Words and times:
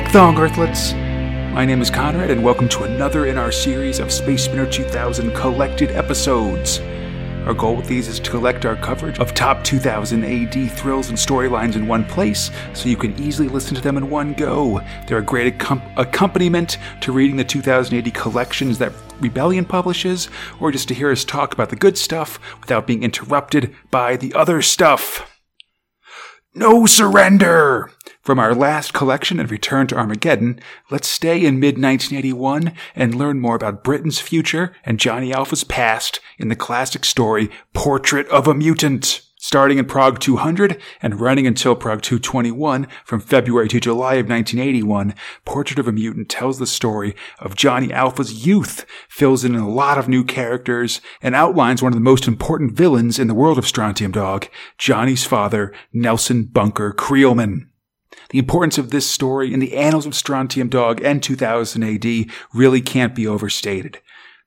back, 0.00 0.12
Thungg 0.12 0.36
Earthlets. 0.36 0.92
My 1.54 1.64
name 1.64 1.80
is 1.80 1.88
Conrad, 1.88 2.30
and 2.30 2.44
welcome 2.44 2.68
to 2.68 2.82
another 2.82 3.24
in 3.24 3.38
our 3.38 3.50
series 3.50 3.98
of 3.98 4.12
Space 4.12 4.44
Spinner 4.44 4.70
2000 4.70 5.34
collected 5.34 5.90
episodes. 5.92 6.80
Our 7.46 7.54
goal 7.54 7.76
with 7.76 7.86
these 7.86 8.06
is 8.06 8.20
to 8.20 8.30
collect 8.30 8.66
our 8.66 8.76
coverage 8.76 9.18
of 9.20 9.32
top 9.32 9.64
2000 9.64 10.22
AD 10.22 10.70
thrills 10.72 11.08
and 11.08 11.16
storylines 11.16 11.76
in 11.76 11.88
one 11.88 12.04
place 12.04 12.50
so 12.74 12.90
you 12.90 12.96
can 12.98 13.18
easily 13.18 13.48
listen 13.48 13.74
to 13.74 13.80
them 13.80 13.96
in 13.96 14.10
one 14.10 14.34
go. 14.34 14.82
They're 15.06 15.16
a 15.16 15.22
great 15.22 15.56
accom- 15.56 15.96
accompaniment 15.96 16.76
to 17.00 17.12
reading 17.12 17.38
the 17.38 17.44
2000 17.44 17.96
AD 17.96 18.12
collections 18.12 18.76
that 18.76 18.92
Rebellion 19.20 19.64
publishes, 19.64 20.28
or 20.60 20.72
just 20.72 20.88
to 20.88 20.94
hear 20.94 21.10
us 21.10 21.24
talk 21.24 21.54
about 21.54 21.70
the 21.70 21.76
good 21.76 21.96
stuff 21.96 22.38
without 22.60 22.86
being 22.86 23.02
interrupted 23.02 23.74
by 23.90 24.16
the 24.18 24.34
other 24.34 24.60
stuff. 24.60 25.35
No 26.58 26.86
surrender! 26.86 27.90
From 28.22 28.38
our 28.38 28.54
last 28.54 28.94
collection 28.94 29.38
and 29.38 29.50
return 29.50 29.88
to 29.88 29.94
Armageddon, 29.94 30.58
let's 30.90 31.06
stay 31.06 31.44
in 31.44 31.60
mid 31.60 31.74
1981 31.74 32.72
and 32.94 33.14
learn 33.14 33.40
more 33.40 33.56
about 33.56 33.84
Britain's 33.84 34.20
future 34.20 34.72
and 34.82 34.98
Johnny 34.98 35.34
Alpha's 35.34 35.64
past 35.64 36.18
in 36.38 36.48
the 36.48 36.56
classic 36.56 37.04
story 37.04 37.50
Portrait 37.74 38.26
of 38.28 38.48
a 38.48 38.54
Mutant. 38.54 39.20
Starting 39.46 39.78
in 39.78 39.84
Prog 39.84 40.18
200 40.18 40.82
and 41.00 41.20
running 41.20 41.46
until 41.46 41.76
Prog 41.76 42.02
221 42.02 42.88
from 43.04 43.20
February 43.20 43.68
to 43.68 43.78
July 43.78 44.14
of 44.14 44.28
1981, 44.28 45.14
Portrait 45.44 45.78
of 45.78 45.86
a 45.86 45.92
Mutant 45.92 46.28
tells 46.28 46.58
the 46.58 46.66
story 46.66 47.14
of 47.38 47.54
Johnny 47.54 47.92
Alpha's 47.92 48.44
youth, 48.44 48.84
fills 49.08 49.44
in 49.44 49.54
a 49.54 49.70
lot 49.70 49.98
of 49.98 50.08
new 50.08 50.24
characters, 50.24 51.00
and 51.22 51.36
outlines 51.36 51.80
one 51.80 51.92
of 51.92 51.96
the 51.96 52.00
most 52.00 52.26
important 52.26 52.72
villains 52.72 53.20
in 53.20 53.28
the 53.28 53.34
world 53.34 53.56
of 53.56 53.68
Strontium 53.68 54.10
Dog, 54.10 54.48
Johnny's 54.78 55.24
father, 55.24 55.72
Nelson 55.92 56.46
Bunker 56.46 56.92
Creelman. 56.92 57.68
The 58.30 58.40
importance 58.40 58.78
of 58.78 58.90
this 58.90 59.08
story 59.08 59.54
in 59.54 59.60
the 59.60 59.76
annals 59.76 60.06
of 60.06 60.16
Strontium 60.16 60.68
Dog 60.68 61.00
and 61.02 61.22
2000 61.22 61.84
AD 61.84 62.26
really 62.52 62.80
can't 62.80 63.14
be 63.14 63.28
overstated. 63.28 64.00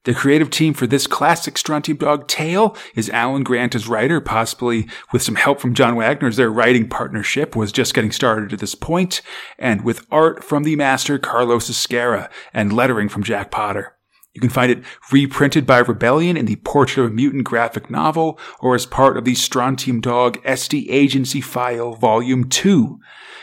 The 0.05 0.13
creative 0.13 0.49
team 0.49 0.73
for 0.73 0.87
this 0.87 1.07
classic 1.07 1.57
Strontium 1.57 1.97
Dog 1.97 2.29
tale 2.29 2.75
is 2.95 3.09
Alan 3.09 3.43
Grant 3.43 3.75
as 3.75 3.89
writer, 3.89 4.21
possibly 4.21 4.87
with 5.11 5.21
some 5.21 5.35
help 5.35 5.59
from 5.59 5.73
John 5.73 5.97
Wagner 5.97 6.29
as 6.29 6.37
their 6.37 6.49
writing 6.49 6.87
partnership 6.87 7.53
was 7.53 7.73
just 7.73 7.93
getting 7.93 8.13
started 8.13 8.53
at 8.53 8.59
this 8.59 8.75
point, 8.75 9.21
and 9.57 9.83
with 9.83 10.07
art 10.09 10.41
from 10.41 10.63
the 10.63 10.77
master 10.77 11.19
Carlos 11.19 11.69
Ezquerra 11.69 12.29
and 12.53 12.71
lettering 12.71 13.09
from 13.09 13.23
Jack 13.23 13.51
Potter. 13.51 13.97
You 14.33 14.39
can 14.39 14.49
find 14.49 14.71
it 14.71 14.85
reprinted 15.11 15.65
by 15.65 15.79
Rebellion 15.79 16.37
in 16.37 16.45
the 16.45 16.55
Portrait 16.57 17.03
of 17.03 17.11
a 17.11 17.13
Mutant 17.13 17.43
graphic 17.43 17.89
novel 17.89 18.39
or 18.61 18.75
as 18.75 18.85
part 18.85 19.17
of 19.17 19.25
the 19.25 19.35
Strontium 19.35 19.99
Dog 19.99 20.41
SD 20.43 20.85
Agency 20.89 21.41
File 21.41 21.93
Volume 21.95 22.47
2. 22.47 22.99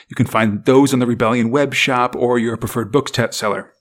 You 0.08 0.16
can 0.16 0.26
find 0.26 0.64
those 0.64 0.94
on 0.94 1.00
the 1.00 1.06
Rebellion 1.06 1.50
web 1.50 1.74
shop 1.74 2.16
or 2.16 2.38
your 2.38 2.56
preferred 2.56 2.92
bookseller. 2.92 3.74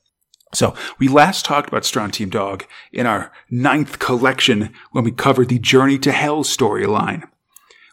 So 0.55 0.73
we 0.97 1.07
last 1.09 1.43
talked 1.43 1.67
about 1.67 1.85
Strontium 1.85 2.29
Dog 2.29 2.65
in 2.93 3.05
our 3.05 3.31
ninth 3.49 3.99
collection 3.99 4.71
when 4.91 5.03
we 5.03 5.11
covered 5.11 5.49
the 5.49 5.59
Journey 5.59 5.99
to 5.99 6.13
Hell 6.13 6.43
storyline. 6.43 7.27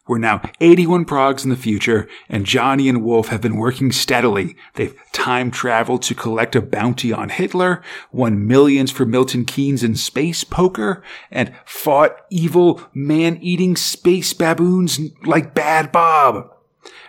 We're 0.06 0.18
now 0.18 0.42
81 0.60 1.04
progs 1.04 1.44
in 1.44 1.50
the 1.50 1.56
future, 1.56 2.08
and 2.28 2.44
Johnny 2.44 2.88
and 2.88 3.04
Wolf 3.04 3.28
have 3.28 3.40
been 3.40 3.56
working 3.56 3.92
steadily. 3.92 4.56
They've 4.74 4.94
time 5.12 5.50
traveled 5.50 6.02
to 6.02 6.14
collect 6.14 6.56
a 6.56 6.60
bounty 6.60 7.12
on 7.12 7.28
Hitler, 7.28 7.82
won 8.10 8.46
millions 8.46 8.90
for 8.90 9.06
Milton 9.06 9.44
Keynes 9.44 9.84
in 9.84 9.94
space 9.94 10.42
poker, 10.42 11.04
and 11.30 11.54
fought 11.64 12.16
evil 12.30 12.80
man-eating 12.94 13.76
space 13.76 14.32
baboons 14.32 15.00
like 15.24 15.54
Bad 15.54 15.92
Bob. 15.92 16.48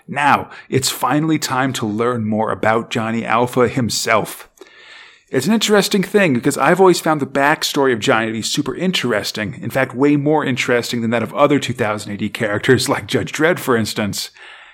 Now, 0.08 0.52
it's 0.70 0.90
finally 0.90 1.40
time 1.40 1.74
to 1.74 1.86
learn 1.86 2.26
more 2.26 2.52
about 2.52 2.92
Johnny 2.92 3.26
Alpha 3.26 3.68
himself. 3.68 4.50
It's 5.34 5.48
an 5.48 5.54
interesting 5.54 6.04
thing 6.04 6.36
because 6.36 6.60
I've 6.60 6.80
always 6.80 7.00
found 7.00 7.20
the 7.20 7.26
backstory 7.26 7.92
of 7.92 7.98
Johnny 7.98 8.28
to 8.28 8.34
be 8.34 8.44
super 8.44 8.76
interesting. 8.76 9.60
In 9.64 9.72
fact, 9.72 9.96
way 9.96 10.16
more 10.16 10.46
interesting 10.46 11.02
than 11.02 11.10
that 11.10 11.24
of 11.24 11.34
other 11.34 11.58
2000 11.58 12.12
AD 12.12 12.34
characters 12.36 12.88
like 12.88 13.08
Judge 13.08 13.32
Dredd, 13.32 13.58
for 13.58 13.76
instance. 13.76 14.30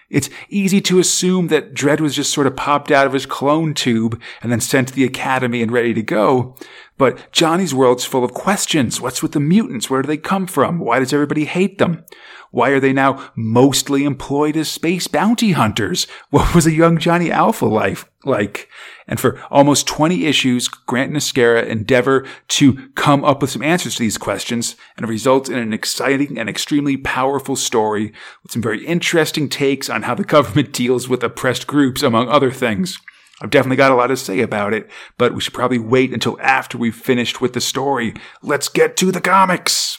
It's 0.09 0.29
easy 0.49 0.81
to 0.81 0.99
assume 0.99 1.47
that 1.47 1.73
Dredd 1.73 2.01
was 2.01 2.13
just 2.13 2.33
sort 2.33 2.45
of 2.45 2.57
popped 2.57 2.91
out 2.91 3.07
of 3.07 3.13
his 3.13 3.25
clone 3.25 3.73
tube 3.73 4.21
and 4.41 4.51
then 4.51 4.59
sent 4.59 4.89
to 4.89 4.93
the 4.93 5.05
academy 5.05 5.61
and 5.61 5.71
ready 5.71 5.93
to 5.93 6.01
go. 6.01 6.57
But 6.97 7.31
Johnny's 7.31 7.73
world's 7.73 8.03
full 8.03 8.25
of 8.25 8.33
questions. 8.33 8.99
What's 8.99 9.23
with 9.23 9.31
the 9.31 9.39
mutants? 9.39 9.89
Where 9.89 10.01
do 10.01 10.07
they 10.07 10.17
come 10.17 10.45
from? 10.45 10.79
Why 10.79 10.99
does 10.99 11.13
everybody 11.13 11.45
hate 11.45 11.77
them? 11.77 12.03
Why 12.51 12.69
are 12.69 12.79
they 12.79 12.93
now 12.93 13.31
mostly 13.35 14.03
employed 14.03 14.57
as 14.57 14.69
space 14.69 15.07
bounty 15.07 15.51
hunters? 15.51 16.07
What 16.29 16.53
was 16.53 16.67
a 16.67 16.71
young 16.71 16.99
Johnny 16.99 17.31
Alpha 17.31 17.65
life 17.65 18.05
like? 18.23 18.69
And 19.07 19.19
for 19.19 19.41
almost 19.49 19.87
20 19.87 20.25
issues, 20.25 20.67
Grant 20.67 21.09
and 21.09 21.17
Ezquerra 21.17 21.65
endeavor 21.65 22.25
to 22.49 22.89
come 22.89 23.25
up 23.25 23.41
with 23.41 23.49
some 23.49 23.63
answers 23.63 23.95
to 23.95 24.03
these 24.03 24.17
questions, 24.19 24.75
and 24.95 25.03
it 25.05 25.09
results 25.09 25.49
in 25.49 25.57
an 25.57 25.73
exciting 25.73 26.37
and 26.37 26.47
extremely 26.47 26.97
powerful 26.97 27.55
story 27.55 28.13
with 28.43 28.51
some 28.51 28.61
very 28.61 28.85
interesting 28.85 29.49
takes 29.49 29.89
on 29.89 30.03
how 30.03 30.13
the 30.13 30.23
government 30.23 30.71
deals 30.73 31.09
with 31.09 31.23
oppressed 31.23 31.65
groups, 31.65 32.03
among 32.03 32.29
other 32.29 32.51
things. 32.51 32.99
I've 33.41 33.49
definitely 33.49 33.77
got 33.77 33.91
a 33.91 33.95
lot 33.95 34.07
to 34.07 34.17
say 34.17 34.41
about 34.41 34.73
it, 34.73 34.89
but 35.17 35.33
we 35.33 35.41
should 35.41 35.53
probably 35.53 35.79
wait 35.79 36.13
until 36.13 36.39
after 36.41 36.77
we've 36.77 36.95
finished 36.95 37.41
with 37.41 37.53
the 37.53 37.61
story. 37.61 38.13
Let's 38.41 38.69
get 38.69 38.97
to 38.97 39.11
the 39.11 39.21
comics! 39.21 39.97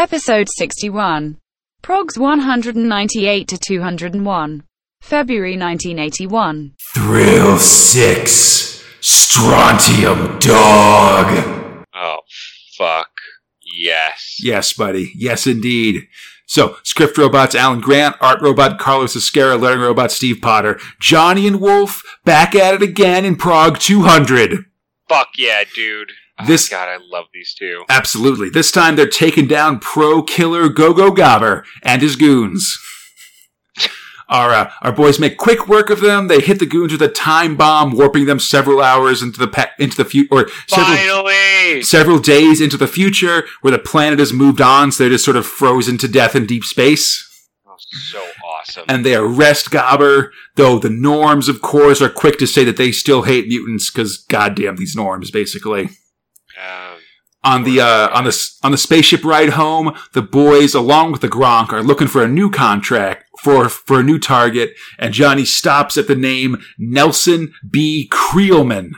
Episode 0.00 0.48
61. 0.56 1.36
Progs 1.82 2.16
198 2.16 3.46
to 3.46 3.58
201. 3.58 4.62
February 5.02 5.58
1981. 5.58 6.72
Thrill 6.94 7.58
6 7.58 8.84
Strontium 9.02 10.38
Dog! 10.38 11.84
Oh, 11.94 12.20
fuck. 12.78 13.10
Yes. 13.76 14.38
Yes, 14.42 14.72
buddy. 14.72 15.12
Yes, 15.14 15.46
indeed. 15.46 16.08
So, 16.46 16.76
script 16.82 17.18
robots 17.18 17.54
Alan 17.54 17.82
Grant, 17.82 18.16
art 18.22 18.40
robot 18.40 18.78
Carlos 18.78 19.14
Ezquerra, 19.14 19.60
lettering 19.60 19.82
robot 19.82 20.12
Steve 20.12 20.40
Potter, 20.40 20.80
Johnny 20.98 21.46
and 21.46 21.60
Wolf 21.60 22.02
back 22.24 22.54
at 22.54 22.72
it 22.72 22.80
again 22.80 23.26
in 23.26 23.36
Prog 23.36 23.78
200. 23.78 24.64
Fuck 25.10 25.28
yeah, 25.36 25.64
dude. 25.74 26.12
Oh, 26.42 26.46
This- 26.46 26.68
God, 26.68 26.88
I 26.88 26.98
love 27.10 27.26
these 27.32 27.54
two. 27.54 27.84
Absolutely. 27.88 28.50
This 28.50 28.70
time 28.70 28.96
they're 28.96 29.06
taking 29.08 29.46
down 29.46 29.78
pro 29.80 30.22
killer 30.22 30.68
Gogo 30.68 31.10
Gobber 31.10 31.64
and 31.82 32.02
his 32.02 32.16
goons. 32.16 32.78
Our, 34.28 34.50
uh, 34.50 34.70
our 34.82 34.92
boys 34.92 35.18
make 35.18 35.36
quick 35.38 35.66
work 35.66 35.90
of 35.90 36.00
them. 36.00 36.28
They 36.28 36.38
hit 36.40 36.60
the 36.60 36.66
goons 36.66 36.92
with 36.92 37.02
a 37.02 37.08
time 37.08 37.56
bomb, 37.56 37.90
warping 37.96 38.26
them 38.26 38.38
several 38.38 38.80
hours 38.80 39.22
into 39.22 39.40
the 39.40 39.48
pa- 39.48 39.72
into 39.80 39.96
the 39.96 40.04
future, 40.04 40.28
or 40.32 40.48
several 40.68 40.96
Finally! 41.26 41.82
several 41.82 42.20
days 42.20 42.60
into 42.60 42.76
the 42.76 42.86
future, 42.86 43.44
where 43.60 43.72
the 43.72 43.78
planet 43.80 44.20
has 44.20 44.32
moved 44.32 44.60
on, 44.60 44.92
so 44.92 45.02
they're 45.02 45.10
just 45.10 45.24
sort 45.24 45.36
of 45.36 45.44
frozen 45.46 45.98
to 45.98 46.06
death 46.06 46.36
in 46.36 46.46
deep 46.46 46.62
space. 46.62 47.26
Oh, 47.66 47.74
so 47.78 48.22
awesome. 48.44 48.84
And 48.88 49.04
they 49.04 49.16
arrest 49.16 49.70
Gobber, 49.72 50.30
though 50.54 50.78
the 50.78 50.90
norms, 50.90 51.48
of 51.48 51.60
course, 51.60 52.00
are 52.00 52.08
quick 52.08 52.38
to 52.38 52.46
say 52.46 52.62
that 52.62 52.76
they 52.76 52.92
still 52.92 53.22
hate 53.22 53.48
mutants 53.48 53.90
because 53.90 54.16
goddamn 54.18 54.76
these 54.76 54.94
norms, 54.94 55.32
basically. 55.32 55.90
Um, 56.60 56.98
On 57.42 57.64
the 57.64 57.80
uh, 57.80 58.08
on 58.12 58.24
the 58.24 58.36
on 58.62 58.70
the 58.70 58.76
spaceship 58.78 59.24
ride 59.24 59.50
home, 59.50 59.94
the 60.12 60.20
boys, 60.22 60.74
along 60.74 61.12
with 61.12 61.22
the 61.22 61.28
Gronk, 61.28 61.72
are 61.72 61.82
looking 61.82 62.08
for 62.08 62.22
a 62.22 62.28
new 62.28 62.50
contract 62.50 63.24
for 63.42 63.68
for 63.70 64.00
a 64.00 64.02
new 64.02 64.18
target, 64.18 64.74
and 64.98 65.14
Johnny 65.14 65.46
stops 65.46 65.96
at 65.96 66.06
the 66.06 66.14
name 66.14 66.58
Nelson 66.78 67.52
B. 67.70 68.08
Creelman, 68.12 68.90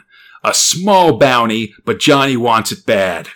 a 0.42 0.54
small 0.54 1.18
bounty, 1.18 1.72
but 1.84 2.00
Johnny 2.00 2.36
wants 2.36 2.72
it 2.72 2.84
bad. 2.84 3.28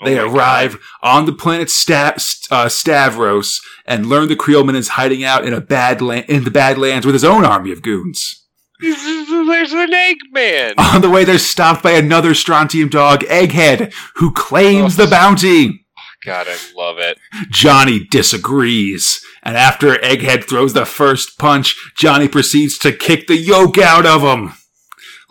oh 0.00 0.06
They 0.06 0.16
God. 0.16 0.34
arrive 0.34 0.76
on 1.04 1.26
the 1.26 1.32
planet 1.32 1.70
Sta- 1.70 2.16
uh, 2.50 2.68
Stavros 2.68 3.60
and 3.86 4.06
learn 4.06 4.26
the 4.28 4.34
Creelman 4.34 4.74
is 4.74 4.88
hiding 4.88 5.22
out 5.22 5.44
in 5.46 5.52
a 5.52 5.60
bad 5.60 6.02
land 6.02 6.26
in 6.28 6.42
the 6.42 6.50
Badlands 6.50 7.06
with 7.06 7.14
his 7.14 7.24
own 7.24 7.44
army 7.44 7.70
of 7.70 7.82
goons. 7.82 8.41
There's 8.82 9.72
an 9.72 9.92
Eggman! 9.92 10.74
On 10.78 11.00
the 11.00 11.10
way, 11.10 11.24
they're 11.24 11.38
stopped 11.38 11.82
by 11.82 11.92
another 11.92 12.34
Strontium 12.34 12.88
dog, 12.88 13.20
Egghead, 13.20 13.92
who 14.16 14.32
claims 14.32 14.96
the 14.96 15.06
oh, 15.06 15.10
bounty. 15.10 15.86
God, 16.24 16.46
I 16.48 16.56
love 16.76 16.98
it. 16.98 17.18
Johnny 17.50 18.04
disagrees, 18.10 19.24
and 19.42 19.56
after 19.56 19.94
Egghead 19.96 20.48
throws 20.48 20.72
the 20.72 20.84
first 20.84 21.38
punch, 21.38 21.76
Johnny 21.96 22.28
proceeds 22.28 22.78
to 22.78 22.92
kick 22.92 23.26
the 23.26 23.36
yoke 23.36 23.78
out 23.78 24.06
of 24.06 24.22
him. 24.22 24.54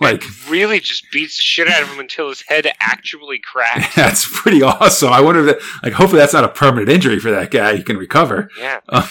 Like, 0.01 0.23
Really 0.49 0.79
just 0.79 1.05
beats 1.11 1.37
the 1.37 1.43
shit 1.43 1.67
out 1.67 1.83
of 1.83 1.89
him 1.89 1.99
until 1.99 2.29
his 2.29 2.41
head 2.41 2.67
actually 2.79 3.39
cracks. 3.39 3.95
that's 3.95 4.27
pretty 4.41 4.61
awesome. 4.63 5.13
I 5.13 5.21
wonder 5.21 5.47
if 5.47 5.59
that, 5.59 5.83
like, 5.83 5.93
hopefully 5.93 6.19
that's 6.19 6.33
not 6.33 6.43
a 6.43 6.49
permanent 6.49 6.89
injury 6.89 7.19
for 7.19 7.31
that 7.31 7.51
guy. 7.51 7.75
He 7.75 7.83
can 7.83 7.97
recover. 7.97 8.49
yeah. 8.57 8.79
Uh, 8.89 9.07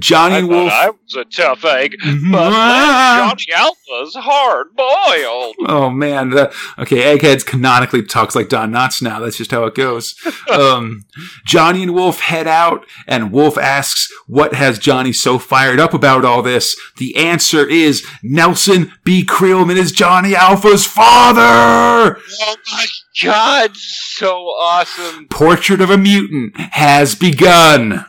Johnny 0.00 0.36
I 0.36 0.42
Wolf. 0.42 0.72
I 0.72 0.90
was 0.90 1.14
a 1.16 1.24
tough 1.24 1.64
egg, 1.64 1.96
Mhm. 2.02 2.32
but 2.32 2.52
Ah! 2.52 3.34
Johnny 3.36 3.52
Alpha's 3.54 4.14
hard 4.16 4.68
boiled. 4.76 5.56
Oh 5.68 5.90
man, 5.90 6.30
the, 6.30 6.52
okay. 6.78 7.02
Eggheads 7.02 7.42
canonically 7.44 8.02
talks 8.02 8.34
like 8.36 8.48
Don 8.48 8.70
Knotts 8.72 9.02
now. 9.02 9.18
That's 9.20 9.36
just 9.36 9.50
how 9.50 9.64
it 9.64 9.74
goes. 9.74 10.14
um, 10.50 11.04
Johnny 11.44 11.82
and 11.82 11.94
Wolf 11.94 12.20
head 12.20 12.46
out, 12.46 12.86
and 13.06 13.32
Wolf 13.32 13.58
asks, 13.58 14.08
"What 14.26 14.54
has 14.54 14.78
Johnny 14.78 15.12
so 15.12 15.38
fired 15.38 15.80
up 15.80 15.92
about 15.92 16.24
all 16.24 16.42
this?" 16.42 16.76
The 16.98 17.16
answer 17.16 17.66
is 17.68 18.06
Nelson 18.22 18.92
B. 19.04 19.24
Creelman 19.24 19.76
is 19.76 19.92
Johnny 19.92 20.34
Alpha's 20.36 20.86
father. 20.86 21.40
Oh 21.42 22.56
my 22.72 22.86
god, 23.22 23.76
so 23.76 24.36
awesome! 24.60 25.26
Portrait 25.28 25.80
of 25.80 25.90
a 25.90 25.98
mutant 25.98 26.56
has 26.72 27.14
begun. 27.14 28.06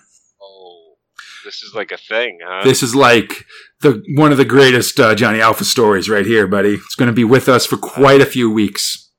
Oh, 1.48 1.50
this 1.50 1.64
is 1.64 1.74
like 1.74 1.92
a 1.92 1.98
thing, 1.98 2.40
huh? 2.44 2.64
This 2.64 2.84
is 2.84 2.96
like 2.96 3.46
the 3.82 4.04
one 4.16 4.32
of 4.32 4.38
the 4.38 4.46
greatest 4.46 5.00
uh, 5.00 5.16
Johnny 5.16 5.40
Alpha 5.40 5.64
stories 5.64 6.10
right 6.10 6.26
here, 6.26 6.48
buddy. 6.48 6.74
It's 6.74 6.96
going 6.96 7.08
to 7.08 7.14
be 7.14 7.24
with 7.24 7.48
us 7.48 7.66
for 7.66 7.78
quite 7.78 8.22
a 8.22 8.26
few 8.26 8.52
weeks. 8.52 9.12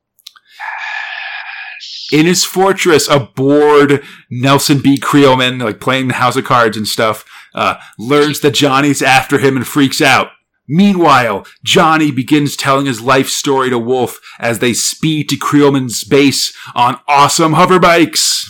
In 2.13 2.27
his 2.27 2.45
fortress, 2.45 3.09
aboard 3.09 4.03
Nelson 4.31 4.81
B. 4.81 4.99
Creelman, 4.99 5.63
like 5.63 5.81
playing 5.81 6.09
the 6.09 6.15
House 6.15 6.37
of 6.37 6.45
Cards 6.45 6.77
and 6.77 6.87
stuff, 6.87 7.25
uh, 7.55 7.77
learns 7.99 8.41
that 8.41 8.55
Johnny's 8.55 9.01
after 9.01 9.39
him 9.39 9.57
and 9.57 9.67
freaks 9.67 10.03
out. 10.03 10.29
Meanwhile, 10.69 11.47
Johnny 11.65 12.11
begins 12.11 12.57
telling 12.57 12.85
his 12.85 13.01
life 13.01 13.29
story 13.29 13.71
to 13.71 13.79
Wolf 13.79 14.21
as 14.39 14.59
they 14.59 14.75
speed 14.75 15.31
to 15.31 15.37
Creelman's 15.37 16.05
base 16.05 16.55
on 16.75 17.01
awesome 17.09 17.55
hover 17.55 17.79
hoverbikes. 17.79 18.45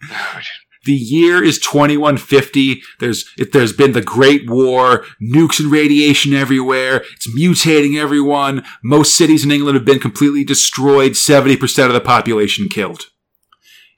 The 0.88 0.94
year 0.94 1.44
is 1.44 1.58
2150. 1.58 2.80
There's 2.98 3.26
it, 3.36 3.52
there's 3.52 3.74
been 3.74 3.92
the 3.92 4.00
Great 4.00 4.48
War, 4.48 5.04
nukes 5.20 5.60
and 5.60 5.70
radiation 5.70 6.32
everywhere. 6.32 7.04
It's 7.14 7.28
mutating 7.38 8.00
everyone. 8.00 8.64
Most 8.82 9.14
cities 9.14 9.44
in 9.44 9.50
England 9.50 9.74
have 9.74 9.84
been 9.84 9.98
completely 9.98 10.44
destroyed. 10.44 11.12
70% 11.12 11.88
of 11.88 11.92
the 11.92 12.00
population 12.00 12.68
killed. 12.70 13.10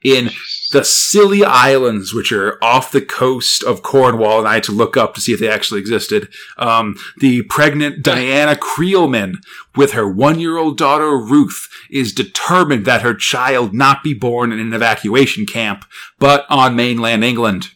In 0.02 0.30
the 0.72 0.84
Scilly 0.84 1.44
Islands, 1.44 2.14
which 2.14 2.32
are 2.32 2.62
off 2.62 2.92
the 2.92 3.00
coast 3.00 3.62
of 3.62 3.82
Cornwall, 3.82 4.38
and 4.38 4.48
I 4.48 4.54
had 4.54 4.64
to 4.64 4.72
look 4.72 4.96
up 4.96 5.14
to 5.14 5.20
see 5.20 5.32
if 5.32 5.40
they 5.40 5.48
actually 5.48 5.80
existed. 5.80 6.28
Um, 6.56 6.96
the 7.18 7.42
pregnant 7.42 8.02
Diana 8.02 8.54
Creelman, 8.54 9.36
with 9.74 9.92
her 9.92 10.08
one-year-old 10.08 10.78
daughter 10.78 11.16
Ruth, 11.16 11.68
is 11.90 12.12
determined 12.12 12.84
that 12.84 13.02
her 13.02 13.14
child 13.14 13.74
not 13.74 14.02
be 14.02 14.14
born 14.14 14.52
in 14.52 14.60
an 14.60 14.72
evacuation 14.72 15.46
camp, 15.46 15.84
but 16.18 16.46
on 16.48 16.76
mainland 16.76 17.24
England. 17.24 17.68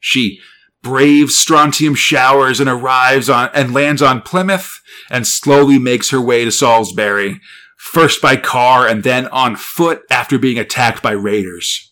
She 0.00 0.40
braves 0.82 1.36
strontium 1.36 1.94
showers 1.94 2.58
and 2.58 2.68
arrives 2.68 3.30
on 3.30 3.48
and 3.54 3.72
lands 3.72 4.02
on 4.02 4.20
Plymouth 4.20 4.80
and 5.08 5.26
slowly 5.26 5.78
makes 5.78 6.10
her 6.10 6.20
way 6.20 6.44
to 6.44 6.50
Salisbury, 6.50 7.40
first 7.78 8.20
by 8.20 8.36
car 8.36 8.86
and 8.86 9.04
then 9.04 9.28
on 9.28 9.54
foot 9.56 10.02
after 10.10 10.38
being 10.38 10.58
attacked 10.58 11.02
by 11.02 11.12
raiders. 11.12 11.91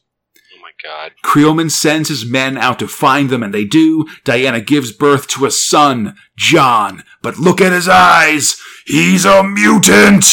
God. 0.82 1.12
Creelman 1.24 1.70
sends 1.70 2.08
his 2.08 2.24
men 2.24 2.56
out 2.56 2.78
to 2.78 2.88
find 2.88 3.30
them, 3.30 3.42
and 3.42 3.52
they 3.54 3.64
do. 3.64 4.06
Diana 4.24 4.60
gives 4.60 4.92
birth 4.92 5.26
to 5.28 5.46
a 5.46 5.50
son, 5.50 6.16
John. 6.36 7.04
But 7.22 7.38
look 7.38 7.60
at 7.60 7.72
his 7.72 7.88
eyes! 7.88 8.60
He's 8.86 9.24
a 9.24 9.42
mutant! 9.42 10.24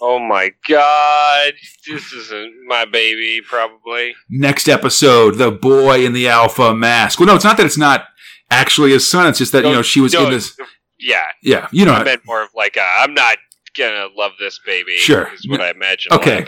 Oh 0.00 0.18
my 0.18 0.52
god. 0.68 1.54
This 1.88 2.12
isn't 2.12 2.52
my 2.66 2.84
baby, 2.84 3.40
probably. 3.40 4.14
Next 4.28 4.68
episode, 4.68 5.36
the 5.36 5.50
boy 5.50 6.04
in 6.04 6.12
the 6.12 6.28
alpha 6.28 6.74
mask. 6.74 7.18
Well, 7.18 7.26
no, 7.26 7.34
it's 7.34 7.44
not 7.44 7.56
that 7.56 7.64
it's 7.64 7.78
not 7.78 8.04
actually 8.50 8.90
his 8.90 9.10
son. 9.10 9.26
It's 9.28 9.38
just 9.38 9.52
that, 9.52 9.64
you 9.64 9.72
know, 9.72 9.82
she 9.82 10.00
was 10.00 10.12
in 10.12 10.30
this. 10.30 10.58
Yeah, 11.00 11.22
Yeah, 11.42 11.68
you 11.72 11.86
know, 11.86 11.92
I 11.92 12.04
meant 12.04 12.26
more 12.26 12.42
of 12.42 12.50
like, 12.54 12.76
uh, 12.76 12.86
I'm 12.98 13.14
not 13.14 13.38
gonna 13.76 14.08
love 14.16 14.32
this 14.38 14.60
baby. 14.64 14.96
Sure. 14.96 15.32
Is 15.32 15.48
what 15.48 15.60
I 15.60 15.70
imagine 15.70 16.12
Okay. 16.12 16.44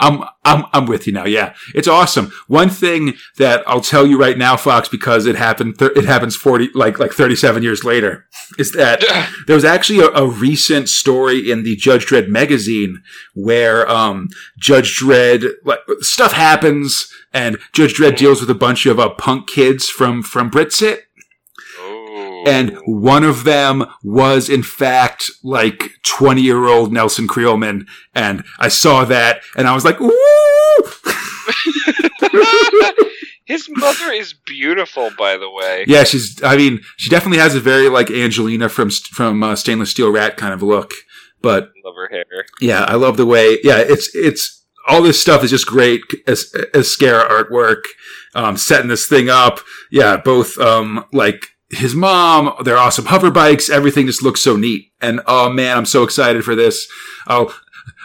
I'm 0.00 0.24
I'm 0.44 0.64
I'm 0.72 0.86
with 0.86 1.06
you 1.06 1.12
now. 1.12 1.24
Yeah, 1.24 1.54
it's 1.74 1.88
awesome. 1.88 2.32
One 2.46 2.70
thing 2.70 3.14
that 3.36 3.62
I'll 3.66 3.80
tell 3.80 4.06
you 4.06 4.18
right 4.18 4.38
now, 4.38 4.56
Fox, 4.56 4.88
because 4.88 5.26
it 5.26 5.36
happened. 5.36 5.78
Th- 5.78 5.92
it 5.96 6.04
happens 6.04 6.36
forty 6.36 6.70
like 6.74 6.98
like 6.98 7.12
thirty 7.12 7.34
seven 7.34 7.62
years 7.62 7.84
later. 7.84 8.26
Is 8.58 8.72
that 8.72 9.04
there 9.46 9.56
was 9.56 9.64
actually 9.64 10.00
a, 10.00 10.08
a 10.10 10.26
recent 10.26 10.88
story 10.88 11.50
in 11.50 11.64
the 11.64 11.74
Judge 11.76 12.06
Dredd 12.06 12.28
magazine 12.28 13.02
where 13.34 13.88
um, 13.90 14.28
Judge 14.58 14.98
Dredd 15.00 15.50
like 15.64 15.80
stuff 16.00 16.32
happens 16.32 17.12
and 17.32 17.58
Judge 17.72 17.94
Dredd 17.94 18.16
deals 18.16 18.40
with 18.40 18.50
a 18.50 18.54
bunch 18.54 18.86
of 18.86 19.00
uh, 19.00 19.10
punk 19.10 19.48
kids 19.48 19.88
from 19.88 20.22
from 20.22 20.48
Brit-Cit. 20.48 21.07
And 22.46 22.76
one 22.84 23.24
of 23.24 23.44
them 23.44 23.86
was, 24.02 24.48
in 24.48 24.62
fact, 24.62 25.30
like 25.42 25.90
20 26.04 26.40
year 26.42 26.66
old 26.66 26.92
Nelson 26.92 27.26
Creelman. 27.26 27.86
And 28.14 28.44
I 28.58 28.68
saw 28.68 29.04
that 29.04 29.42
and 29.56 29.66
I 29.66 29.74
was 29.74 29.84
like, 29.84 30.00
ooh! 30.00 30.12
His 33.44 33.66
mother 33.70 34.12
is 34.12 34.34
beautiful, 34.34 35.10
by 35.16 35.38
the 35.38 35.50
way. 35.50 35.84
yeah, 35.88 36.04
she's, 36.04 36.42
I 36.42 36.56
mean, 36.56 36.80
she 36.98 37.08
definitely 37.08 37.38
has 37.38 37.54
a 37.54 37.60
very 37.60 37.88
like 37.88 38.10
Angelina 38.10 38.68
from, 38.68 38.90
from 38.90 39.42
uh, 39.42 39.56
Stainless 39.56 39.90
Steel 39.90 40.12
Rat 40.12 40.36
kind 40.36 40.52
of 40.52 40.62
look. 40.62 40.92
But 41.40 41.70
Love 41.84 41.94
her 41.96 42.08
hair. 42.10 42.44
yeah, 42.60 42.84
I 42.84 42.96
love 42.96 43.16
the 43.16 43.24
way, 43.24 43.58
yeah, 43.62 43.78
it's, 43.78 44.14
it's, 44.14 44.56
all 44.86 45.02
this 45.02 45.20
stuff 45.20 45.44
is 45.44 45.50
just 45.50 45.66
great 45.66 46.00
as, 46.26 46.52
as 46.74 46.86
Ezquerra 46.86 47.28
artwork, 47.28 47.82
um, 48.34 48.56
setting 48.56 48.88
this 48.88 49.06
thing 49.06 49.28
up. 49.28 49.60
Yeah, 49.90 50.16
both, 50.16 50.58
um, 50.58 51.04
like, 51.12 51.46
his 51.70 51.94
mom, 51.94 52.54
their 52.64 52.78
awesome 52.78 53.06
hover 53.06 53.30
bikes, 53.30 53.68
everything 53.68 54.06
just 54.06 54.22
looks 54.22 54.42
so 54.42 54.56
neat. 54.56 54.90
And 55.00 55.20
oh 55.26 55.50
man, 55.50 55.76
I'm 55.76 55.86
so 55.86 56.02
excited 56.02 56.44
for 56.44 56.54
this. 56.54 56.88
Oh, 57.26 57.54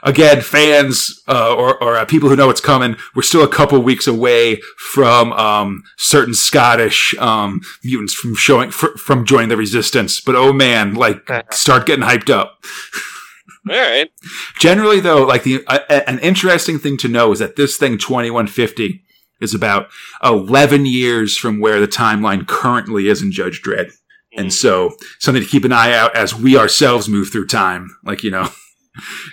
again, 0.03 0.41
fans 0.41 1.23
uh, 1.27 1.55
or, 1.55 1.81
or 1.81 1.95
uh, 1.95 2.05
people 2.05 2.29
who 2.29 2.35
know 2.35 2.49
it's 2.49 2.61
coming, 2.61 2.95
we're 3.15 3.21
still 3.21 3.43
a 3.43 3.47
couple 3.47 3.79
weeks 3.81 4.05
away 4.05 4.59
from 4.77 5.31
um, 5.33 5.83
certain 5.97 6.33
Scottish 6.33 7.15
um, 7.19 7.61
mutants 7.83 8.13
from 8.13 8.35
showing 8.35 8.71
fr- 8.71 8.97
from 8.97 9.25
joining 9.25 9.49
the 9.49 9.57
resistance. 9.57 10.19
But 10.19 10.35
oh 10.35 10.53
man, 10.53 10.93
like 10.93 11.27
start 11.53 11.85
getting 11.85 12.05
hyped 12.05 12.29
up. 12.29 12.63
All 13.69 13.77
right. 13.77 14.11
Generally, 14.59 14.99
though, 14.99 15.23
like 15.23 15.43
the 15.43 15.63
uh, 15.67 15.79
an 16.05 16.19
interesting 16.19 16.79
thing 16.79 16.97
to 16.97 17.07
know 17.07 17.31
is 17.31 17.39
that 17.39 17.55
this 17.55 17.77
thing 17.77 17.97
2150 17.97 19.03
is 19.43 19.53
about 19.53 19.87
11 20.23 20.85
years 20.85 21.37
from 21.37 21.59
where 21.59 21.79
the 21.79 21.87
timeline 21.87 22.47
currently 22.47 23.07
is 23.07 23.21
in 23.21 23.31
Judge 23.31 23.61
Dredd. 23.61 23.91
And 24.35 24.51
so 24.51 24.95
something 25.19 25.43
to 25.43 25.49
keep 25.49 25.63
an 25.63 25.71
eye 25.71 25.93
out 25.93 26.15
as 26.15 26.33
we 26.33 26.57
ourselves 26.57 27.07
move 27.07 27.29
through 27.31 27.45
time. 27.47 27.95
Like, 28.03 28.23
you 28.23 28.31
know, 28.31 28.49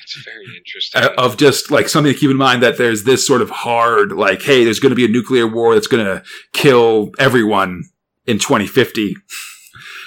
It's 0.03 0.23
very 0.25 0.45
interesting. 0.59 1.03
uh, 1.03 1.15
of 1.17 1.39
just 1.39 1.71
like 1.71 1.89
something 1.89 2.13
to 2.13 2.19
keep 2.19 2.31
in 2.31 2.37
mind 2.37 2.63
that 2.63 2.77
there's 2.77 3.05
this 3.05 3.27
sort 3.27 3.41
of 3.41 3.49
hard, 3.51 4.13
like, 4.13 4.43
hey, 4.43 4.63
there's 4.65 4.81
going 4.81 4.91
to 4.91 4.97
be 4.97 5.07
a 5.07 5.09
nuclear 5.09 5.47
war 5.47 5.75
that's 5.75 5.87
going 5.87 6.05
to 6.05 6.23
kill 6.53 7.13
everyone 7.19 7.85
in 8.27 8.39
2050. 8.39 9.17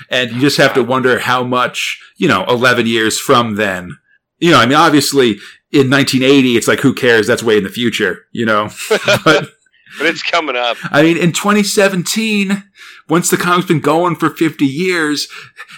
And 0.10 0.32
you 0.32 0.42
just 0.42 0.58
have 0.58 0.74
to 0.76 0.84
wonder 0.84 1.20
how 1.20 1.44
much, 1.44 2.00
you 2.18 2.28
know, 2.28 2.46
11 2.48 2.86
years 2.86 3.20
from 3.20 3.56
then. 3.56 3.98
You 4.40 4.52
know, 4.52 4.60
I 4.60 4.66
mean, 4.66 4.78
obviously 4.78 5.38
in 5.72 5.90
1980, 5.90 6.56
it's 6.56 6.68
like, 6.68 6.82
who 6.82 6.94
cares? 6.94 7.26
That's 7.26 7.42
way 7.42 7.58
in 7.58 7.64
the 7.64 7.70
future, 7.70 8.26
you 8.32 8.46
know? 8.46 8.70
but 9.26 9.50
but 9.98 10.08
it's 10.08 10.24
coming 10.24 10.56
up. 10.56 10.78
I 10.92 11.04
mean, 11.04 11.18
in 11.18 11.32
2017, 11.32 12.64
once 13.10 13.30
the 13.30 13.38
comic's 13.38 13.68
been 13.68 13.80
going 13.80 14.16
for 14.16 14.30
50 14.30 14.66
years, 14.66 15.28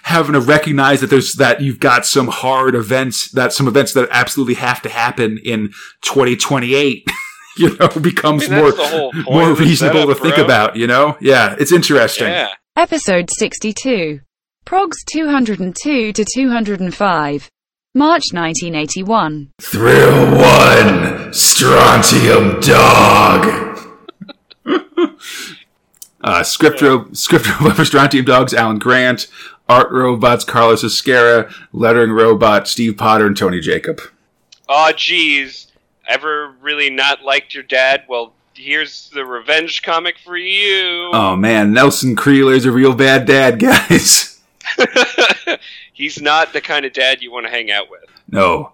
having 0.04 0.34
to 0.34 0.40
recognize 0.40 1.02
that 1.02 1.10
there's 1.10 1.34
that 1.34 1.62
you've 1.62 1.80
got 1.80 2.06
some 2.06 2.28
hard 2.28 2.76
events, 2.76 3.32
that 3.32 3.54
some 3.54 3.68
events 3.68 3.94
that 3.94 4.08
absolutely 4.12 4.56
have 4.56 4.82
to 4.84 4.90
happen 4.90 5.40
in 5.44 5.70
2028, 6.02 7.08
you 7.58 7.76
know, 7.78 7.88
becomes 7.88 8.46
I 8.46 8.50
mean, 8.50 8.60
more 8.60 8.72
that's 8.72 8.92
the 8.92 8.98
whole 8.98 9.12
point 9.12 9.30
more 9.30 9.54
reasonable 9.54 10.02
setup, 10.02 10.18
to 10.18 10.24
think 10.24 10.36
bro. 10.36 10.46
about. 10.46 10.76
You 10.76 10.88
know, 10.88 11.18
yeah, 11.20 11.56
it's 11.60 11.72
interesting. 11.72 12.28
Yeah. 12.28 12.50
Episode 12.78 13.30
62. 13.38 14.22
Progs 14.66 14.98
202 15.12 16.12
to 16.12 16.26
205. 16.26 17.50
March 17.98 18.34
1981. 18.34 19.52
Thrill 19.62 20.36
one, 20.36 21.32
Strontium 21.32 22.60
Dog. 22.60 23.65
Uh, 26.22 26.42
script 26.44 26.82
ro- 26.82 27.08
script 27.14 27.46
Strontium 27.86 28.26
Dogs, 28.26 28.54
Alan 28.54 28.80
Grant. 28.80 29.28
Art 29.68 29.92
robots, 29.92 30.44
Carlos 30.44 30.84
Ezquerra. 30.84 31.54
Lettering 31.72 32.12
robot, 32.12 32.68
Steve 32.68 32.98
Potter 32.98 33.28
and 33.28 33.38
Tony 33.38 33.60
Jacob. 33.60 34.02
Oh, 34.68 34.92
geez. 34.96 35.68
Ever 36.08 36.54
really 36.62 36.90
not 36.90 37.24
liked 37.24 37.54
your 37.54 37.64
dad? 37.64 38.04
Well, 38.08 38.34
here's 38.56 39.10
the 39.10 39.26
revenge 39.26 39.82
comic 39.84 40.18
for 40.24 40.38
you. 40.38 41.10
Oh 41.14 41.36
man, 41.36 41.74
Nelson 41.74 42.16
Creeler's 42.16 42.66
a 42.66 42.72
real 42.72 42.94
bad 42.94 43.26
dad, 43.26 43.60
guys. 43.60 44.40
He's 45.94 46.22
not 46.22 46.54
the 46.54 46.62
kind 46.62 46.86
of 46.86 46.94
dad 46.94 47.22
you 47.22 47.32
want 47.32 47.46
to 47.46 47.52
hang 47.52 47.72
out 47.72 47.90
with. 47.90 48.04
No. 48.30 48.72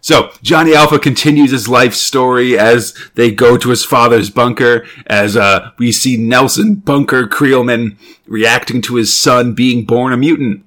So 0.00 0.32
Johnny 0.42 0.74
Alpha 0.74 0.98
continues 0.98 1.50
his 1.50 1.68
life 1.68 1.94
story 1.94 2.58
as 2.58 2.94
they 3.14 3.30
go 3.30 3.56
to 3.56 3.70
his 3.70 3.84
father's 3.84 4.30
bunker. 4.30 4.86
As 5.06 5.36
uh, 5.36 5.72
we 5.78 5.92
see 5.92 6.16
Nelson 6.16 6.76
Bunker 6.76 7.26
Creelman 7.26 7.96
reacting 8.26 8.80
to 8.82 8.96
his 8.96 9.16
son 9.16 9.52
being 9.54 9.84
born 9.84 10.12
a 10.12 10.16
mutant. 10.16 10.64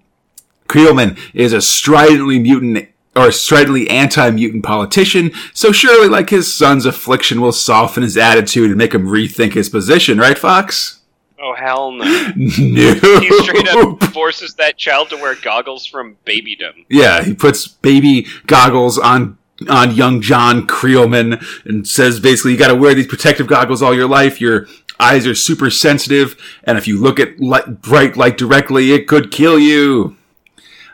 Creelman 0.67 1.17
is 1.33 1.53
a 1.53 1.61
stridently 1.61 2.39
mutant 2.39 2.89
or 3.15 3.31
stridently 3.31 3.87
anti-mutant 3.89 4.63
politician, 4.63 5.31
so 5.53 5.71
surely 5.71 6.07
like 6.07 6.31
his 6.31 6.51
son's 6.51 6.85
affliction 6.85 7.41
will 7.41 7.51
soften 7.51 8.01
his 8.01 8.17
attitude 8.17 8.69
and 8.69 8.77
make 8.77 8.93
him 8.93 9.05
rethink 9.05 9.53
his 9.53 9.69
position, 9.69 10.17
right, 10.17 10.37
Fox? 10.37 11.02
Oh 11.45 11.53
hell 11.55 11.91
no! 11.91 12.03
No. 12.35 13.19
He 13.19 13.41
straight 13.43 13.67
up 13.67 14.01
forces 14.13 14.53
that 14.55 14.77
child 14.77 15.09
to 15.09 15.17
wear 15.17 15.35
goggles 15.35 15.85
from 15.85 16.15
babydom. 16.25 16.85
Yeah, 16.89 17.21
he 17.23 17.33
puts 17.33 17.67
baby 17.67 18.27
goggles 18.47 18.97
on 18.97 19.37
on 19.69 19.93
young 19.95 20.21
John 20.21 20.65
Creelman 20.67 21.43
and 21.65 21.87
says 21.87 22.19
basically 22.19 22.53
you 22.53 22.57
got 22.57 22.69
to 22.69 22.75
wear 22.75 22.93
these 22.93 23.07
protective 23.07 23.47
goggles 23.47 23.81
all 23.81 23.93
your 23.93 24.07
life. 24.07 24.39
Your 24.39 24.67
eyes 24.99 25.27
are 25.27 25.35
super 25.35 25.69
sensitive, 25.69 26.35
and 26.63 26.77
if 26.77 26.87
you 26.87 26.99
look 27.01 27.19
at 27.19 27.39
light, 27.39 27.81
bright 27.81 28.15
light 28.15 28.37
directly, 28.37 28.93
it 28.93 29.07
could 29.07 29.29
kill 29.31 29.59
you. 29.59 30.15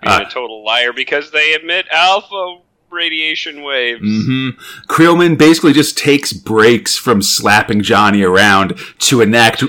Being 0.01 0.15
Uh, 0.15 0.25
a 0.27 0.29
total 0.32 0.63
liar 0.65 0.94
because 0.94 1.29
they 1.32 1.53
emit 1.53 1.86
alpha 1.91 2.58
radiation 2.89 3.62
waves. 3.62 4.00
hmm 4.01 4.50
Creelman 4.88 5.38
basically 5.38 5.74
just 5.74 5.96
takes 5.98 6.34
breaks 6.34 6.98
from 6.98 7.22
slapping 7.22 7.84
Johnny 7.84 8.24
around 8.24 8.79
to 9.00 9.22
enact 9.22 9.63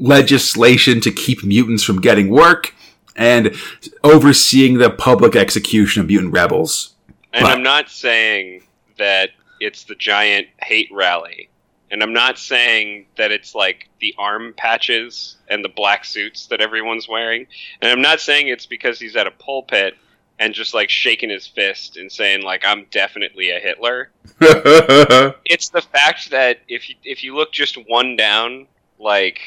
legislation 0.00 1.00
to 1.00 1.10
keep 1.10 1.44
mutants 1.44 1.82
from 1.82 2.00
getting 2.00 2.30
work 2.30 2.74
and 3.16 3.54
overseeing 4.02 4.78
the 4.78 4.90
public 4.90 5.36
execution 5.36 6.02
of 6.02 6.08
mutant 6.08 6.32
rebels. 6.32 6.94
And 7.32 7.44
But- 7.44 7.52
I'm 7.52 7.62
not 7.62 7.88
saying 7.90 8.62
that 8.98 9.30
it's 9.60 9.84
the 9.84 9.94
giant 9.94 10.48
hate 10.62 10.88
rally. 10.92 11.48
And 11.90 12.02
I'm 12.02 12.12
not 12.12 12.38
saying 12.38 13.06
that 13.16 13.30
it's 13.30 13.54
like 13.54 13.88
the 14.00 14.14
arm 14.18 14.52
patches 14.56 15.36
and 15.48 15.64
the 15.64 15.68
black 15.68 16.04
suits 16.04 16.46
that 16.48 16.60
everyone's 16.60 17.08
wearing. 17.08 17.46
And 17.80 17.90
I'm 17.90 18.02
not 18.02 18.20
saying 18.20 18.48
it's 18.48 18.66
because 18.66 18.98
he's 18.98 19.14
at 19.14 19.28
a 19.28 19.30
pulpit 19.30 19.94
and 20.40 20.52
just 20.52 20.74
like 20.74 20.90
shaking 20.90 21.30
his 21.30 21.46
fist 21.46 21.96
and 21.96 22.10
saying 22.10 22.42
like 22.42 22.64
I'm 22.64 22.86
definitely 22.90 23.50
a 23.50 23.60
Hitler. 23.60 24.10
It's 25.44 25.68
the 25.68 25.82
fact 25.82 26.30
that 26.30 26.58
if 26.68 26.88
you, 26.88 26.96
if 27.04 27.22
you 27.22 27.36
look 27.36 27.52
just 27.52 27.76
one 27.88 28.16
down, 28.16 28.66
like 28.98 29.38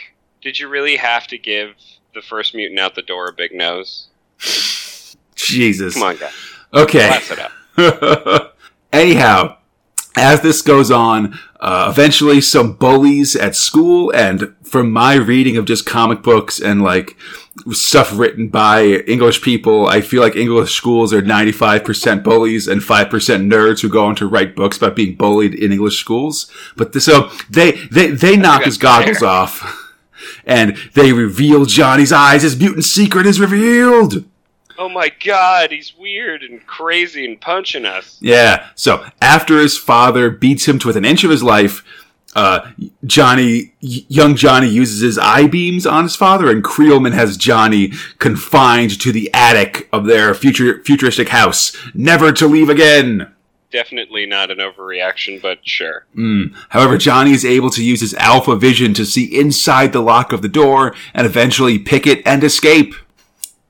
did 0.41 0.60
you 0.60 0.67
really 0.67 0.98
have 0.98 1.27
to 1.27 1.38
give 1.38 1.75
the 2.13 2.22
first 2.22 2.56
mutant 2.56 2.79
out 2.79 2.96
the 2.96 3.01
door 3.01 3.27
a 3.27 3.34
big 3.34 3.53
nose? 3.53 4.08
Jesus. 5.36 5.94
Come 5.94 6.03
on, 6.03 6.17
guys. 6.17 6.34
Okay. 6.74 7.08
Class 7.08 7.32
it 7.32 7.39
up. 7.39 8.58
Anyhow, 8.94 9.58
as 10.15 10.41
this 10.41 10.62
goes 10.62 10.89
on, 10.89 11.38
uh, 11.60 11.88
eventually 11.89 12.41
some 12.41 12.74
bullies 12.74 13.36
at 13.36 13.56
school, 13.56 14.12
and 14.13 14.56
from 14.63 14.91
my 14.91 15.15
reading 15.15 15.58
of 15.58 15.65
just 15.65 15.86
comic 15.86 16.24
books 16.24 16.60
and 16.60 16.82
like 16.82 17.15
stuff 17.72 18.17
written 18.17 18.50
by 18.50 18.84
English 18.84 19.41
people, 19.41 19.88
I 19.88 20.01
feel 20.01 20.22
like 20.22 20.36
English 20.36 20.74
schools 20.74 21.13
are 21.13 21.22
95% 21.22 22.24
bullies 22.24 22.67
and 22.67 22.82
5% 22.82 23.10
nerds 23.51 23.82
who 23.82 23.89
go 23.89 24.06
on 24.06 24.15
to 24.15 24.27
write 24.27 24.56
books 24.56 24.77
about 24.77 24.96
being 24.96 25.15
bullied 25.15 25.53
in 25.53 25.72
English 25.72 26.00
schools. 26.00 26.51
But 26.75 27.00
so 27.01 27.32
they, 27.50 27.74
they, 27.91 28.12
they 28.12 28.38
knock 28.38 28.63
his 28.63 28.77
goggles 28.77 29.24
off. 29.24 29.84
And 30.47 30.77
they 30.95 31.13
reveal 31.13 31.65
Johnny's 31.65 32.11
eyes. 32.11 32.41
His 32.41 32.57
mutant 32.59 32.85
secret 32.85 33.27
is 33.27 33.39
revealed. 33.39 34.25
Oh 34.79 34.89
my 34.89 35.11
god, 35.23 35.71
he's 35.71 35.95
weird 35.97 36.43
and 36.43 36.65
crazy 36.65 37.25
and 37.25 37.39
punching 37.39 37.85
us. 37.85 38.17
Yeah. 38.21 38.69
So 38.75 39.05
after 39.21 39.59
his 39.59 39.77
father 39.77 40.29
beats 40.29 40.67
him 40.67 40.79
to 40.79 40.87
within 40.87 41.03
an 41.03 41.11
inch 41.11 41.23
of 41.23 41.31
his 41.31 41.43
life, 41.43 41.83
uh, 42.35 42.71
Johnny, 43.03 43.73
young 43.79 44.35
Johnny 44.35 44.67
uses 44.67 45.01
his 45.01 45.17
eye 45.17 45.47
beams 45.47 45.87
on 45.87 46.03
his 46.03 46.15
father, 46.15 46.51
and 46.51 46.63
Creelman 46.63 47.13
has 47.13 47.35
Johnny 47.35 47.91
confined 48.19 48.99
to 49.01 49.11
the 49.11 49.31
attic 49.33 49.89
of 49.91 50.05
their 50.05 50.35
future 50.35 50.83
futuristic 50.83 51.29
house, 51.29 51.75
never 51.95 52.31
to 52.31 52.45
leave 52.45 52.69
again. 52.69 53.33
Definitely 53.71 54.25
not 54.25 54.50
an 54.50 54.59
overreaction, 54.59 55.41
but 55.41 55.59
sure. 55.63 56.05
Mm. 56.15 56.55
However, 56.69 56.97
Johnny 56.97 57.31
is 57.31 57.43
able 57.43 57.69
to 57.71 57.83
use 57.83 58.00
his 58.00 58.13
alpha 58.13 58.55
vision 58.55 58.93
to 58.93 59.05
see 59.05 59.25
inside 59.38 59.91
the 59.91 60.01
lock 60.01 60.31
of 60.31 60.41
the 60.41 60.47
door 60.47 60.95
and 61.13 61.25
eventually 61.25 61.77
pick 61.77 62.07
it 62.07 62.25
and 62.25 62.43
escape. 62.43 62.95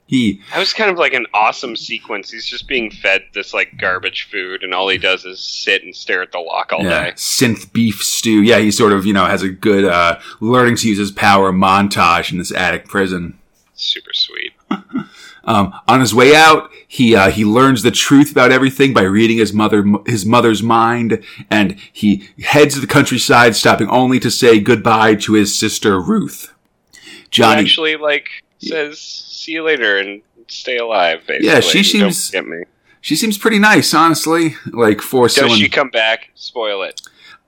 He 0.08 0.42
That 0.52 0.60
was 0.60 0.72
kind 0.72 0.90
of 0.90 0.98
like 0.98 1.14
an 1.14 1.26
awesome 1.34 1.76
sequence. 1.76 2.32
He's 2.32 2.46
just 2.46 2.68
being 2.68 2.90
fed 2.92 3.24
this 3.34 3.54
like 3.54 3.78
garbage 3.78 4.30
food, 4.32 4.64
and 4.64 4.74
all 4.74 4.88
he 4.88 4.98
does 4.98 5.26
is 5.26 5.42
sit 5.42 5.84
and 5.84 5.94
stare 5.94 6.22
at 6.22 6.32
the 6.32 6.40
lock 6.40 6.72
all 6.72 6.84
yeah, 6.84 7.06
day. 7.06 7.12
synth 7.12 7.74
beef 7.74 8.02
stew. 8.02 8.42
Yeah, 8.42 8.60
he 8.60 8.72
sort 8.72 8.94
of, 8.94 9.06
you 9.06 9.12
know, 9.14 9.26
has 9.26 9.44
a 9.44 9.50
good 9.50 9.84
uh, 9.84 10.20
learning 10.40 10.78
to 10.78 10.90
use 10.90 10.98
his 10.98 11.12
power 11.12 11.52
montage 11.52 12.32
in 12.32 12.38
this 12.38 12.54
attic 12.54 12.88
prison. 12.88 13.38
Super 13.74 14.14
sweet. 14.14 14.54
Um, 15.48 15.74
on 15.88 16.02
his 16.02 16.14
way 16.14 16.36
out, 16.36 16.70
he 16.88 17.16
uh, 17.16 17.32
he 17.32 17.46
learns 17.46 17.82
the 17.82 17.92
truth 17.92 18.32
about 18.32 18.52
everything 18.52 18.94
by 18.94 19.04
reading 19.04 19.38
his 19.38 19.54
mother 19.54 19.84
his 20.06 20.26
mother's 20.26 20.62
mind, 20.62 21.24
and 21.50 21.80
he 21.92 22.30
heads 22.44 22.76
to 22.76 22.82
the 22.82 22.88
countryside, 22.88 23.56
stopping 23.56 23.88
only 23.90 24.20
to 24.20 24.30
say 24.30 24.60
goodbye 24.60 25.16
to 25.16 25.34
his 25.34 25.58
sister 25.58 26.00
Ruth. 26.02 26.54
He 26.92 27.00
Johnny, 27.32 27.62
actually 27.62 27.96
like 27.96 28.28
says, 28.60 29.00
"See 29.00 29.54
you 29.54 29.64
later," 29.64 29.98
and 29.98 30.22
stay 30.48 30.78
alive. 30.78 31.22
Basically, 31.26 31.48
Yeah, 31.48 31.60
she 31.62 31.84
seems- 31.84 32.32
Get 32.32 32.46
me. 32.48 32.64
she 33.02 33.16
seems 33.16 33.38
pretty 33.38 33.60
nice, 33.60 33.94
honestly. 33.94 34.56
Like 34.72 35.02
for 35.02 35.28
Does 35.28 35.36
someone, 35.36 35.58
she 35.58 35.70
come 35.70 35.90
back? 35.90 36.30
Spoil 36.36 36.84
it. 36.84 37.02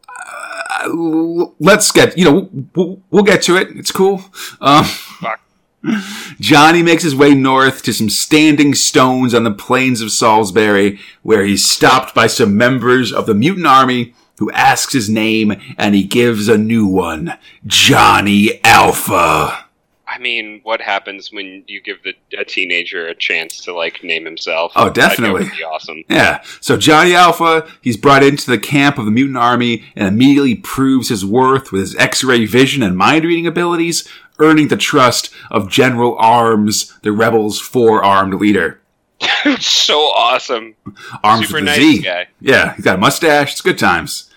Uh, 0.08 1.46
let's 1.60 1.92
get 1.92 2.18
you 2.18 2.26
know 2.26 2.50
we'll, 2.76 3.02
we'll 3.10 3.24
get 3.24 3.42
to 3.44 3.58
it. 3.58 3.70
It's 3.76 3.92
cool. 3.92 4.24
Um, 4.62 4.84
Fuck. 4.86 5.42
Johnny 6.40 6.84
makes 6.84 7.04
his 7.04 7.16
way 7.16 7.34
north 7.34 7.84
to 7.84 7.94
some 7.94 8.10
standing 8.10 8.76
stones 8.76 9.34
on 9.34 9.44
the 9.44 9.52
plains 9.52 10.02
of 10.02 10.12
Salisbury, 10.12 11.00
where 11.24 11.46
he's 11.46 11.70
stopped 11.70 12.14
by 12.14 12.28
some 12.28 12.58
members 12.58 13.14
of 13.14 13.26
the 13.26 13.34
mutant 13.34 13.68
army 13.68 14.14
who 14.40 14.52
asks 14.52 14.94
his 14.94 15.10
name, 15.10 15.54
and 15.78 15.96
he 15.96 16.04
gives 16.04 16.48
a 16.48 16.58
new 16.58 16.88
one, 16.88 17.38
Johnny 17.66 18.64
Alpha. 18.64 19.69
I 20.10 20.18
mean, 20.18 20.62
what 20.64 20.82
happens 20.82 21.32
when 21.32 21.64
you 21.68 21.82
give 21.82 21.98
the, 22.04 22.16
a 22.38 22.44
teenager 22.44 23.06
a 23.06 23.14
chance 23.14 23.62
to 23.62 23.74
like 23.74 24.04
name 24.04 24.26
himself? 24.26 24.72
Oh, 24.76 24.90
definitely. 24.90 25.44
would 25.44 25.52
be 25.56 25.64
awesome. 25.64 26.04
Yeah. 26.10 26.42
So 26.62 26.78
Johnny 26.78 27.14
Alpha, 27.14 27.70
he's 27.82 27.96
brought 27.96 28.24
into 28.24 28.50
the 28.50 28.58
camp 28.58 28.98
of 28.98 29.06
the 29.06 29.12
mutant 29.12 29.38
army 29.38 29.86
and 29.96 30.08
immediately 30.08 30.56
proves 30.56 31.10
his 31.10 31.24
worth 31.24 31.72
with 31.72 31.82
his 31.82 31.96
X-ray 31.98 32.46
vision 32.46 32.82
and 32.82 32.98
mind 32.98 33.24
reading 33.24 33.46
abilities, 33.46 34.08
earning 34.40 34.70
the 34.70 34.78
trust 34.78 35.32
of 35.52 35.70
General 35.70 36.18
Arms, 36.18 36.98
the 37.04 37.12
rebels' 37.12 37.60
four-armed 37.60 38.34
leader. 38.34 38.82
so 39.60 40.00
awesome. 40.00 40.76
Arms 41.24 41.48
Super 41.48 41.60
with 41.60 41.64
a 41.64 41.66
nice 41.66 41.78
Z. 41.78 42.02
guy. 42.02 42.28
Yeah, 42.42 42.74
he's 42.74 42.86
got 42.86 42.96
a 42.96 43.00
mustache. 43.00 43.52
It's 43.52 43.62
good 43.62 43.78
times. 43.78 44.30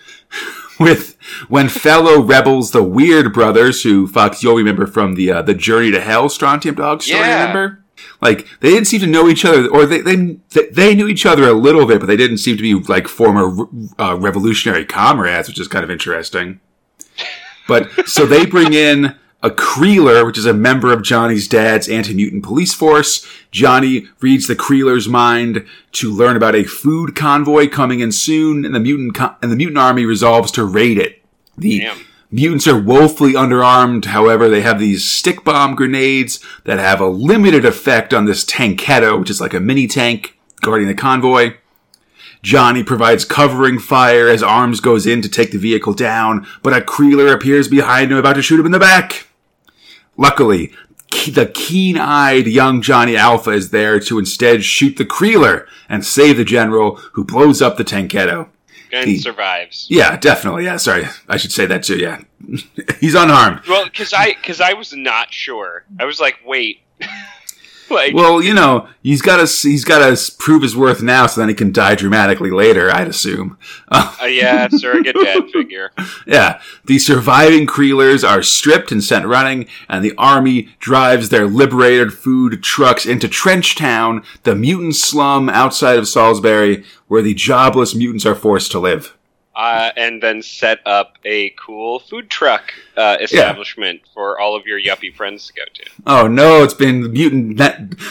With 0.83 1.15
when 1.47 1.69
fellow 1.69 2.21
rebels, 2.21 2.71
the 2.71 2.83
Weird 2.83 3.33
Brothers, 3.33 3.83
who 3.83 4.07
Fox 4.07 4.43
you'll 4.43 4.55
remember 4.55 4.85
from 4.85 5.15
the 5.15 5.31
uh, 5.31 5.41
the 5.41 5.53
Journey 5.53 5.91
to 5.91 6.01
Hell 6.01 6.29
Strontium 6.29 6.75
Dog 6.75 7.01
story, 7.01 7.19
Yeah. 7.21 7.39
remember? 7.47 7.79
Like 8.21 8.47
they 8.59 8.69
didn't 8.71 8.85
seem 8.87 8.99
to 9.01 9.07
know 9.07 9.27
each 9.29 9.45
other, 9.45 9.67
or 9.67 9.85
they 9.85 10.01
they 10.01 10.37
they 10.71 10.95
knew 10.95 11.07
each 11.07 11.25
other 11.25 11.43
a 11.47 11.53
little 11.53 11.85
bit, 11.85 11.99
but 11.99 12.05
they 12.07 12.17
didn't 12.17 12.37
seem 12.39 12.57
to 12.57 12.61
be 12.63 12.73
like 12.75 13.07
former 13.07 13.65
uh, 13.99 14.17
revolutionary 14.19 14.85
comrades, 14.85 15.47
which 15.47 15.59
is 15.59 15.67
kind 15.67 15.83
of 15.83 15.91
interesting. 15.91 16.59
But 17.67 17.89
so 18.07 18.25
they 18.25 18.45
bring 18.45 18.73
in 18.73 19.15
a 19.43 19.51
Creeler, 19.51 20.25
which 20.25 20.37
is 20.37 20.45
a 20.45 20.53
member 20.53 20.93
of 20.93 21.03
Johnny's 21.03 21.49
dad's 21.49 21.89
anti-mutant 21.89 22.43
police 22.43 22.73
force. 22.73 23.27
Johnny 23.51 24.07
reads 24.21 24.47
the 24.47 24.55
Creeler's 24.55 25.09
mind 25.09 25.67
to 25.91 26.09
learn 26.09 26.37
about 26.37 26.55
a 26.55 26.63
food 26.63 27.13
convoy 27.13 27.67
coming 27.67 27.99
in 27.99 28.13
soon, 28.13 28.63
and 28.63 28.73
the 28.73 28.79
mutant 28.79 29.15
co- 29.15 29.35
and 29.41 29.51
the 29.51 29.57
mutant 29.57 29.77
army 29.77 30.05
resolves 30.05 30.49
to 30.53 30.63
raid 30.63 30.97
it. 30.97 31.21
The 31.57 31.81
Damn. 31.81 31.97
mutants 32.31 32.67
are 32.67 32.81
woefully 32.81 33.33
underarmed. 33.33 34.05
However, 34.05 34.47
they 34.47 34.61
have 34.61 34.79
these 34.79 35.07
stick 35.07 35.43
bomb 35.43 35.75
grenades 35.75 36.39
that 36.63 36.79
have 36.79 37.01
a 37.01 37.07
limited 37.07 37.65
effect 37.65 38.13
on 38.13 38.23
this 38.23 38.45
Tanketto, 38.45 39.19
which 39.19 39.29
is 39.29 39.41
like 39.41 39.53
a 39.53 39.59
mini 39.59 39.87
tank 39.87 40.39
guarding 40.61 40.87
the 40.87 40.95
convoy. 40.95 41.55
Johnny 42.41 42.83
provides 42.83 43.25
covering 43.25 43.77
fire 43.77 44.29
as 44.29 44.41
Arms 44.41 44.79
goes 44.79 45.05
in 45.05 45.21
to 45.21 45.29
take 45.29 45.51
the 45.51 45.57
vehicle 45.57 45.93
down, 45.93 46.47
but 46.61 46.75
a 46.75 46.81
Creeler 46.81 47.33
appears 47.33 47.67
behind 47.67 48.11
him 48.11 48.17
about 48.17 48.33
to 48.33 48.41
shoot 48.41 48.59
him 48.59 48.65
in 48.65 48.71
the 48.71 48.79
back. 48.79 49.27
Luckily, 50.17 50.71
the 51.31 51.49
keen-eyed 51.53 52.47
young 52.47 52.81
Johnny 52.81 53.15
Alpha 53.15 53.51
is 53.51 53.69
there 53.71 53.99
to 54.01 54.19
instead 54.19 54.63
shoot 54.63 54.97
the 54.97 55.05
Creeler 55.05 55.67
and 55.89 56.05
save 56.05 56.37
the 56.37 56.43
general 56.45 56.95
who 57.13 57.23
blows 57.23 57.61
up 57.61 57.77
the 57.77 57.83
Tanketto. 57.83 58.49
And 58.91 59.09
He- 59.09 59.17
survives. 59.17 59.87
Yeah, 59.89 60.17
definitely. 60.17 60.65
Yeah, 60.65 60.77
sorry. 60.77 61.05
I 61.27 61.37
should 61.37 61.51
say 61.51 61.65
that 61.65 61.83
too. 61.83 61.97
Yeah. 61.97 62.21
He's 62.99 63.15
unharmed. 63.15 63.61
Well, 63.67 63.85
because 63.85 64.13
I 64.13 64.33
because 64.33 64.61
I 64.61 64.73
was 64.73 64.93
not 64.93 65.33
sure. 65.33 65.83
I 65.99 66.05
was 66.05 66.19
like, 66.19 66.39
wait, 66.45 66.81
like, 68.03 68.13
Well, 68.13 68.41
you 68.41 68.53
know, 68.53 68.87
he's 69.01 69.21
got 69.21 69.37
to 69.37 69.67
he's 69.67 69.85
got 69.85 69.99
to 69.99 70.31
prove 70.37 70.61
his 70.63 70.75
worth 70.75 71.01
now, 71.01 71.27
so 71.27 71.41
then 71.41 71.49
he 71.49 71.55
can 71.55 71.71
die 71.71 71.95
dramatically 71.95 72.51
later. 72.51 72.89
I'd 72.91 73.07
assume. 73.07 73.57
Uh, 73.93 74.25
yeah, 74.25 74.67
surrogate 74.69 75.15
dad 75.21 75.43
figure. 75.51 75.91
yeah, 76.25 76.59
the 76.85 76.97
surviving 76.97 77.67
Creelers 77.67 78.27
are 78.27 78.41
stripped 78.41 78.91
and 78.91 79.03
sent 79.03 79.25
running, 79.25 79.67
and 79.87 80.03
the 80.03 80.15
army 80.17 80.69
drives 80.79 81.29
their 81.29 81.45
liberated 81.45 82.11
food 82.13 82.63
trucks 82.63 83.05
into 83.05 83.27
Trench 83.27 83.75
Town, 83.75 84.23
the 84.43 84.55
mutant 84.55 84.95
slum 84.95 85.47
outside 85.47 85.99
of 85.99 86.07
Salisbury, 86.07 86.83
where 87.07 87.21
the 87.21 87.35
jobless 87.35 87.93
mutants 87.93 88.25
are 88.25 88.35
forced 88.35 88.71
to 88.71 88.79
live. 88.79 89.15
Uh, 89.55 89.91
and 89.95 90.23
then 90.23 90.41
set 90.41 90.79
up 90.83 91.19
a 91.25 91.51
cool 91.51 91.99
food 91.99 92.27
truck 92.27 92.73
uh, 92.97 93.17
establishment 93.21 94.01
for 94.11 94.39
all 94.39 94.55
of 94.55 94.65
your 94.65 94.81
yuppie 94.81 95.13
friends 95.13 95.45
to 95.45 95.53
go 95.53 95.61
to. 95.71 95.83
Oh 96.07 96.27
no, 96.27 96.63
it's 96.63 96.73
been 96.73 97.01
the 97.01 97.09
mutant 97.09 97.57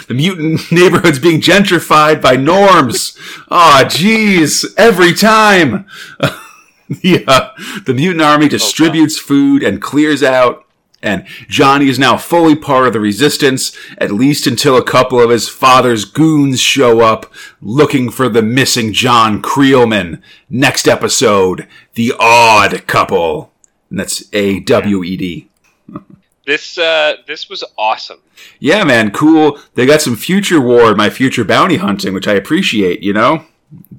the 0.07 0.15
mutant 0.15 0.71
neighborhood's 0.71 1.19
being 1.19 1.41
gentrified 1.41 2.23
by 2.23 2.37
norms. 2.37 3.19
oh 3.51 3.83
jeez, 3.87 4.65
every 4.77 5.13
time. 5.13 5.87
yeah, 7.03 7.51
the 7.87 7.95
mutant 7.95 8.23
army 8.23 8.49
distributes 8.49 9.19
food 9.19 9.65
and 9.65 9.83
clears 9.83 10.23
out 10.23 10.62
and 11.03 11.27
Johnny 11.49 11.89
is 11.89 11.99
now 11.99 12.17
fully 12.17 12.55
part 12.55 12.87
of 12.87 12.93
the 12.93 13.01
resistance, 13.01 13.77
at 13.99 14.13
least 14.13 14.47
until 14.47 14.77
a 14.77 14.85
couple 14.85 15.21
of 15.21 15.31
his 15.31 15.49
father's 15.49 16.05
goons 16.05 16.61
show 16.61 17.01
up 17.01 17.33
looking 17.61 18.11
for 18.11 18.29
the 18.29 18.43
missing 18.43 18.93
John 18.93 19.43
Creelman. 19.43 20.23
Next 20.49 20.87
episode, 20.87 21.67
The 21.95 22.13
Odd 22.19 22.87
Couple. 22.87 23.53
And 23.91 23.99
that's 23.99 24.25
A 24.33 24.61
W 24.61 25.03
E 25.05 25.17
D. 25.17 25.49
This 26.45 26.77
uh, 26.77 27.19
this 27.29 27.49
was 27.49 27.63
awesome. 27.79 28.19
Yeah, 28.59 28.83
man, 28.83 29.13
cool. 29.13 29.61
They 29.75 29.87
got 29.87 30.03
some 30.03 30.17
future 30.17 30.61
war, 30.61 30.93
my 30.97 31.09
future 31.09 31.45
bounty 31.45 31.77
hunting, 31.77 32.13
which 32.15 32.27
I 32.27 32.33
appreciate, 32.33 33.01
you 33.01 33.13
know? 33.13 33.45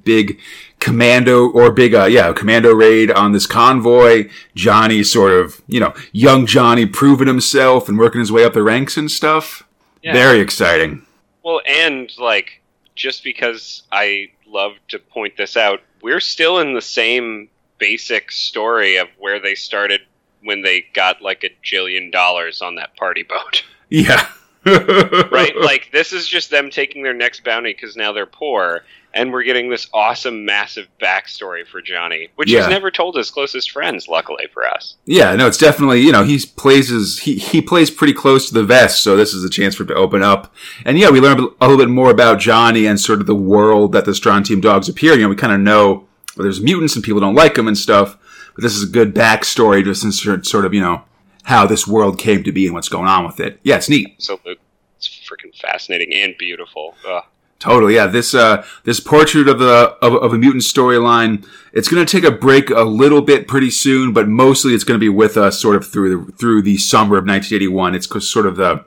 Big 0.04 0.38
commando 0.80 1.50
or 1.50 1.70
big, 1.70 1.94
uh, 1.94 2.04
yeah, 2.04 2.32
commando 2.32 2.72
raid 2.74 3.10
on 3.10 3.32
this 3.32 3.46
convoy. 3.46 4.28
Johnny 4.54 5.02
sort 5.02 5.32
of, 5.32 5.62
you 5.66 5.80
know, 5.80 5.94
young 6.12 6.46
Johnny 6.46 6.86
proving 6.86 7.26
himself 7.26 7.88
and 7.88 7.98
working 7.98 8.20
his 8.20 8.32
way 8.32 8.44
up 8.44 8.52
the 8.52 8.62
ranks 8.62 8.96
and 8.96 9.10
stuff. 9.10 9.64
Yeah. 10.02 10.12
Very 10.12 10.40
exciting. 10.40 11.06
Well, 11.42 11.60
and 11.66 12.10
like 12.18 12.60
just 12.94 13.24
because 13.24 13.82
I 13.90 14.30
love 14.46 14.72
to 14.88 14.98
point 14.98 15.36
this 15.36 15.56
out, 15.56 15.80
we're 16.02 16.20
still 16.20 16.58
in 16.58 16.74
the 16.74 16.82
same 16.82 17.48
basic 17.78 18.30
story 18.30 18.96
of 18.96 19.08
where 19.18 19.40
they 19.40 19.54
started 19.54 20.00
when 20.42 20.62
they 20.62 20.84
got 20.92 21.22
like 21.22 21.44
a 21.44 21.50
jillion 21.64 22.12
dollars 22.12 22.62
on 22.62 22.76
that 22.76 22.96
party 22.96 23.22
boat. 23.22 23.64
Yeah. 23.88 24.28
right? 24.66 25.52
Like 25.56 25.90
this 25.92 26.12
is 26.12 26.26
just 26.26 26.50
them 26.50 26.70
taking 26.70 27.02
their 27.02 27.14
next 27.14 27.44
bounty 27.44 27.72
because 27.72 27.96
now 27.96 28.12
they're 28.12 28.26
poor, 28.26 28.84
and 29.14 29.32
we're 29.32 29.42
getting 29.44 29.70
this 29.70 29.88
awesome, 29.94 30.44
massive 30.44 30.86
backstory 31.00 31.66
for 31.66 31.80
Johnny, 31.80 32.28
which 32.36 32.50
Yeah. 32.50 32.60
he's 32.60 32.68
never 32.70 32.90
told 32.90 33.16
his 33.16 33.30
closest 33.30 33.70
friends. 33.70 34.08
Luckily 34.08 34.46
for 34.52 34.66
us. 34.66 34.96
Yeah, 35.06 35.34
no, 35.36 35.46
it's 35.46 35.58
definitely 35.58 36.00
you 36.00 36.12
know 36.12 36.24
he 36.24 36.38
plays 36.56 36.88
his 36.88 37.20
he 37.20 37.36
he 37.36 37.62
plays 37.62 37.90
pretty 37.90 38.12
close 38.12 38.48
to 38.48 38.54
the 38.54 38.64
vest, 38.64 39.02
so 39.02 39.16
this 39.16 39.32
is 39.32 39.44
a 39.44 39.50
chance 39.50 39.74
for 39.74 39.84
him 39.84 39.88
to 39.88 39.94
open 39.94 40.22
up. 40.22 40.52
And 40.84 40.98
yeah, 40.98 41.10
we 41.10 41.20
learn 41.20 41.38
a 41.38 41.66
little 41.66 41.76
bit 41.78 41.88
more 41.88 42.10
about 42.10 42.38
Johnny 42.40 42.86
and 42.86 42.98
sort 43.00 43.20
of 43.20 43.26
the 43.26 43.34
world 43.34 43.92
that 43.92 44.04
the 44.04 44.14
Strontium 44.14 44.60
dogs 44.60 44.88
appear. 44.88 45.12
in. 45.12 45.18
You 45.20 45.24
know, 45.24 45.30
we 45.30 45.36
kind 45.36 45.52
of 45.52 45.60
know 45.60 46.06
there's 46.36 46.60
mutants 46.60 46.94
and 46.96 47.04
people 47.04 47.20
don't 47.20 47.34
like 47.36 47.54
them 47.54 47.68
and 47.68 47.78
stuff, 47.78 48.16
but 48.54 48.62
this 48.62 48.74
is 48.74 48.82
a 48.82 48.92
good 48.92 49.14
backstory 49.14 49.84
just 49.84 50.02
in 50.04 50.10
sort 50.12 50.64
of 50.64 50.74
you 50.74 50.80
know 50.80 51.02
how 51.44 51.66
this 51.66 51.86
world 51.86 52.18
came 52.18 52.42
to 52.42 52.50
be 52.52 52.64
and 52.66 52.74
what's 52.74 52.88
going 52.88 53.06
on 53.06 53.24
with 53.26 53.38
it. 53.38 53.60
Yeah, 53.62 53.76
it's 53.76 53.88
neat. 53.88 54.14
So 54.18 54.40
it's 54.46 55.08
freaking 55.28 55.54
fascinating 55.60 56.12
and 56.14 56.34
beautiful. 56.38 56.94
Ugh. 57.06 57.22
Totally, 57.58 57.94
yeah. 57.94 58.06
This 58.06 58.34
uh, 58.34 58.66
this 58.84 59.00
portrait 59.00 59.48
of 59.48 59.58
the 59.58 59.96
of, 60.02 60.14
of 60.14 60.32
a 60.32 60.38
mutant 60.38 60.64
storyline. 60.64 61.46
It's 61.72 61.88
going 61.88 62.04
to 62.04 62.10
take 62.10 62.24
a 62.24 62.34
break 62.34 62.70
a 62.70 62.82
little 62.82 63.22
bit 63.22 63.48
pretty 63.48 63.70
soon, 63.70 64.12
but 64.12 64.28
mostly 64.28 64.74
it's 64.74 64.84
going 64.84 64.98
to 64.98 65.04
be 65.04 65.08
with 65.08 65.36
us 65.36 65.60
sort 65.60 65.76
of 65.76 65.86
through 65.86 66.26
the 66.26 66.32
through 66.32 66.62
the 66.62 66.76
summer 66.76 67.16
of 67.16 67.26
1981. 67.26 67.94
It's 67.94 68.28
sort 68.28 68.46
of 68.46 68.56
the 68.56 68.84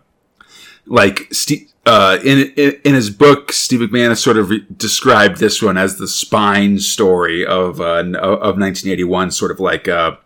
like 0.85 1.27
Steve, 1.31 1.71
uh, 1.85 2.19
in, 2.23 2.51
in 2.55 2.79
in 2.83 2.93
his 2.93 3.09
book, 3.09 3.51
Steve 3.51 3.79
McManus 3.79 4.17
sort 4.17 4.37
of 4.37 4.49
re- 4.49 4.65
described 4.75 5.37
this 5.37 5.61
one 5.61 5.77
as 5.77 5.97
the 5.97 6.07
spine 6.07 6.79
story 6.79 7.45
of 7.45 7.81
uh, 7.81 8.03
of 8.03 8.59
1981, 8.59 9.31
sort 9.31 9.51
of 9.51 9.59
like 9.59 9.87
uh, 9.87 10.17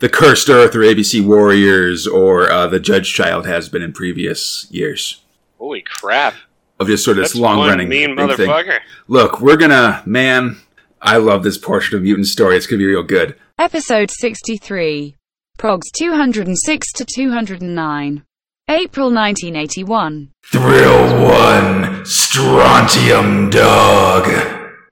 the 0.00 0.08
Cursed 0.08 0.50
Earth 0.50 0.74
or 0.74 0.80
ABC 0.80 1.24
Warriors 1.24 2.06
or 2.06 2.50
uh, 2.50 2.66
the 2.66 2.80
Judge 2.80 3.14
Child 3.14 3.46
has 3.46 3.68
been 3.68 3.82
in 3.82 3.92
previous 3.92 4.66
years 4.70 5.22
Holy 5.62 5.80
crap! 5.80 6.34
Of 6.82 6.88
just 6.88 7.04
sort 7.04 7.16
of 7.18 7.22
That's 7.22 7.32
this 7.32 7.40
long 7.40 7.66
running 7.66 7.88
mean 7.88 8.16
thing. 8.16 8.28
motherfucker. 8.28 8.78
Look, 9.08 9.40
we're 9.40 9.56
gonna, 9.56 10.02
man, 10.04 10.56
I 11.00 11.16
love 11.16 11.42
this 11.42 11.58
portrait 11.58 11.94
of 11.96 12.02
mutant 12.02 12.26
story. 12.26 12.56
It's 12.56 12.66
gonna 12.66 12.78
be 12.78 12.86
real 12.86 13.02
good. 13.02 13.36
Episode 13.58 14.10
63. 14.10 15.16
Progs 15.58 15.90
206 15.96 16.92
to 16.92 17.04
209. 17.04 18.24
April 18.68 19.12
1981. 19.12 20.30
Thrill 20.46 21.22
one, 21.24 22.04
Strontium 22.04 23.50
Dog. 23.50 24.26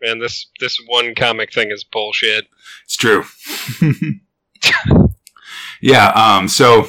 Man, 0.03 0.19
this 0.19 0.47
this 0.61 0.79
one 0.87 1.15
comic 1.15 1.53
thing 1.53 1.71
is 1.71 1.85
bullshit. 1.85 2.47
It's 2.85 2.97
true. 2.97 3.25
yeah, 5.81 6.09
um, 6.11 6.49
so 6.49 6.89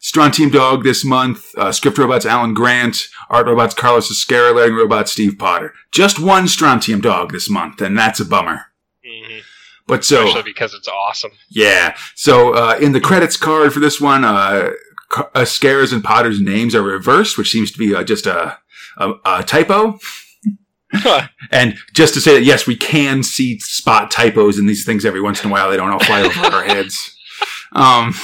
Strontium 0.00 0.50
Dog 0.50 0.84
this 0.84 1.04
month, 1.04 1.46
uh, 1.56 1.72
script 1.72 1.98
robots 1.98 2.24
Alan 2.26 2.54
Grant, 2.54 3.08
art 3.30 3.46
robots 3.46 3.74
Carlos 3.74 4.10
Ezquerra, 4.10 4.54
lettering 4.54 4.76
robot 4.76 5.08
Steve 5.08 5.36
Potter. 5.38 5.74
Just 5.92 6.18
one 6.18 6.48
Strontium 6.48 7.00
Dog 7.00 7.32
this 7.32 7.48
month, 7.50 7.80
and 7.80 7.96
that's 7.98 8.20
a 8.20 8.24
bummer. 8.24 8.66
Mhm. 9.06 9.42
But 9.86 10.04
so, 10.04 10.26
Especially 10.26 10.50
because 10.52 10.74
it's 10.74 10.88
awesome. 10.88 11.32
Yeah. 11.48 11.96
So 12.14 12.52
uh, 12.54 12.76
in 12.80 12.92
the 12.92 13.00
credits 13.00 13.36
card 13.36 13.72
for 13.72 13.80
this 13.80 14.00
one, 14.00 14.24
uh, 14.24 14.70
Ca- 15.08 15.30
Ezquerra's 15.34 15.92
and 15.92 16.04
Potter's 16.04 16.40
names 16.40 16.74
are 16.74 16.82
reversed, 16.82 17.38
which 17.38 17.50
seems 17.50 17.70
to 17.72 17.78
be 17.78 17.94
uh, 17.94 18.04
just 18.04 18.26
a, 18.26 18.58
a, 18.98 19.12
a 19.24 19.42
typo. 19.42 19.98
And 21.50 21.76
just 21.92 22.14
to 22.14 22.20
say 22.20 22.34
that, 22.34 22.44
yes, 22.44 22.66
we 22.66 22.74
can 22.74 23.22
see 23.22 23.58
spot 23.58 24.10
typos 24.10 24.58
in 24.58 24.64
these 24.66 24.84
things 24.86 25.04
every 25.04 25.20
once 25.20 25.42
in 25.44 25.50
a 25.50 25.52
while. 25.52 25.70
They 25.70 25.76
don't 25.76 25.90
all 25.90 25.98
fly 25.98 26.22
over 26.22 26.40
our 26.40 26.64
heads. 26.64 27.14
Um, 27.72 28.14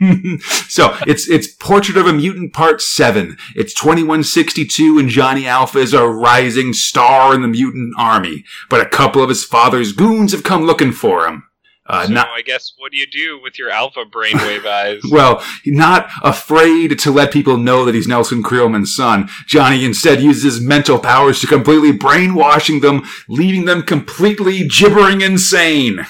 so 0.68 0.96
it's 1.06 1.28
it's 1.28 1.48
Portrait 1.48 1.96
of 1.96 2.06
a 2.06 2.12
Mutant 2.12 2.52
Part 2.52 2.80
Seven. 2.80 3.36
It's 3.56 3.74
twenty 3.74 4.02
one 4.02 4.22
sixty 4.22 4.64
two, 4.64 4.98
and 4.98 5.08
Johnny 5.08 5.46
Alpha 5.46 5.78
is 5.78 5.92
a 5.92 6.06
rising 6.06 6.72
star 6.72 7.34
in 7.34 7.42
the 7.42 7.48
mutant 7.48 7.94
army. 7.98 8.44
But 8.70 8.80
a 8.80 8.88
couple 8.88 9.22
of 9.22 9.28
his 9.28 9.44
father's 9.44 9.92
goons 9.92 10.32
have 10.32 10.44
come 10.44 10.64
looking 10.64 10.92
for 10.92 11.26
him. 11.26 11.44
Uh, 11.88 12.06
so 12.06 12.12
not 12.12 12.28
I 12.28 12.42
guess 12.42 12.74
what 12.76 12.92
do 12.92 12.98
you 12.98 13.06
do 13.06 13.40
with 13.42 13.58
your 13.58 13.70
alpha 13.70 14.04
brainwave 14.04 14.66
eyes? 14.66 15.00
well, 15.10 15.42
not 15.64 16.10
afraid 16.22 16.98
to 16.98 17.10
let 17.10 17.32
people 17.32 17.56
know 17.56 17.84
that 17.84 17.94
he's 17.94 18.06
Nelson 18.06 18.42
Creelman's 18.42 18.94
son. 18.94 19.28
Johnny 19.46 19.84
instead 19.84 20.20
uses 20.20 20.42
his 20.42 20.60
mental 20.60 20.98
powers 20.98 21.40
to 21.40 21.46
completely 21.46 21.92
brainwashing 21.92 22.80
them, 22.80 23.04
leaving 23.28 23.64
them 23.64 23.82
completely 23.82 24.68
gibbering 24.68 25.22
insane. 25.22 26.06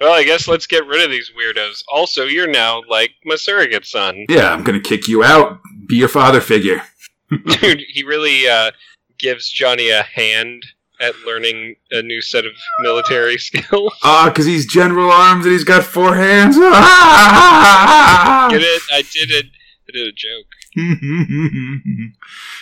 Well, 0.00 0.12
I 0.12 0.24
guess 0.24 0.48
let's 0.48 0.66
get 0.66 0.86
rid 0.86 1.04
of 1.04 1.10
these 1.10 1.30
weirdos. 1.38 1.84
Also, 1.92 2.24
you're 2.24 2.48
now 2.48 2.82
like 2.88 3.10
my 3.24 3.36
surrogate 3.36 3.84
son. 3.86 4.24
Yeah, 4.28 4.52
I'm 4.52 4.64
gonna 4.64 4.80
kick 4.80 5.06
you 5.08 5.22
out. 5.22 5.60
Be 5.86 5.96
your 5.96 6.08
father 6.08 6.40
figure. 6.40 6.82
Dude, 7.60 7.82
he 7.88 8.02
really 8.02 8.48
uh, 8.48 8.70
gives 9.18 9.48
Johnny 9.50 9.90
a 9.90 10.02
hand 10.02 10.64
at 11.00 11.14
learning 11.26 11.76
a 11.90 12.02
new 12.02 12.20
set 12.20 12.44
of 12.46 12.52
military 12.80 13.38
skills. 13.46 13.92
Ah, 14.02 14.32
cause 14.34 14.46
he's 14.46 14.66
General 14.66 15.10
Arms 15.10 15.44
and 15.44 15.52
he's 15.52 15.64
got 15.64 15.84
four 15.84 16.14
hands. 16.16 16.56
Get 16.56 16.64
it? 18.62 18.82
I 18.92 19.02
did 19.12 19.30
it. 19.30 19.46
I 19.88 19.92
did 19.92 20.08
a 20.08 20.12
joke. 20.12 20.46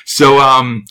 so, 0.04 0.38
um, 0.38 0.84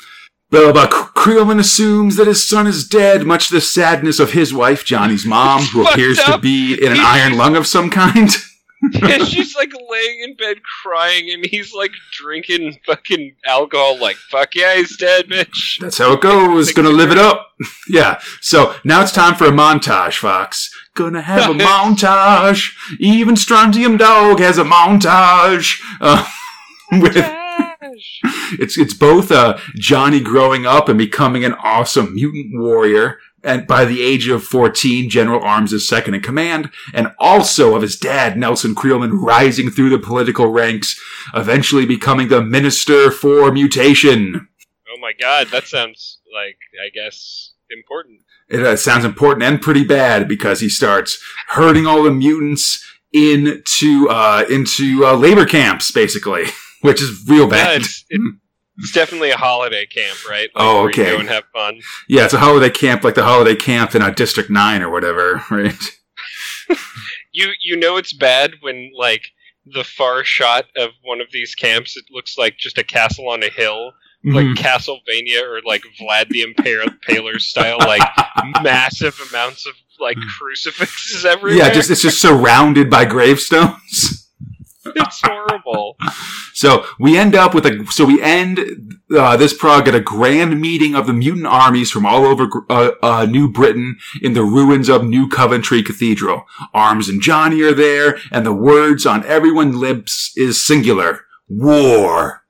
blah. 0.49 0.87
Creelman 0.87 1.59
assumes 1.59 2.15
that 2.15 2.27
his 2.27 2.47
son 2.47 2.67
is 2.67 2.87
dead, 2.87 3.25
much 3.25 3.47
to 3.47 3.55
the 3.55 3.61
sadness 3.61 4.19
of 4.19 4.31
his 4.31 4.53
wife, 4.53 4.85
Johnny's 4.85 5.25
mom, 5.25 5.61
who 5.63 5.85
appears 5.85 6.17
to 6.23 6.37
be 6.37 6.73
in 6.73 6.91
an 6.91 6.99
iron 6.99 7.37
lung 7.37 7.55
of 7.55 7.67
some 7.67 7.89
kind. 7.89 8.29
yeah, 8.93 9.23
she's 9.25 9.55
like 9.55 9.71
laying 9.89 10.19
in 10.21 10.35
bed 10.35 10.57
crying, 10.83 11.31
and 11.31 11.45
he's 11.45 11.73
like 11.73 11.91
drinking 12.11 12.79
fucking 12.85 13.35
alcohol. 13.45 13.99
Like 13.99 14.15
fuck 14.15 14.53
yeah, 14.55 14.75
he's 14.75 14.95
dead, 14.97 15.27
bitch. 15.27 15.79
That's 15.79 15.97
how 15.97 16.13
it 16.13 16.21
goes. 16.21 16.71
Gonna 16.71 16.89
live 16.89 17.11
it 17.11 17.17
up. 17.17 17.47
Yeah. 17.89 18.19
So 18.41 18.75
now 18.83 19.01
it's 19.01 19.11
time 19.11 19.33
for 19.33 19.45
a 19.45 19.51
montage, 19.51 20.17
Fox. 20.17 20.69
Gonna 20.93 21.21
have 21.21 21.49
a 21.49 21.53
montage. 21.57 22.71
Even 22.99 23.35
Strontium 23.35 23.97
Dog 23.97 24.39
has 24.39 24.59
a 24.59 24.63
montage. 24.63 25.81
Uh, 25.99 26.27
with 26.91 27.15
it's 28.59 28.77
it's 28.77 28.93
both 28.93 29.31
uh, 29.31 29.57
Johnny 29.75 30.19
growing 30.19 30.65
up 30.65 30.89
and 30.89 30.97
becoming 30.97 31.43
an 31.43 31.53
awesome 31.53 32.13
mutant 32.13 32.59
warrior, 32.61 33.19
and 33.43 33.67
by 33.67 33.85
the 33.85 34.01
age 34.01 34.27
of 34.27 34.43
14, 34.43 35.09
General 35.09 35.43
Arms 35.43 35.71
is 35.71 35.87
second 35.87 36.15
in 36.15 36.21
command, 36.21 36.69
and 36.93 37.13
also 37.19 37.75
of 37.75 37.81
his 37.81 37.97
dad, 37.97 38.37
Nelson 38.37 38.75
Creelman, 38.75 39.11
rising 39.13 39.69
through 39.69 39.89
the 39.89 39.99
political 39.99 40.47
ranks, 40.47 40.99
eventually 41.33 41.85
becoming 41.85 42.27
the 42.27 42.41
Minister 42.41 43.11
for 43.11 43.51
Mutation. 43.51 44.47
Oh 44.89 44.99
my 44.99 45.13
god, 45.19 45.47
that 45.47 45.67
sounds 45.67 46.19
like, 46.33 46.57
I 46.83 46.89
guess, 46.93 47.53
important. 47.69 48.21
It 48.49 48.61
uh, 48.61 48.75
sounds 48.75 49.05
important 49.05 49.43
and 49.43 49.61
pretty 49.61 49.83
bad 49.83 50.27
because 50.27 50.61
he 50.61 50.69
starts 50.69 51.21
herding 51.49 51.85
all 51.85 52.03
the 52.03 52.11
mutants 52.11 52.83
into 53.13 54.07
uh, 54.09 54.45
into 54.49 55.05
uh, 55.05 55.15
labor 55.15 55.45
camps, 55.45 55.91
basically, 55.91 56.45
which 56.87 57.01
is 57.01 57.23
real 57.27 57.43
Yeah, 57.43 57.49
bad. 57.49 57.81
it's, 57.81 58.05
it, 58.09 58.21
it's 58.79 58.91
definitely 58.91 59.31
a 59.31 59.37
holiday 59.37 59.85
camp, 59.85 60.17
right? 60.29 60.49
Like, 60.55 60.63
Oh, 60.65 60.87
okay. 60.87 61.11
go 61.11 61.19
and 61.19 61.29
have 61.29 61.43
fun. 61.53 61.79
Yeah, 62.07 62.25
it's 62.25 62.33
a 62.33 62.39
holiday 62.39 62.69
camp, 62.69 63.03
like 63.03 63.15
the 63.15 63.23
holiday 63.23 63.55
camp 63.55 63.95
in 63.95 64.01
uh, 64.01 64.09
District 64.11 64.49
Nine 64.49 64.81
or 64.81 64.89
whatever, 64.89 65.43
right? 65.51 65.73
You 67.33 67.49
you 67.61 67.77
know 67.77 67.97
it's 67.97 68.13
bad 68.13 68.53
when 68.61 68.91
like 68.97 69.23
the 69.65 69.83
far 69.83 70.23
shot 70.23 70.65
of 70.77 70.89
one 71.03 71.21
of 71.21 71.27
these 71.31 71.53
camps 71.55 71.95
it 71.97 72.05
looks 72.11 72.37
like 72.37 72.57
just 72.57 72.77
a 72.77 72.83
castle 72.83 73.29
on 73.29 73.43
a 73.43 73.49
hill, 73.49 73.91
like 74.23 74.45
Mhm. 74.45 74.55
Castlevania 74.55 75.43
or 75.43 75.61
like 75.65 75.83
Vlad 75.99 76.29
the 76.29 76.43
Impaler 76.43 77.39
style, 77.39 77.77
like 77.79 78.01
massive 78.63 79.19
amounts 79.29 79.65
of 79.67 79.73
like 79.99 80.17
crucifixes 80.39 81.25
everywhere. 81.25 81.57
yeah, 81.67 81.69
just 81.73 81.89
it's 81.91 82.01
just 82.01 82.21
surrounded 82.21 82.89
by 82.89 83.05
gravestones. 83.05 84.16
it's 84.95 85.21
horrible. 85.23 85.97
So 86.53 86.85
we 86.99 87.17
end 87.17 87.35
up 87.35 87.53
with 87.53 87.65
a 87.65 87.85
so 87.89 88.05
we 88.05 88.21
end 88.21 88.99
uh, 89.15 89.37
this 89.37 89.53
prog 89.53 89.87
at 89.87 89.95
a 89.95 89.99
grand 89.99 90.59
meeting 90.59 90.95
of 90.95 91.07
the 91.07 91.13
mutant 91.13 91.47
armies 91.47 91.91
from 91.91 92.05
all 92.05 92.25
over 92.25 92.47
uh, 92.69 92.91
uh, 93.01 93.25
New 93.25 93.51
Britain 93.51 93.97
in 94.21 94.33
the 94.33 94.43
ruins 94.43 94.89
of 94.89 95.03
New 95.03 95.27
Coventry 95.27 95.83
Cathedral. 95.83 96.43
Arms 96.73 97.09
and 97.09 97.21
Johnny 97.21 97.61
are 97.63 97.73
there, 97.73 98.17
and 98.31 98.45
the 98.45 98.53
words 98.53 99.05
on 99.05 99.25
everyone's 99.25 99.75
lips 99.75 100.31
is 100.35 100.65
singular: 100.65 101.21
war. 101.47 102.43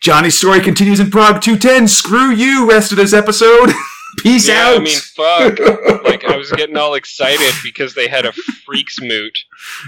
Johnny's 0.00 0.38
story 0.38 0.60
continues 0.60 1.00
in 1.00 1.10
Prog 1.10 1.40
210. 1.40 1.88
Screw 1.88 2.30
you, 2.30 2.68
rest 2.68 2.92
of 2.92 2.98
this 2.98 3.12
episode. 3.12 3.70
Peace 4.18 4.48
yeah, 4.48 4.68
out. 4.68 4.80
I 4.80 4.84
mean, 4.84 4.98
fuck. 4.98 6.04
like 6.04 6.24
I 6.24 6.36
was 6.36 6.50
getting 6.52 6.76
all 6.76 6.94
excited 6.94 7.52
because 7.62 7.94
they 7.94 8.08
had 8.08 8.26
a 8.26 8.32
freaks 8.32 9.00
moot 9.00 9.38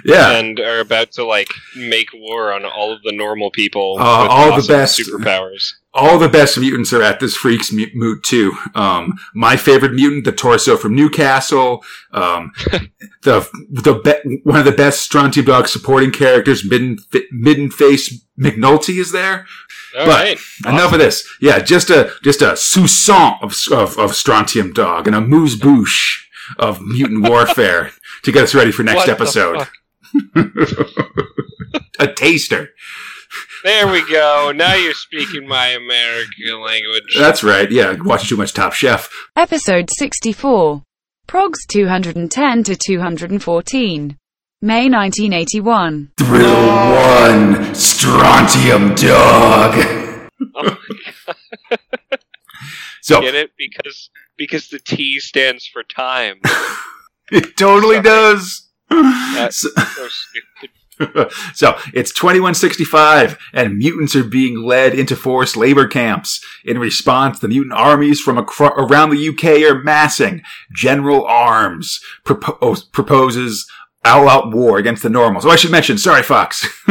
yeah. 0.05 0.39
and 0.39 0.59
are 0.61 0.81
about 0.81 1.13
to 1.13 1.25
like 1.25 1.49
make 1.77 2.11
war 2.13 2.53
on 2.53 2.65
all 2.65 2.93
of 2.93 3.03
the 3.03 3.13
normal 3.13 3.51
people. 3.51 3.97
Uh, 3.99 4.23
with 4.23 4.31
all 4.31 4.47
the 4.47 4.53
awesome 4.55 4.75
best. 4.75 4.99
superpowers. 5.01 5.73
All 5.93 6.19
the 6.21 6.29
best 6.29 6.57
mutants 6.57 6.93
are 6.93 7.03
at 7.03 7.19
this 7.19 7.37
freaks 7.37 7.73
moot 7.73 8.23
too. 8.23 8.53
Um, 8.77 9.15
my 9.35 9.57
favorite 9.57 9.93
mutant, 9.93 10.25
the 10.25 10.31
torso 10.33 10.77
from 10.77 10.95
Newcastle. 10.95 11.83
Um, 12.13 12.53
the 13.23 13.49
the 13.71 13.95
be- 14.05 14.41
one 14.45 14.59
of 14.61 14.65
the 14.65 14.71
best 14.73 15.01
Strontium 15.01 15.47
Dog 15.47 15.67
supporting 15.67 16.13
characters, 16.13 16.65
Midden 16.65 16.99
Midden 17.33 17.71
Face 17.73 18.25
McNulty 18.41 19.01
is 19.01 19.11
there. 19.11 19.47
All 19.99 20.07
But 20.07 20.09
right. 20.09 20.39
Enough 20.65 20.93
of 20.93 21.01
this. 21.01 21.29
Yeah, 21.41 21.59
just 21.59 21.91
a 21.91 22.13
just 22.23 22.41
a 22.41 22.53
soupçon 22.53 23.43
of 23.43 23.57
of, 23.77 23.99
of 23.99 24.15
Strontium 24.15 24.73
Dog 24.73 25.09
and 25.09 25.17
a 25.17 25.21
moose 25.21 25.57
bouche 25.57 26.25
of 26.57 26.81
mutant 26.81 27.23
warfare 27.29 27.91
to 28.23 28.31
get 28.31 28.45
us 28.45 28.55
ready 28.55 28.71
for 28.71 28.85
next 28.85 29.09
What 29.09 29.09
episode. 29.09 29.67
a 31.99 32.07
taster. 32.13 32.71
There 33.65 33.87
we 33.93 34.09
go. 34.11 34.53
Now 34.55 34.75
you're 34.75 34.95
speaking 34.95 35.47
my 35.47 35.69
American 35.69 36.61
language. 36.63 37.15
That's 37.19 37.43
right. 37.43 37.71
Yeah, 37.71 37.97
watching 38.01 38.29
too 38.29 38.37
much 38.37 38.53
Top 38.55 38.73
Chef. 38.73 39.11
Episode 39.37 39.91
64. 39.99 40.83
Progs 41.29 41.59
210 41.69 42.65
to 42.65 42.75
214. 42.77 44.17
May 44.63 44.89
1981. 44.91 46.13
Thrill 46.19 46.67
one, 46.67 47.75
Strontium 47.75 48.95
Dog. 48.95 49.75
Oh, 50.55 50.63
my 50.63 50.77
god. 51.27 52.21
So 53.03 53.21
Get 53.23 53.35
it? 53.35 53.51
Because 53.57 54.11
because 54.37 54.69
the 54.69 54.79
T 54.79 55.19
stands 55.21 55.67
for 55.67 55.83
time. 55.83 56.41
it 57.33 57.57
totally 57.57 57.97
Sorry. 57.97 58.03
does. 58.05 58.69
That's 58.91 59.57
So, 59.57 59.69
so 59.71 60.09
stupid. 60.09 60.71
so 61.55 61.77
it's 61.95 62.13
2165, 62.13 63.39
and 63.53 63.79
mutants 63.79 64.15
are 64.15 64.25
being 64.25 64.63
led 64.63 64.95
into 64.95 65.17
forced 65.17 65.57
labor 65.57 65.87
camps. 65.89 66.45
In 66.65 66.79
response, 66.79 67.39
the 67.39 67.49
mutant 67.49 67.73
armies 67.75 68.21
from 68.21 68.39
acro- 68.39 68.75
around 68.77 69.11
the 69.11 69.29
UK 69.29 69.63
are 69.71 69.83
massing. 69.83 70.43
General 70.73 71.25
Arms 71.27 72.01
propo- 72.25 72.93
proposes 72.93 73.67
all-out 74.05 74.53
war 74.55 74.79
against 74.79 75.03
the 75.03 75.11
normals. 75.11 75.45
Oh, 75.45 75.51
I 75.51 75.57
should 75.57 75.71
mention. 75.71 75.99
Sorry, 75.99 76.23
Fox. 76.23 76.67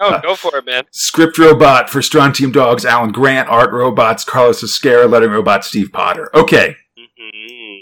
Oh, 0.00 0.20
go 0.22 0.36
for 0.36 0.56
it, 0.56 0.64
man. 0.64 0.84
Script 0.92 1.38
robot 1.38 1.90
for 1.90 2.00
Strontium 2.02 2.52
Dogs, 2.52 2.84
Alan 2.84 3.10
Grant. 3.10 3.48
Art 3.48 3.72
robots, 3.72 4.22
Carlos 4.22 4.62
Ezquerra. 4.62 5.10
Lettering 5.10 5.32
robot, 5.32 5.64
Steve 5.64 5.90
Potter. 5.92 6.30
Okay. 6.36 6.76
Mhm. 6.96 7.78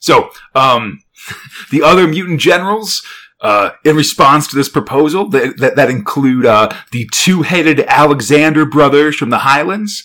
So, 0.00 0.30
um, 0.56 0.98
the 1.70 1.80
other 1.82 2.08
mutant 2.08 2.40
generals, 2.40 3.06
uh, 3.42 3.70
in 3.84 3.96
response 3.96 4.46
to 4.48 4.56
this 4.56 4.68
proposal, 4.68 5.28
that, 5.30 5.58
that, 5.58 5.76
that 5.76 5.90
include, 5.90 6.46
uh, 6.46 6.70
the 6.92 7.08
two-headed 7.12 7.80
Alexander 7.80 8.64
brothers 8.64 9.16
from 9.16 9.30
the 9.30 9.38
Highlands, 9.38 10.04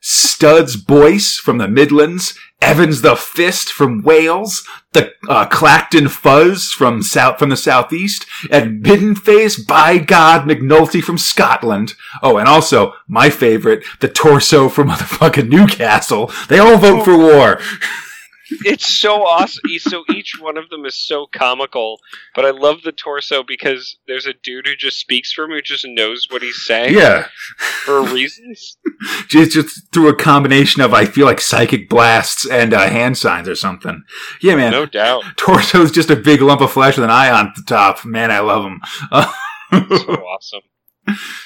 Studs 0.00 0.76
Boyce 0.76 1.38
from 1.38 1.56
the 1.56 1.66
Midlands, 1.66 2.38
Evans 2.60 3.00
the 3.00 3.16
Fist 3.16 3.72
from 3.72 4.02
Wales, 4.02 4.66
the, 4.92 5.12
uh, 5.28 5.46
Clacton 5.46 6.08
Fuzz 6.08 6.72
from 6.72 7.02
south, 7.02 7.38
from 7.38 7.48
the 7.48 7.56
southeast, 7.56 8.26
and 8.50 8.84
Middenface 8.84 9.66
by 9.66 9.98
God 9.98 10.46
McNulty 10.46 11.02
from 11.02 11.16
Scotland. 11.18 11.94
Oh, 12.22 12.36
and 12.36 12.48
also, 12.48 12.92
my 13.08 13.30
favorite, 13.30 13.82
the 14.00 14.08
torso 14.08 14.68
from 14.68 14.88
motherfucking 14.90 15.48
Newcastle. 15.48 16.30
They 16.48 16.58
all 16.58 16.76
vote 16.76 17.04
for 17.04 17.16
war. 17.16 17.60
It's 18.64 18.86
so 18.86 19.22
awesome. 19.22 19.62
So 19.78 20.04
each 20.12 20.38
one 20.40 20.56
of 20.56 20.68
them 20.68 20.84
is 20.84 20.94
so 20.94 21.26
comical, 21.26 21.98
but 22.34 22.44
I 22.44 22.50
love 22.50 22.82
the 22.82 22.92
torso 22.92 23.42
because 23.42 23.96
there's 24.06 24.26
a 24.26 24.34
dude 24.34 24.66
who 24.66 24.76
just 24.76 24.98
speaks 24.98 25.32
for 25.32 25.44
him 25.44 25.50
who 25.50 25.62
just 25.62 25.86
knows 25.86 26.26
what 26.30 26.42
he's 26.42 26.62
saying 26.64 26.94
Yeah. 26.94 27.26
for 27.84 28.02
reasons. 28.02 28.76
just, 29.28 29.52
just 29.52 29.92
through 29.92 30.08
a 30.08 30.16
combination 30.16 30.82
of 30.82 30.92
I 30.92 31.04
feel 31.06 31.26
like 31.26 31.40
psychic 31.40 31.88
blasts 31.88 32.48
and 32.48 32.74
uh, 32.74 32.88
hand 32.88 33.16
signs 33.18 33.48
or 33.48 33.54
something. 33.54 34.02
Yeah, 34.42 34.56
man. 34.56 34.72
No 34.72 34.86
doubt. 34.86 35.24
Torso's 35.36 35.90
just 35.90 36.10
a 36.10 36.16
big 36.16 36.40
lump 36.42 36.60
of 36.60 36.70
flesh 36.72 36.96
with 36.96 37.04
an 37.04 37.10
eye 37.10 37.30
on 37.30 37.52
the 37.56 37.62
top. 37.66 38.04
Man, 38.04 38.30
I 38.30 38.40
love 38.40 38.64
him. 38.64 38.80
So 39.72 39.80
awesome. 39.80 40.60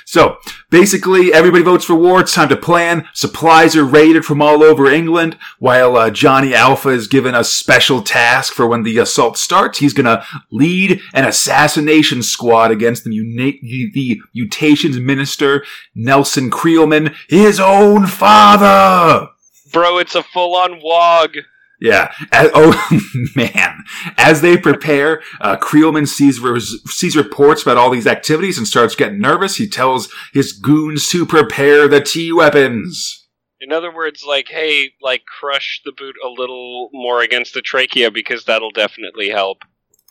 So 0.04 0.38
basically, 0.70 1.32
everybody 1.32 1.62
votes 1.62 1.84
for 1.84 1.94
war. 1.94 2.20
It's 2.20 2.34
time 2.34 2.48
to 2.48 2.56
plan. 2.56 3.06
Supplies 3.12 3.76
are 3.76 3.84
raided 3.84 4.24
from 4.24 4.40
all 4.40 4.62
over 4.62 4.86
England. 4.86 5.36
While 5.58 5.96
uh, 5.96 6.10
Johnny 6.10 6.54
Alpha 6.54 6.90
is 6.90 7.08
given 7.08 7.34
a 7.34 7.44
special 7.44 8.02
task 8.02 8.52
for 8.52 8.66
when 8.66 8.82
the 8.82 8.98
assault 8.98 9.36
starts, 9.36 9.78
he's 9.78 9.92
gonna 9.92 10.24
lead 10.50 11.00
an 11.12 11.24
assassination 11.24 12.22
squad 12.22 12.70
against 12.70 13.04
the, 13.04 13.10
muna- 13.10 13.92
the 13.92 14.20
mutations 14.34 14.98
minister 14.98 15.64
Nelson 15.94 16.50
Creelman, 16.50 17.14
his 17.28 17.60
own 17.60 18.06
father. 18.06 19.28
Bro, 19.72 19.98
it's 19.98 20.14
a 20.14 20.22
full 20.22 20.56
on 20.56 20.80
wog. 20.82 21.36
Yeah. 21.80 22.12
As, 22.32 22.50
oh 22.54 22.88
man! 23.36 23.84
As 24.16 24.40
they 24.40 24.56
prepare, 24.56 25.22
uh, 25.40 25.56
Creelman 25.56 26.08
sees 26.08 26.40
sees 26.86 27.16
reports 27.16 27.62
about 27.62 27.76
all 27.76 27.90
these 27.90 28.06
activities 28.06 28.58
and 28.58 28.66
starts 28.66 28.96
getting 28.96 29.20
nervous. 29.20 29.56
He 29.56 29.68
tells 29.68 30.08
his 30.32 30.52
goons 30.52 31.08
to 31.10 31.24
prepare 31.24 31.86
the 31.86 32.00
T 32.00 32.32
weapons. 32.32 33.26
In 33.60 33.72
other 33.72 33.92
words, 33.92 34.24
like, 34.26 34.48
hey, 34.48 34.92
like, 35.02 35.24
crush 35.26 35.80
the 35.84 35.92
boot 35.92 36.14
a 36.24 36.28
little 36.28 36.90
more 36.92 37.22
against 37.22 37.54
the 37.54 37.60
trachea 37.60 38.10
because 38.10 38.44
that'll 38.44 38.70
definitely 38.70 39.30
help. 39.30 39.58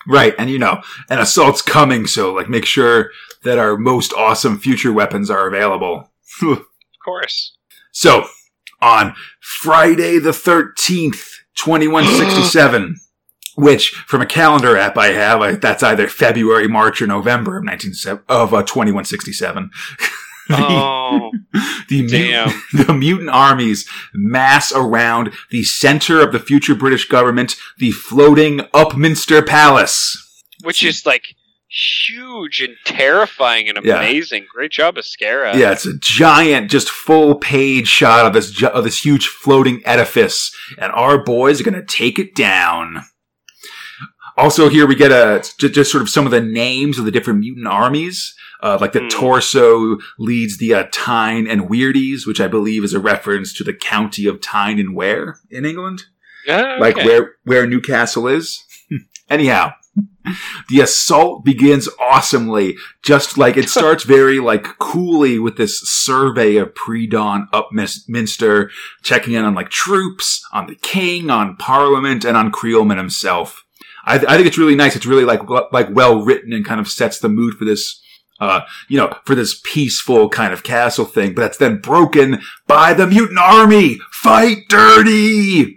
Right, 0.07 0.33
and 0.37 0.49
you 0.49 0.59
know, 0.59 0.81
an 1.09 1.19
assault's 1.19 1.61
coming, 1.61 2.07
so 2.07 2.33
like 2.33 2.49
make 2.49 2.65
sure 2.65 3.11
that 3.43 3.57
our 3.57 3.77
most 3.77 4.13
awesome 4.13 4.57
future 4.57 4.93
weapons 4.93 5.29
are 5.29 5.47
available. 5.47 6.11
Of 6.41 7.13
course. 7.13 7.55
So, 7.93 8.25
on 8.81 9.15
Friday 9.39 10.19
the 10.19 10.31
13th, 10.31 11.36
2167, 11.57 12.95
which 13.55 13.89
from 14.07 14.21
a 14.21 14.25
calendar 14.25 14.77
app 14.77 14.97
I 14.97 15.07
have, 15.07 15.41
I, 15.41 15.51
that's 15.53 15.83
either 15.83 16.07
February, 16.07 16.67
March, 16.67 17.01
or 17.01 17.07
November 17.07 17.57
of 17.57 17.65
19, 17.65 17.93
of 18.29 18.53
uh, 18.53 18.63
2167. 18.63 19.69
Oh, 20.49 21.31
the, 21.89 22.03
mu- 22.03 22.07
damn. 22.07 22.49
the 22.73 22.93
mutant 22.93 23.29
armies 23.29 23.85
mass 24.13 24.71
around 24.71 25.33
the 25.51 25.63
center 25.63 26.21
of 26.21 26.31
the 26.31 26.39
future 26.39 26.75
British 26.75 27.07
government, 27.07 27.55
the 27.79 27.91
floating 27.91 28.59
Upminster 28.73 29.45
Palace. 29.45 30.23
Which 30.63 30.83
is, 30.83 31.05
like, 31.05 31.35
huge 31.69 32.61
and 32.61 32.75
terrifying 32.85 33.67
and 33.69 33.77
Yeah. 33.83 33.97
amazing. 33.97 34.45
Great 34.53 34.71
job, 34.71 34.95
Ezquerra. 34.95 35.55
Yeah, 35.55 35.71
it's 35.71 35.85
a 35.85 35.97
giant, 35.97 36.71
just 36.71 36.89
full 36.89 37.35
page 37.35 37.87
shot 37.87 38.25
of 38.25 38.33
this 38.33 38.63
of 38.63 38.83
this 38.83 39.03
huge 39.05 39.27
floating 39.27 39.81
edifice, 39.85 40.55
and 40.77 40.91
our 40.93 41.17
boys 41.23 41.59
are 41.59 41.63
gonna 41.63 41.85
take 41.85 42.17
it 42.19 42.33
down. 42.35 43.03
Also, 44.37 44.69
here 44.69 44.85
we 44.85 44.95
get 44.95 45.11
a 45.11 45.43
just 45.59 45.91
sort 45.91 46.01
of 46.03 46.09
some 46.09 46.25
of 46.25 46.31
the 46.31 46.41
names 46.41 46.99
of 46.99 47.05
the 47.05 47.11
different 47.11 47.39
mutant 47.39 47.67
armies. 47.67 48.33
Uh, 48.63 48.75
like 48.81 48.91
the 48.91 49.01
Hmm. 49.01 49.07
torso 49.09 49.97
leads 50.17 50.57
the 50.57 50.73
uh, 50.73 50.85
Tyne 50.91 51.45
and 51.47 51.69
Weirdies, 51.69 52.25
which 52.25 52.41
I 52.41 52.47
believe 52.47 52.83
is 52.83 52.91
a 52.93 52.99
reference 52.99 53.53
to 53.53 53.63
the 53.63 53.71
county 53.73 54.25
of 54.25 54.41
Tyne 54.41 54.79
and 54.79 54.95
Wear 54.95 55.37
in 55.51 55.63
England 55.63 56.05
Ah, 56.49 56.77
like 56.79 56.95
where 56.97 57.35
where 57.43 57.67
Newcastle 57.67 58.27
is. 58.27 58.63
Anyhow, 59.29 59.73
the 60.69 60.81
assault 60.81 61.43
begins 61.43 61.89
awesomely. 61.99 62.75
Just 63.01 63.37
like 63.37 63.57
it 63.57 63.69
starts 63.69 64.03
very 64.05 64.39
like 64.39 64.77
coolly 64.79 65.39
with 65.39 65.57
this 65.57 65.79
survey 65.79 66.57
of 66.57 66.75
pre-dawn 66.75 67.47
Upminster, 67.53 68.69
checking 69.03 69.33
in 69.33 69.45
on 69.45 69.55
like 69.55 69.69
troops, 69.69 70.45
on 70.51 70.67
the 70.67 70.75
king, 70.75 71.29
on 71.29 71.55
Parliament, 71.57 72.25
and 72.25 72.37
on 72.37 72.51
Creelman 72.51 72.97
himself. 72.97 73.63
I, 74.05 74.15
I 74.15 74.35
think 74.35 74.47
it's 74.47 74.57
really 74.57 74.75
nice. 74.75 74.95
It's 74.95 75.05
really 75.05 75.25
like 75.25 75.41
like 75.71 75.89
well 75.91 76.23
written 76.23 76.53
and 76.53 76.65
kind 76.65 76.79
of 76.79 76.87
sets 76.87 77.19
the 77.19 77.29
mood 77.29 77.55
for 77.55 77.65
this. 77.65 78.01
Uh, 78.39 78.61
you 78.87 78.95
know, 78.95 79.11
for 79.25 79.33
this 79.33 79.59
peaceful 79.63 80.29
kind 80.29 80.53
of 80.53 80.61
castle 80.61 81.05
thing, 81.05 81.33
but 81.33 81.41
that's 81.41 81.57
then 81.57 81.81
broken 81.81 82.39
by 82.67 82.93
the 82.93 83.07
mutant 83.07 83.39
army. 83.39 83.97
Fight 84.11 84.57
dirty! 84.69 85.76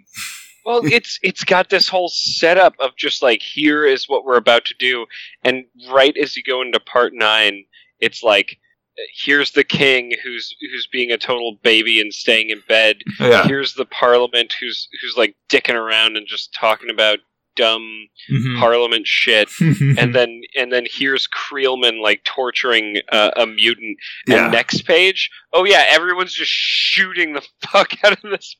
Well, 0.64 0.82
it's 0.84 1.18
it's 1.22 1.44
got 1.44 1.70
this 1.70 1.88
whole 1.88 2.08
setup 2.08 2.74
of 2.80 2.96
just 2.96 3.22
like 3.22 3.42
here 3.42 3.84
is 3.84 4.08
what 4.08 4.24
we're 4.24 4.36
about 4.36 4.64
to 4.66 4.74
do, 4.78 5.06
and 5.42 5.64
right 5.90 6.16
as 6.16 6.36
you 6.36 6.42
go 6.42 6.62
into 6.62 6.80
part 6.80 7.12
nine, 7.14 7.64
it's 8.00 8.22
like 8.22 8.58
here's 9.14 9.52
the 9.52 9.64
king 9.64 10.12
who's 10.22 10.54
who's 10.60 10.88
being 10.90 11.10
a 11.10 11.18
total 11.18 11.58
baby 11.62 12.00
and 12.00 12.12
staying 12.12 12.50
in 12.50 12.62
bed. 12.68 12.98
Yeah. 13.18 13.44
Here's 13.44 13.74
the 13.74 13.86
parliament 13.86 14.54
who's 14.60 14.88
who's 15.00 15.16
like 15.16 15.34
dicking 15.48 15.74
around 15.74 16.16
and 16.16 16.26
just 16.26 16.54
talking 16.54 16.90
about 16.90 17.18
dumb 17.56 18.06
Mhm. 18.30 18.58
parliament 18.58 19.06
shit. 19.06 19.48
and 19.60 20.14
then 20.14 20.42
and 20.56 20.72
then 20.72 20.86
here's 20.90 21.26
Creelman 21.28 22.00
like 22.02 22.22
torturing 22.24 22.98
uh, 23.10 23.30
a 23.36 23.46
mutant. 23.46 23.96
yeah, 24.26 24.44
And 24.44 24.52
next 24.52 24.82
page, 24.82 25.30
oh 25.52 25.64
yeah, 25.64 25.84
everyone's 25.88 26.32
just 26.32 26.50
shooting 26.50 27.32
the 27.32 27.42
fuck 27.70 27.92
out 28.04 28.12
of 28.12 28.30
this. 28.30 28.56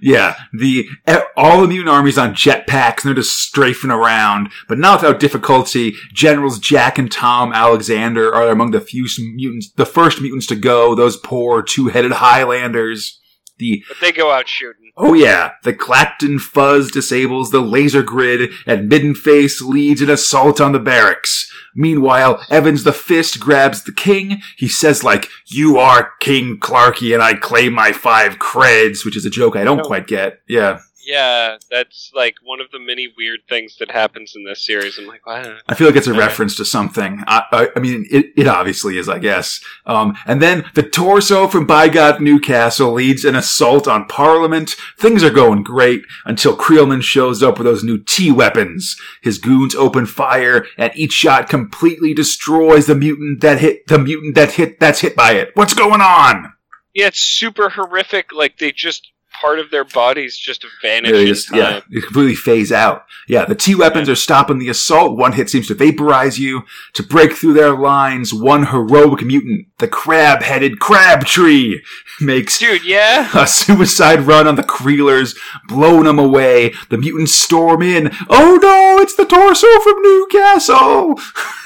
yeah. 0.00 0.36
The 0.52 0.88
all 1.36 1.60
the 1.62 1.68
mutant 1.68 1.88
armies 1.90 2.18
on 2.18 2.34
jetpacks, 2.34 2.98
and 3.04 3.08
they're 3.08 3.14
just 3.22 3.38
strafing 3.38 3.90
around, 3.90 4.50
but 4.68 4.78
not 4.78 5.00
without 5.02 5.20
difficulty. 5.20 5.94
Generals 6.12 6.58
Jack 6.58 6.98
and 6.98 7.10
Tom 7.10 7.52
Alexander 7.52 8.34
are 8.34 8.48
among 8.48 8.70
the 8.72 8.80
few 8.80 9.06
mutants, 9.18 9.70
the 9.72 9.86
first 9.86 10.20
mutants 10.20 10.46
to 10.48 10.56
go. 10.56 10.94
Those 10.94 11.16
poor 11.16 11.62
two-headed 11.62 12.12
Highlanders. 12.12 13.18
The 13.58 13.84
But 13.86 13.98
they 14.00 14.12
go 14.12 14.30
out 14.32 14.48
shooting. 14.48 14.81
Oh 14.96 15.14
yeah, 15.14 15.52
the 15.64 15.72
Clacton 15.72 16.38
Fuzz 16.38 16.90
disables 16.90 17.50
the 17.50 17.60
laser 17.60 18.02
grid, 18.02 18.50
and 18.66 18.90
Middenface 18.90 19.60
leads 19.60 20.00
an 20.00 20.10
assault 20.10 20.60
on 20.60 20.72
the 20.72 20.78
barracks. 20.78 21.50
Meanwhile, 21.74 22.44
Evans 22.50 22.84
the 22.84 22.92
Fist 22.92 23.40
grabs 23.40 23.84
the 23.84 23.92
king. 23.92 24.42
He 24.56 24.68
says 24.68 25.02
like, 25.02 25.28
"You 25.46 25.78
are 25.78 26.12
King 26.20 26.58
Clarky, 26.58 27.14
and 27.14 27.22
I 27.22 27.34
claim 27.34 27.72
my 27.72 27.92
five 27.92 28.38
creds," 28.38 29.04
which 29.04 29.16
is 29.16 29.24
a 29.24 29.30
joke 29.30 29.56
I 29.56 29.64
don't 29.64 29.78
No. 29.78 29.84
quite 29.84 30.06
get. 30.06 30.40
Yeah. 30.48 30.80
Yeah, 31.04 31.56
that's 31.70 32.12
like 32.14 32.36
one 32.42 32.60
of 32.60 32.70
the 32.70 32.78
many 32.78 33.12
weird 33.16 33.40
things 33.48 33.76
that 33.78 33.90
happens 33.90 34.34
in 34.36 34.44
this 34.44 34.64
series. 34.64 34.98
I'm 34.98 35.06
like, 35.06 35.26
wow. 35.26 35.56
I 35.68 35.74
feel 35.74 35.88
like 35.88 35.96
it's 35.96 36.06
a 36.06 36.14
reference 36.18 36.56
to 36.56 36.64
something. 36.64 37.22
I, 37.26 37.42
I, 37.50 37.68
I 37.76 37.80
mean, 37.80 38.06
it, 38.10 38.26
it 38.36 38.46
obviously 38.46 38.98
is, 38.98 39.08
I 39.08 39.18
guess. 39.18 39.60
Um, 39.84 40.16
and 40.26 40.40
then 40.40 40.64
the 40.74 40.82
torso 40.82 41.48
from 41.48 41.66
By 41.66 41.88
God 41.88 42.20
Newcastle 42.20 42.92
leads 42.92 43.24
an 43.24 43.34
assault 43.34 43.88
on 43.88 44.06
Parliament. 44.06 44.76
Things 44.98 45.24
are 45.24 45.30
going 45.30 45.62
great 45.62 46.02
until 46.24 46.56
Creelman 46.56 47.02
shows 47.02 47.42
up 47.42 47.58
with 47.58 47.66
those 47.66 47.84
new 47.84 47.98
T 47.98 48.30
weapons. 48.30 48.96
His 49.22 49.38
goons 49.38 49.74
open 49.74 50.06
fire, 50.06 50.66
and 50.78 50.92
each 50.94 51.12
shot 51.12 51.48
completely 51.48 52.14
destroys 52.14 52.86
the 52.86 52.94
mutant 52.94 53.40
that 53.40 53.60
hit 53.60 53.86
the 53.88 53.98
mutant 53.98 54.34
that 54.36 54.52
hit 54.52 54.78
that's 54.78 55.00
hit 55.00 55.16
by 55.16 55.32
it. 55.32 55.50
What's 55.54 55.74
going 55.74 56.00
on? 56.00 56.52
Yeah, 56.94 57.06
it's 57.06 57.20
super 57.20 57.70
horrific. 57.70 58.32
Like 58.32 58.58
they 58.58 58.70
just 58.70 59.12
part 59.42 59.58
of 59.58 59.70
their 59.70 59.84
bodies 59.84 60.38
just 60.38 60.64
vanish 60.80 61.10
They 61.10 61.22
in 61.22 61.26
just, 61.26 61.48
time. 61.48 61.58
yeah, 61.58 61.80
they 61.90 62.00
completely 62.00 62.34
phase 62.36 62.70
out. 62.72 63.04
Yeah, 63.28 63.44
the 63.44 63.54
T 63.56 63.74
weapons 63.74 64.08
are 64.08 64.14
stopping 64.14 64.58
the 64.58 64.68
assault. 64.68 65.18
One 65.18 65.32
hit 65.32 65.50
seems 65.50 65.66
to 65.68 65.74
vaporize 65.74 66.38
you. 66.38 66.62
To 66.94 67.02
break 67.02 67.32
through 67.32 67.54
their 67.54 67.76
lines, 67.76 68.32
one 68.32 68.66
heroic 68.66 69.22
mutant, 69.24 69.66
the 69.78 69.88
crab 69.88 70.42
headed 70.42 70.78
Crabtree, 70.78 71.80
makes 72.20 72.58
Dude, 72.58 72.84
yeah. 72.84 73.28
a 73.34 73.46
suicide 73.46 74.20
run 74.20 74.46
on 74.46 74.54
the 74.54 74.62
Creelers, 74.62 75.36
blowing 75.68 76.04
them 76.04 76.18
away. 76.20 76.72
The 76.90 76.98
mutants 76.98 77.32
storm 77.34 77.82
in. 77.82 78.10
Oh 78.30 78.58
no, 78.62 79.02
it's 79.02 79.16
the 79.16 79.24
torso 79.26 79.66
from 79.80 80.00
Newcastle! 80.02 81.14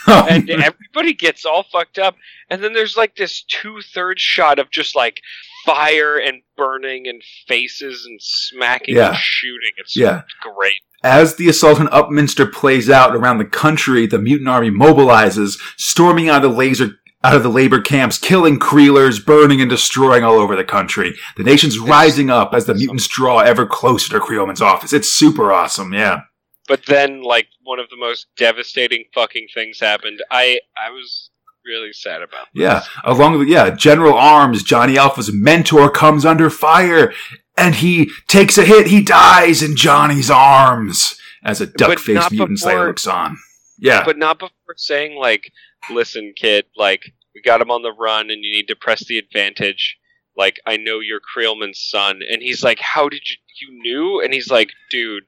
Oh 0.09 0.25
and 0.31 0.49
everybody 0.49 1.13
gets 1.15 1.45
all 1.45 1.65
fucked 1.65 1.99
up. 1.99 2.15
And 2.49 2.63
then 2.63 2.73
there's 2.73 2.97
like 2.97 3.17
this 3.17 3.43
two 3.43 3.81
thirds 3.93 4.23
shot 4.23 4.61
of 4.61 4.71
just 4.71 4.95
like 4.95 5.21
fire 5.67 6.17
and 6.17 6.43
burning 6.57 7.07
and 7.07 7.23
faces 7.47 8.07
and 8.07 8.19
smacking 8.23 8.97
Yeah. 8.97 9.09
and 9.09 9.17
shooting. 9.19 9.73
It's 9.77 9.97
yeah. 9.97 10.23
great. 10.41 10.81
As 11.03 11.35
the 11.37 11.49
assault 11.49 11.81
on 11.81 11.89
Upminster 11.89 12.51
plays 12.51 12.89
out 12.89 13.15
around 13.15 13.39
the 13.39 13.45
country, 13.45 14.07
the 14.07 14.19
mutant 14.19 14.49
army 14.49 14.71
mobilizes, 14.71 15.59
storming 15.77 16.29
out 16.31 16.45
of 16.45 16.51
the 16.51 16.57
laser 16.57 16.99
out 17.25 17.35
of 17.35 17.43
the 17.43 17.49
labor 17.49 17.81
camps, 17.81 18.19
killing 18.19 18.57
Creelers, 18.57 19.25
burning 19.25 19.61
and 19.61 19.69
destroying 19.69 20.23
all 20.23 20.39
over 20.39 20.55
the 20.55 20.63
country. 20.63 21.13
The 21.37 21.43
nation's 21.43 21.77
rising 21.77 22.31
up 22.31 22.55
as 22.55 22.67
the 22.67 22.75
mutants 22.75 23.09
draw 23.09 23.41
ever 23.41 23.67
closer 23.67 24.11
to 24.11 24.21
Creelman's 24.21 24.63
office. 24.63 24.93
It's 24.93 25.11
super 25.11 25.53
awesome, 25.53 25.93
yeah. 25.93 26.21
But 26.69 26.87
then 26.87 27.23
like 27.23 27.49
one 27.65 27.81
of 27.81 27.89
the 27.91 27.97
most 27.97 28.29
devastating 28.37 29.05
fucking 29.13 29.49
things 29.55 29.81
happened. 29.81 30.23
I 30.31 30.61
I 30.77 30.91
was 30.91 31.31
really 31.67 31.93
sad 31.93 32.23
about. 32.23 32.47
This. 32.55 32.63
Yeah. 32.63 32.83
Along 33.05 33.39
with, 33.39 33.49
yeah, 33.49 33.71
General 33.71 34.15
Arms, 34.15 34.63
Johnny 34.63 34.97
Alpha's 34.97 35.33
mentor 35.33 35.91
comes 35.91 36.25
under 36.25 36.49
fire 36.51 37.13
and 37.57 37.75
he 37.75 38.11
takes 38.29 38.57
a 38.59 38.65
hit. 38.65 38.87
He 38.87 39.03
dies 39.03 39.63
in 39.63 39.77
Johnny's 39.77 40.31
arms 40.31 41.19
as 41.45 41.61
a 41.61 41.67
duck 41.67 41.99
faced 41.99 42.15
not 42.15 42.33
mutant 42.33 42.59
slayer 42.59 42.87
looks 42.87 43.07
on. 43.07 43.37
Yeah. 43.79 44.05
But 44.05 44.19
not 44.19 44.39
before 44.39 44.75
saying 44.77 45.19
like, 45.19 45.53
listen, 45.91 46.33
kid, 46.37 46.67
like 46.77 47.03
we 47.35 47.43
got 47.43 47.61
him 47.61 47.71
on 47.71 47.83
the 47.83 47.93
run 47.93 48.31
and 48.31 48.43
you 48.45 48.55
need 48.55 48.69
to 48.69 48.77
press 48.77 49.05
the 49.07 49.19
advantage. 49.19 49.97
Like 50.37 50.61
I 50.67 50.77
know 50.77 51.01
you're 51.01 51.21
Creelman's 51.21 51.81
son, 51.81 52.21
and 52.31 52.43
he's 52.43 52.63
like, 52.63 52.79
how 52.79 53.09
did 53.09 53.23
you 53.27 53.37
you 53.61 53.83
knew? 53.83 54.21
And 54.23 54.33
he's 54.35 54.51
like, 54.51 54.71
dude, 54.91 55.25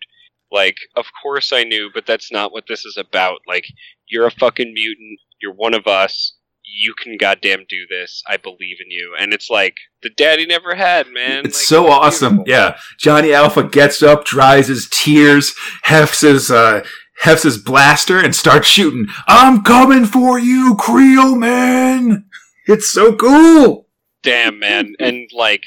like 0.50 0.76
of 0.96 1.06
course 1.22 1.52
I 1.52 1.64
knew, 1.64 1.90
but 1.92 2.06
that's 2.06 2.32
not 2.32 2.52
what 2.52 2.64
this 2.68 2.84
is 2.84 2.96
about. 2.96 3.40
Like 3.46 3.64
you're 4.08 4.26
a 4.26 4.30
fucking 4.30 4.72
mutant. 4.74 5.18
You're 5.40 5.54
one 5.54 5.74
of 5.74 5.86
us. 5.86 6.34
You 6.64 6.94
can 6.94 7.16
goddamn 7.16 7.64
do 7.68 7.86
this. 7.88 8.22
I 8.28 8.36
believe 8.36 8.76
in 8.84 8.90
you. 8.90 9.14
And 9.18 9.32
it's 9.32 9.48
like 9.50 9.74
the 10.02 10.10
daddy 10.10 10.44
never 10.46 10.74
had, 10.74 11.08
man. 11.08 11.46
It's 11.46 11.58
Like, 11.58 11.66
so 11.66 11.88
awesome. 11.90 12.44
beautiful. 12.44 12.52
Yeah. 12.52 12.78
Johnny 12.98 13.32
Alpha 13.32 13.62
gets 13.64 14.02
up, 14.02 14.24
dries 14.26 14.68
his 14.68 14.88
tears, 14.90 15.54
hefts 15.82 16.20
his, 16.20 16.50
uh, 16.50 16.84
hefts 17.20 17.42
his 17.44 17.58
blaster 17.58 18.18
and 18.20 18.36
starts 18.36 18.68
shooting. 18.68 19.06
I'm 19.26 19.62
coming 19.62 20.04
for 20.04 20.38
you, 20.38 20.76
Creel 20.78 21.34
man. 21.36 22.26
It's 22.66 22.92
so 22.92 23.14
cool. 23.16 23.86
damn 24.22 24.58
man 24.58 24.94
and 25.00 25.28
like 25.32 25.62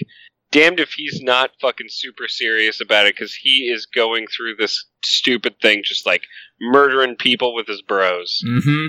damned 0.51 0.79
if 0.79 0.91
he's 0.93 1.21
not 1.21 1.49
fucking 1.61 1.87
super 1.89 2.27
serious 2.27 2.79
about 2.81 3.07
it 3.07 3.15
because 3.15 3.33
he 3.33 3.69
is 3.71 3.85
going 3.85 4.27
through 4.27 4.55
this 4.55 4.85
stupid 5.03 5.55
thing 5.61 5.81
just 5.83 6.05
like 6.05 6.23
murdering 6.61 7.15
people 7.15 7.53
with 7.53 7.67
his 7.67 7.81
bros 7.81 8.43
hmm 8.45 8.87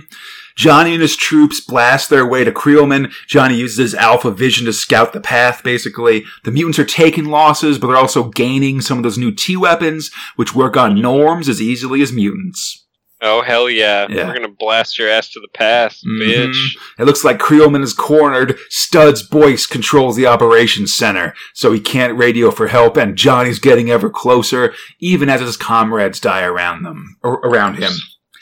Johnny 0.55 0.93
and 0.93 1.03
his 1.03 1.17
troops 1.17 1.61
blast 1.61 2.11
their 2.11 2.27
way 2.27 2.45
to 2.45 2.53
Creelman. 2.53 3.11
Johnny 3.27 3.57
uses 3.57 3.79
his 3.79 3.95
alpha 3.95 4.31
vision 4.31 4.67
to 4.67 4.73
scout 4.73 5.13
the 5.15 5.21
path, 5.21 5.63
basically. 5.63 6.25
The 6.45 6.51
mutants 6.51 6.79
are 6.79 6.85
taking 6.85 7.25
losses, 7.25 7.79
but 7.79 7.87
they're 7.87 7.97
also 7.97 8.29
gaining 8.29 8.83
some 8.83 8.99
of 8.99 9.03
those 9.03 9.17
new 9.17 9.33
T 9.33 9.57
weapons, 9.57 10.11
which 10.37 10.55
work 10.55 10.77
on 10.77 11.01
norms 11.01 11.49
as 11.49 11.61
easily 11.61 12.03
as 12.03 12.13
mutants. 12.13 12.82
Oh 13.25 13.41
hell 13.43 13.71
yeah, 13.71 14.07
Yeah. 14.11 14.27
we're 14.27 14.35
gonna 14.35 14.49
blast 14.49 14.99
your 14.99 15.09
ass 15.09 15.29
to 15.31 15.41
the 15.41 15.49
past 15.55 16.05
Mhm. 16.05 16.21
bitch 16.23 16.77
It 16.99 17.05
looks 17.05 17.23
like 17.25 17.39
Creelman 17.39 17.83
is 17.83 17.93
cornered. 17.95 18.59
Studs 18.69 19.23
Boyce 19.23 19.65
controls 19.67 20.17
the 20.17 20.27
operations 20.27 20.93
center, 20.93 21.33
so 21.55 21.71
he 21.73 21.79
can't 21.81 22.19
radio 22.19 22.51
for 22.51 22.67
help, 22.69 22.97
and 22.97 23.17
Johnny's 23.17 23.59
getting 23.61 23.91
ever 23.91 24.11
closer, 24.11 24.75
even 25.01 25.29
as 25.29 25.41
his 25.41 25.57
comrades 25.57 26.19
die 26.21 26.43
around 26.43 26.83
them, 26.83 27.17
or 27.23 27.35
around 27.45 27.77
him. 27.77 27.93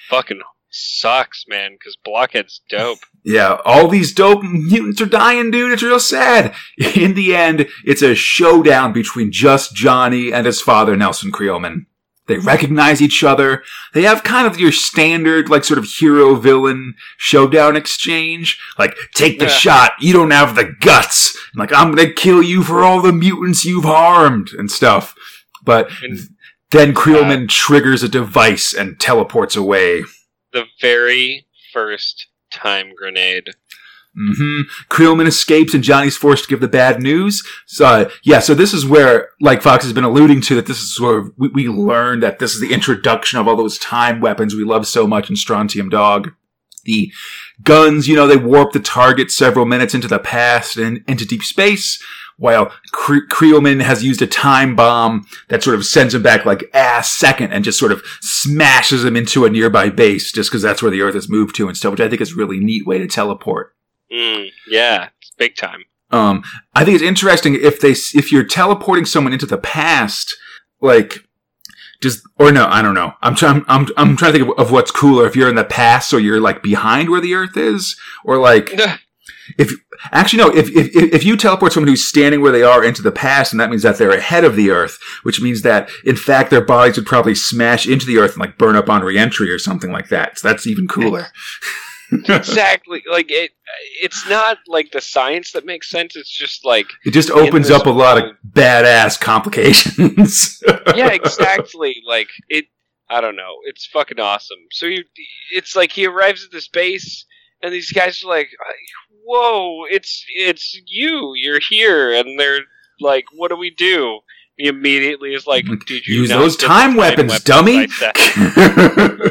fucking 0.09 0.40
sucks 0.73 1.45
man 1.49 1.73
because 1.73 1.97
blockhead's 2.05 2.61
dope 2.71 2.99
Yeah, 3.25 3.59
all 3.66 3.87
these 3.88 4.14
dope 4.14 4.43
mutants 4.43 5.01
are 5.03 5.07
dying, 5.07 5.51
dude. 5.51 5.73
It's 5.73 5.83
real 5.83 6.01
sad. 6.01 6.55
In 6.95 7.12
the 7.14 7.37
end, 7.37 7.69
it's 7.85 8.01
a 8.03 8.14
showdown 8.14 8.95
between 8.95 9.31
just 9.31 9.75
Johnny 9.75 10.33
and 10.33 10.47
his 10.47 10.62
father, 10.62 10.97
Nelson 10.97 11.31
Creelman. 11.31 11.85
They 12.31 12.38
recognize 12.38 13.03
each 13.03 13.23
other. 13.25 13.62
They 13.93 14.03
have 14.03 14.23
kind 14.23 14.47
of 14.47 14.59
your 14.59 14.73
standard, 14.73 15.49
like, 15.51 15.64
sort 15.64 15.79
of 15.79 15.85
hero 15.85 16.37
villain 16.37 16.95
showdown 17.16 17.77
exchange. 17.77 18.59
Like, 18.79 18.97
take 19.14 19.38
the 19.38 19.47
Yeah. 19.47 19.51
shot. 19.51 19.93
You 20.01 20.12
don't 20.12 20.31
have 20.31 20.55
the 20.55 20.64
guts. 20.81 21.37
And, 21.53 21.59
like, 21.61 21.73
I'm 21.73 21.93
gonna 21.95 22.12
kill 22.12 22.43
you 22.43 22.62
for 22.62 22.83
all 22.85 23.03
the 23.03 23.12
mutants 23.12 23.64
you've 23.64 23.85
harmed 23.85 24.51
and 24.57 24.71
stuff. 24.71 25.14
But 25.62 25.90
And 26.03 26.19
then 26.71 26.95
Creelman 26.95 27.45
uh, 27.45 27.47
triggers 27.49 28.03
a 28.03 28.09
device 28.09 28.73
and 28.73 28.99
teleports 29.01 29.57
away. 29.57 30.05
the 30.53 30.64
very 30.81 31.47
first 31.73 32.27
time 32.53 32.93
grenade. 32.97 33.51
Hmm 34.14 34.62
Creelman 34.88 35.27
escapes 35.27 35.73
and 35.73 35.85
Johnny's 35.85 36.16
forced 36.16 36.44
to 36.44 36.51
give 36.51 36.61
the 36.61 36.68
bad 36.68 37.01
news. 37.01 37.46
So, 37.66 37.85
uh, 37.85 38.11
yeah, 38.23 38.40
so 38.40 38.55
this 38.55 38.75
is 38.75 38.85
where, 38.85 39.31
like 39.40 39.62
Fox 39.62 39.85
has 39.85 39.92
been 39.92 40.05
alluding 40.05 40.40
to, 40.42 40.57
that 40.57 40.66
this 40.66 40.81
is 40.81 40.99
where 41.01 41.31
we, 41.37 41.49
we 41.49 41.68
learned 41.68 42.23
that 42.23 42.38
this 42.38 42.55
is 42.55 42.61
the 42.61 42.73
introduction 42.73 43.38
of 43.38 43.46
all 43.46 43.57
those 43.57 43.79
time 43.79 44.20
weapons 44.20 44.55
we 44.55 44.64
love 44.64 44.87
so 44.87 45.07
much 45.07 45.31
in 45.31 45.37
Strontium 45.37 45.88
Dog. 45.88 46.33
The 46.85 47.12
guns, 47.62 48.09
you 48.09 48.16
know, 48.16 48.27
they 48.27 48.38
warp 48.38 48.73
the 48.73 48.81
target 48.81 49.31
several 49.31 49.66
minutes 49.66 49.94
into 49.94 50.09
the 50.09 50.18
past 50.18 50.77
and 50.77 51.05
into 51.07 51.27
deep 51.27 51.42
space, 51.42 52.03
while 52.37 52.73
Cre- 52.90 53.27
Creelman 53.31 53.83
has 53.83 54.03
used 54.03 54.23
a 54.23 54.27
time 54.27 54.75
bomb 54.75 55.27
that 55.49 55.62
sort 55.62 55.77
of 55.77 55.85
sends 55.85 56.14
him 56.14 56.23
back 56.23 56.46
like 56.46 56.64
a 56.73 57.03
second 57.05 57.53
and 57.53 57.64
just 57.64 57.79
sort 57.79 57.92
of 57.92 58.03
smashes 58.23 59.05
him 59.05 59.14
into 59.14 59.44
a 59.44 59.51
nearby 59.51 59.90
base 59.90 60.33
just 60.33 60.51
because 60.51 60.62
that's 60.62 60.83
where 60.83 60.90
the 60.90 61.03
Earth 61.03 61.14
has 61.14 61.29
moved 61.29 61.55
to 61.57 61.68
and 61.68 61.77
stuff, 61.77 61.92
which 61.92 62.01
I 62.01 62.09
think 62.09 62.23
is 62.23 62.33
a 62.33 62.37
really 62.37 62.59
neat 62.59 62.87
way 62.87 62.96
to 62.99 63.07
teleport. 63.07 63.75
Mm, 64.12 64.51
yeah, 64.68 65.09
it's 65.20 65.31
big 65.38 65.57
time. 65.57 65.85
Um, 66.11 66.42
I 66.75 66.85
think 66.85 66.96
it's 66.96 67.05
interesting 67.05 67.55
if 67.55 67.81
they 67.81 67.90
if 67.90 68.33
you're 68.33 68.44
teleporting 68.44 69.05
someone 69.05 69.33
into 69.33 69.46
the 69.46 69.59
past, 69.59 70.35
like 70.81 71.25
just 72.03 72.23
or 72.38 72.51
no, 72.51 72.66
I 72.66 72.83
don't 72.83 72.94
know. 72.94 73.12
I'm 73.23 73.35
trying. 73.35 73.64
I'm 73.68 73.87
I'm 73.96 74.16
trying 74.16 74.33
to 74.33 74.38
think 74.38 74.51
of, 74.51 74.59
of 74.59 74.73
what's 74.73 74.90
cooler 74.90 75.27
if 75.27 75.37
you're 75.37 75.49
in 75.49 75.55
the 75.55 75.64
past, 75.64 76.09
so 76.09 76.16
you're 76.16 76.40
like 76.40 76.62
behind 76.62 77.11
where 77.11 77.20
the 77.20 77.35
Earth 77.35 77.57
is, 77.57 77.96
or 78.25 78.38
like 78.38 78.70
if 79.59 79.73
actually 80.11 80.42
no, 80.42 80.49
if 80.51 80.68
if 80.70 80.94
if 80.94 81.25
you 81.25 81.37
teleport 81.37 81.73
someone 81.73 81.88
who's 81.88 82.07
standing 82.07 82.40
where 82.40 82.53
they 82.53 82.62
are 82.62 82.83
into 82.83 83.03
the 83.03 83.12
past, 83.12 83.53
and 83.53 83.61
that 83.61 83.70
means 83.70 83.83
that 83.83 83.99
they're 83.99 84.11
ahead 84.11 84.44
of 84.44 84.57
the 84.57 84.70
Earth, 84.70 84.99
which 85.23 85.40
means 85.40 85.62
that 85.62 85.90
in 86.05 86.16
fact 86.16 86.51
their 86.51 86.64
bodies 86.64 86.96
would 86.96 87.07
probably 87.07 87.35
smash 87.35 87.87
into 87.87 88.07
the 88.07 88.18
Earth 88.18 88.33
and 88.33 88.40
like 88.40 88.59
burn 88.59 88.77
up 88.77 88.88
on 88.88 89.03
reentry 89.03 89.51
or 89.51 89.59
something 89.59 89.92
like 89.92 90.09
that. 90.09 90.38
So 90.38 90.49
that's 90.49 90.66
even 90.66 90.88
cooler. 90.88 91.29
Exactly. 92.12 93.03
Like 93.11 93.31
it. 93.31 93.53
It's 94.03 94.29
not 94.29 94.59
like 94.66 94.92
the 94.92 95.01
science 95.01 95.53
that 95.53 95.64
makes 95.64 95.90
sense. 95.90 96.16
It's 96.16 96.31
just 96.31 96.64
like 96.64 96.87
It 97.05 97.12
just 97.12 97.31
opens 97.31 97.70
up 97.70 97.87
a 97.87 97.90
lot 97.90 98.18
of 98.18 98.33
badass 98.49 99.20
complications. 99.20 100.62
yeah, 100.96 101.09
exactly. 101.12 101.96
like 102.07 102.29
it. 102.49 102.66
I 103.09 103.20
don't 103.20 103.37
know. 103.37 103.57
It's 103.64 103.87
fucking 103.87 104.20
awesome. 104.20 104.59
So 104.70 104.87
you, 104.87 105.03
it's 105.53 105.75
like 105.75 105.90
he 105.90 106.07
arrives 106.07 106.44
at 106.44 106.53
this 106.53 106.68
base, 106.68 107.27
and 107.62 107.73
these 107.73 107.90
guys 107.90 108.23
are 108.23 108.29
like, 108.29 108.49
"Whoa, 109.25 109.85
it's 109.90 110.25
it's 110.37 110.81
you. 110.87 111.33
You're 111.35 111.61
here," 111.61 112.12
and 112.12 112.38
they're 112.38 112.61
like, 113.01 113.25
"What 113.35 113.49
do 113.49 113.57
we 113.57 113.70
do?" 113.70 114.20
He 114.57 114.68
immediately 114.68 115.35
is 115.35 115.46
like, 115.46 115.64
"Did 115.87 116.07
you 116.07 116.20
Use 116.20 116.29
those 116.29 116.57
time 116.57 116.94
weapons, 116.94 117.40
dummy. 117.42 117.88
I 117.90 118.12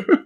said?" 0.01 0.05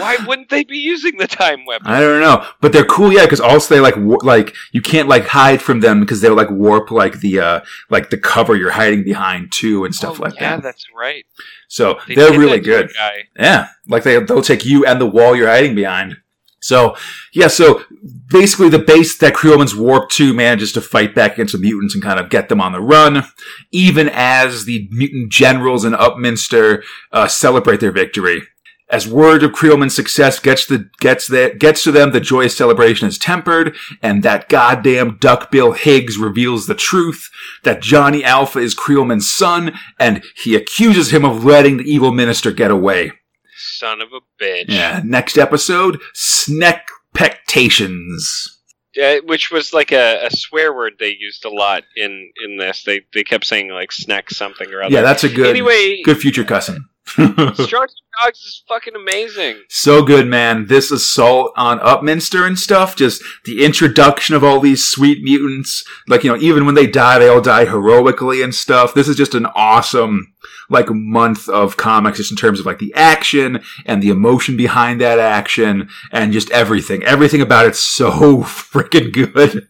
Why 0.00 0.16
wouldn't 0.26 0.48
they 0.48 0.64
be 0.64 0.78
using 0.78 1.16
the 1.16 1.26
time 1.26 1.64
weapon? 1.66 1.86
I 1.86 2.00
don't 2.00 2.20
know, 2.20 2.46
but 2.60 2.72
they're 2.72 2.84
cool, 2.84 3.12
yeah. 3.12 3.24
Because 3.24 3.40
also 3.40 3.74
they 3.74 3.80
like 3.80 3.96
wa- 3.96 4.18
like 4.22 4.54
you 4.72 4.80
can't 4.82 5.08
like 5.08 5.26
hide 5.26 5.60
from 5.62 5.80
them 5.80 6.00
because 6.00 6.20
they'll 6.20 6.34
like 6.34 6.50
warp 6.50 6.90
like 6.90 7.20
the 7.20 7.40
uh 7.40 7.60
like 7.90 8.10
the 8.10 8.18
cover 8.18 8.56
you're 8.56 8.70
hiding 8.72 9.04
behind 9.04 9.52
too 9.52 9.84
and 9.84 9.94
stuff 9.94 10.18
Oh, 10.20 10.22
like 10.24 10.34
yeah, 10.34 10.40
that. 10.40 10.54
Yeah, 10.56 10.60
that's 10.60 10.86
right. 10.96 11.24
So 11.68 11.98
They 12.06 12.14
they're 12.14 12.38
really 12.38 12.60
that 12.60 12.64
to 12.64 12.74
a 12.74 12.82
good. 12.82 12.90
Yeah, 13.38 13.68
like 13.88 14.02
they 14.04 14.18
they'll 14.22 14.42
take 14.42 14.64
you 14.64 14.84
and 14.86 15.00
the 15.00 15.06
wall 15.06 15.34
you're 15.36 15.48
hiding 15.48 15.74
behind. 15.74 16.16
So 16.60 16.96
yeah, 17.32 17.46
so 17.48 17.84
basically 18.28 18.68
the 18.70 18.78
base 18.80 19.18
that 19.18 19.34
Creelman's 19.34 19.76
warped 19.76 20.12
to 20.16 20.32
manages 20.34 20.72
to 20.72 20.80
fight 20.80 21.14
back 21.14 21.34
against 21.34 21.52
the 21.52 21.58
mutants 21.60 21.94
and 21.94 22.02
kind 22.02 22.18
of 22.18 22.28
get 22.28 22.48
them 22.48 22.60
on 22.60 22.72
the 22.72 22.80
run, 22.80 23.22
even 23.70 24.08
as 24.12 24.64
the 24.64 24.88
mutant 24.90 25.30
generals 25.30 25.84
in 25.84 25.92
Upminster 25.92 26.82
uh, 27.12 27.28
celebrate 27.28 27.78
their 27.80 27.92
victory. 27.92 28.42
As 28.88 29.08
word 29.08 29.42
of 29.42 29.50
Creelman's 29.50 29.96
success 29.96 30.38
gets 30.38 30.64
the 30.64 30.88
gets 31.00 31.26
the, 31.26 31.52
gets 31.58 31.82
to 31.82 31.90
them, 31.90 32.12
the 32.12 32.20
joyous 32.20 32.56
celebration 32.56 33.08
is 33.08 33.18
tempered, 33.18 33.74
and 34.00 34.22
that 34.22 34.48
goddamn 34.48 35.16
Duckbill 35.18 35.72
Higgs 35.72 36.18
reveals 36.18 36.68
the 36.68 36.76
truth 36.76 37.28
that 37.64 37.82
Johnny 37.82 38.22
Alpha 38.22 38.60
is 38.60 38.76
Creelman's 38.76 39.28
son, 39.28 39.76
and 39.98 40.22
he 40.36 40.54
accuses 40.54 41.12
him 41.12 41.24
of 41.24 41.44
letting 41.44 41.78
the 41.78 41.84
evil 41.84 42.12
minister 42.12 42.52
get 42.52 42.70
away. 42.70 43.10
Son 43.56 44.00
of 44.00 44.10
a 44.12 44.20
bitch. 44.40 44.66
Yeah, 44.68 45.02
next 45.04 45.36
episode, 45.36 46.00
Snackpectations. 46.14 48.50
Yeah, 48.94 49.18
which 49.24 49.50
was 49.50 49.74
like 49.74 49.90
a, 49.92 50.26
a 50.26 50.30
swear 50.30 50.72
word 50.72 50.92
they 50.98 51.14
used 51.18 51.44
a 51.44 51.50
lot 51.50 51.82
in 51.96 52.30
in 52.44 52.56
this. 52.56 52.84
They 52.84 53.00
they 53.12 53.24
kept 53.24 53.46
saying 53.46 53.68
like 53.68 53.90
snack 53.90 54.30
something 54.30 54.72
or 54.72 54.82
other. 54.82 54.94
Yeah, 54.94 55.02
that's 55.02 55.24
a 55.24 55.28
good 55.28 55.48
anyway, 55.48 56.02
good 56.02 56.18
future 56.18 56.44
cussing. 56.44 56.84
Strong 57.08 57.88
Dogs 58.24 58.38
is 58.40 58.62
fucking 58.68 58.94
amazing. 58.96 59.62
so 59.68 60.02
good, 60.02 60.26
man. 60.26 60.66
This 60.66 60.90
assault 60.90 61.52
on 61.56 61.78
Upminster 61.80 62.46
and 62.46 62.58
stuff, 62.58 62.96
just 62.96 63.22
the 63.44 63.64
introduction 63.64 64.34
of 64.34 64.42
all 64.42 64.58
these 64.60 64.82
sweet 64.86 65.22
mutants. 65.22 65.84
Like, 66.08 66.24
you 66.24 66.30
know, 66.32 66.38
even 66.40 66.66
when 66.66 66.74
they 66.74 66.86
die, 66.86 67.18
they 67.18 67.28
all 67.28 67.40
die 67.40 67.64
heroically 67.66 68.42
and 68.42 68.54
stuff. 68.54 68.92
This 68.94 69.06
is 69.08 69.16
just 69.16 69.34
an 69.34 69.46
awesome, 69.54 70.34
like, 70.68 70.90
month 70.90 71.48
of 71.48 71.76
comics 71.76 72.18
just 72.18 72.30
in 72.32 72.36
terms 72.36 72.58
of, 72.58 72.66
like, 72.66 72.78
the 72.80 72.92
action 72.94 73.62
and 73.84 74.02
the 74.02 74.10
emotion 74.10 74.56
behind 74.56 75.00
that 75.00 75.18
action 75.18 75.88
and 76.10 76.32
just 76.32 76.50
everything. 76.50 77.04
Everything 77.04 77.40
about 77.40 77.66
it's 77.66 77.78
so 77.80 78.10
freaking 78.42 79.12
good. 79.12 79.68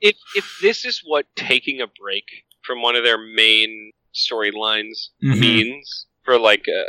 If 0.00 0.16
if 0.36 0.58
this 0.62 0.84
is 0.84 1.02
what 1.04 1.26
taking 1.34 1.80
a 1.80 1.86
break 2.00 2.24
from 2.62 2.82
one 2.82 2.94
of 2.96 3.02
their 3.02 3.18
main 3.18 3.92
storylines 4.14 5.08
Mhm. 5.24 5.38
means 5.40 6.05
for 6.26 6.38
like 6.38 6.66
uh, 6.68 6.84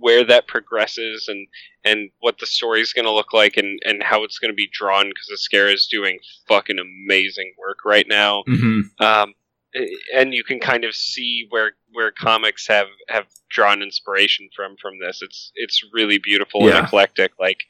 where 0.00 0.24
that 0.24 0.48
progresses 0.48 1.26
and 1.28 1.46
and 1.84 2.10
what 2.20 2.38
the 2.38 2.46
story's 2.46 2.92
going 2.92 3.04
to 3.04 3.12
look 3.12 3.32
like 3.32 3.56
and 3.56 3.78
and 3.84 4.02
how 4.02 4.24
it's 4.24 4.38
going 4.40 4.50
to 4.50 4.56
be 4.56 4.68
drawn 4.72 5.08
because 5.08 5.30
Ezquerra 5.32 5.72
is 5.72 5.86
doing 5.86 6.18
fucking 6.48 6.78
amazing 6.78 7.52
work 7.58 7.78
right 7.84 8.06
now. 8.08 8.42
hmm 8.46 8.80
um, 9.00 9.34
and 10.14 10.32
you 10.32 10.42
can 10.42 10.58
kind 10.58 10.84
of 10.84 10.94
see 10.94 11.46
where 11.50 11.72
where 11.92 12.10
comics 12.10 12.66
have 12.66 12.88
have 13.08 13.26
drawn 13.50 13.82
inspiration 13.82 14.48
from 14.56 14.76
from 14.80 14.94
this. 14.98 15.20
It's 15.22 15.52
it's 15.54 15.82
really 15.92 16.18
beautiful 16.18 16.66
Yeah. 16.66 16.78
and 16.78 16.86
eclectic. 16.86 17.32
Like, 17.38 17.60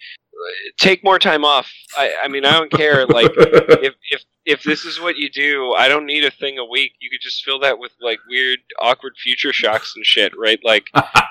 take 0.78 1.02
more 1.04 1.18
time 1.18 1.44
off. 1.44 1.70
I 1.96 2.14
I 2.24 2.28
mean, 2.28 2.44
I 2.44 2.52
don't 2.52 2.70
care. 2.72 3.06
Like, 3.06 3.30
if 3.36 3.94
if 4.10 4.22
if 4.44 4.62
this 4.62 4.84
is 4.84 5.00
what 5.00 5.16
you 5.16 5.28
do, 5.30 5.72
I 5.76 5.88
don't 5.88 6.06
need 6.06 6.24
a 6.24 6.30
thing 6.30 6.58
a 6.58 6.64
week. 6.64 6.92
You 7.00 7.10
could 7.10 7.20
just 7.20 7.44
fill 7.44 7.58
that 7.60 7.78
with 7.78 7.92
like 8.00 8.18
weird, 8.28 8.58
awkward 8.80 9.14
future 9.22 9.52
shocks 9.52 9.92
and 9.96 10.04
shit, 10.06 10.32
right? 10.38 10.60
Like, 10.64 10.86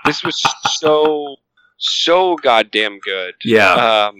this 0.05 0.23
was 0.23 0.41
so 0.79 1.35
so 1.77 2.35
goddamn 2.37 2.99
good. 2.99 3.33
yeah. 3.43 4.07
Um, 4.09 4.15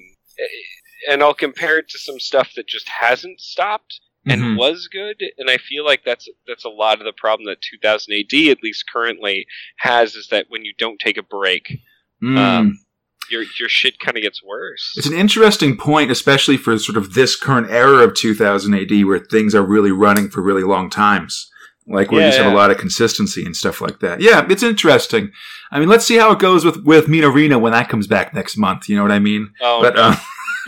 and 1.09 1.21
I'll 1.23 1.33
compare 1.33 1.77
it 1.79 1.89
to 1.89 1.99
some 1.99 2.19
stuff 2.19 2.51
that 2.55 2.67
just 2.67 2.87
hasn't 2.89 3.39
stopped 3.39 3.99
and 4.27 4.41
Mhm. 4.41 4.57
was 4.57 4.87
good. 4.91 5.21
And 5.37 5.49
I 5.49 5.57
feel 5.57 5.85
like 5.85 6.03
that's 6.03 6.27
that's 6.47 6.65
a 6.65 6.69
lot 6.69 6.99
of 6.99 7.05
the 7.05 7.13
problem 7.13 7.45
that 7.47 7.61
2000 7.61 8.13
AD, 8.13 8.49
at 8.51 8.61
least 8.63 8.85
currently, 8.91 9.45
has 9.77 10.15
is 10.15 10.27
that 10.29 10.47
when 10.49 10.65
you 10.65 10.73
don't 10.77 10.99
take 10.99 11.17
a 11.17 11.23
break, 11.23 11.79
Mm. 12.23 12.37
um, 12.37 12.79
your 13.29 13.43
your 13.59 13.69
shit 13.69 13.99
kind 13.99 14.17
of 14.17 14.23
gets 14.23 14.43
worse. 14.43 14.93
It's 14.97 15.07
an 15.07 15.17
interesting 15.17 15.77
point, 15.77 16.11
especially 16.11 16.57
for 16.57 16.77
sort 16.77 16.97
of 16.97 17.13
this 17.13 17.35
current 17.35 17.69
era 17.69 18.03
of 18.03 18.13
2000 18.13 18.73
AD 18.73 19.05
where 19.05 19.19
things 19.19 19.53
are 19.55 19.63
really 19.63 19.91
running 19.91 20.29
for 20.29 20.41
really 20.41 20.63
long 20.63 20.89
times. 20.89 21.49
Like 21.89 22.11
where 22.11 22.19
you 22.19 22.25
Yeah, 22.25 22.31
just 22.31 22.43
have 22.43 22.51
a 22.51 22.55
lot 22.55 22.69
of 22.69 22.77
consistency 22.77 23.45
and 23.45 23.55
stuff 23.55 23.79
like 23.79 23.99
that. 24.01 24.19
Yeah, 24.19 24.45
it's 24.49 24.63
interesting. 24.63 25.31
I 25.71 25.79
mean, 25.79 25.87
let's 25.87 26.05
see 26.05 26.17
how 26.17 26.31
it 26.31 26.39
goes 26.39 26.65
with, 26.65 26.83
with 26.83 27.07
Minarina 27.07 27.61
when 27.61 27.71
that 27.71 27.87
comes 27.87 28.07
back 28.07 28.33
next 28.33 28.57
month. 28.57 28.89
You 28.89 28.97
know 28.97 29.03
what 29.03 29.11
I 29.11 29.19
mean? 29.19 29.53
Oh, 29.61 29.81
but, 29.81 29.95
no, 29.95 30.09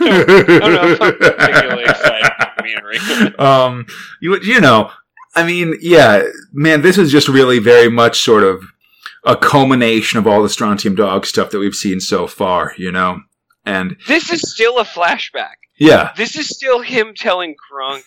no, 0.00 0.66
I'm 0.66 0.72
not 0.72 1.18
particularly 1.18 1.84
excited 1.84 2.32
for 2.36 2.50
um, 3.40 3.86
you, 4.20 4.38
you 4.40 4.60
know, 4.60 4.90
I 5.34 5.44
mean, 5.44 5.76
yeah, 5.80 6.22
man, 6.52 6.82
this 6.82 6.98
is 6.98 7.12
just 7.12 7.28
really 7.28 7.58
very 7.58 7.90
much 7.90 8.20
sort 8.20 8.42
of 8.42 8.64
a 9.24 9.36
culmination 9.36 10.18
of 10.18 10.26
all 10.26 10.42
the 10.42 10.48
Strontium 10.48 10.94
Dog 10.94 11.26
stuff 11.26 11.50
that 11.50 11.58
we've 11.58 11.74
seen 11.74 12.00
so 12.00 12.26
far, 12.26 12.72
you 12.78 12.90
know? 12.90 13.20
And 13.66 13.96
this 14.08 14.30
is 14.32 14.50
still 14.50 14.78
a 14.78 14.84
flashback. 14.84 15.54
yeah, 15.78 16.12
This 16.16 16.36
is 16.36 16.48
still 16.48 16.80
him 16.80 17.14
telling 17.14 17.54
Gronk 17.70 18.02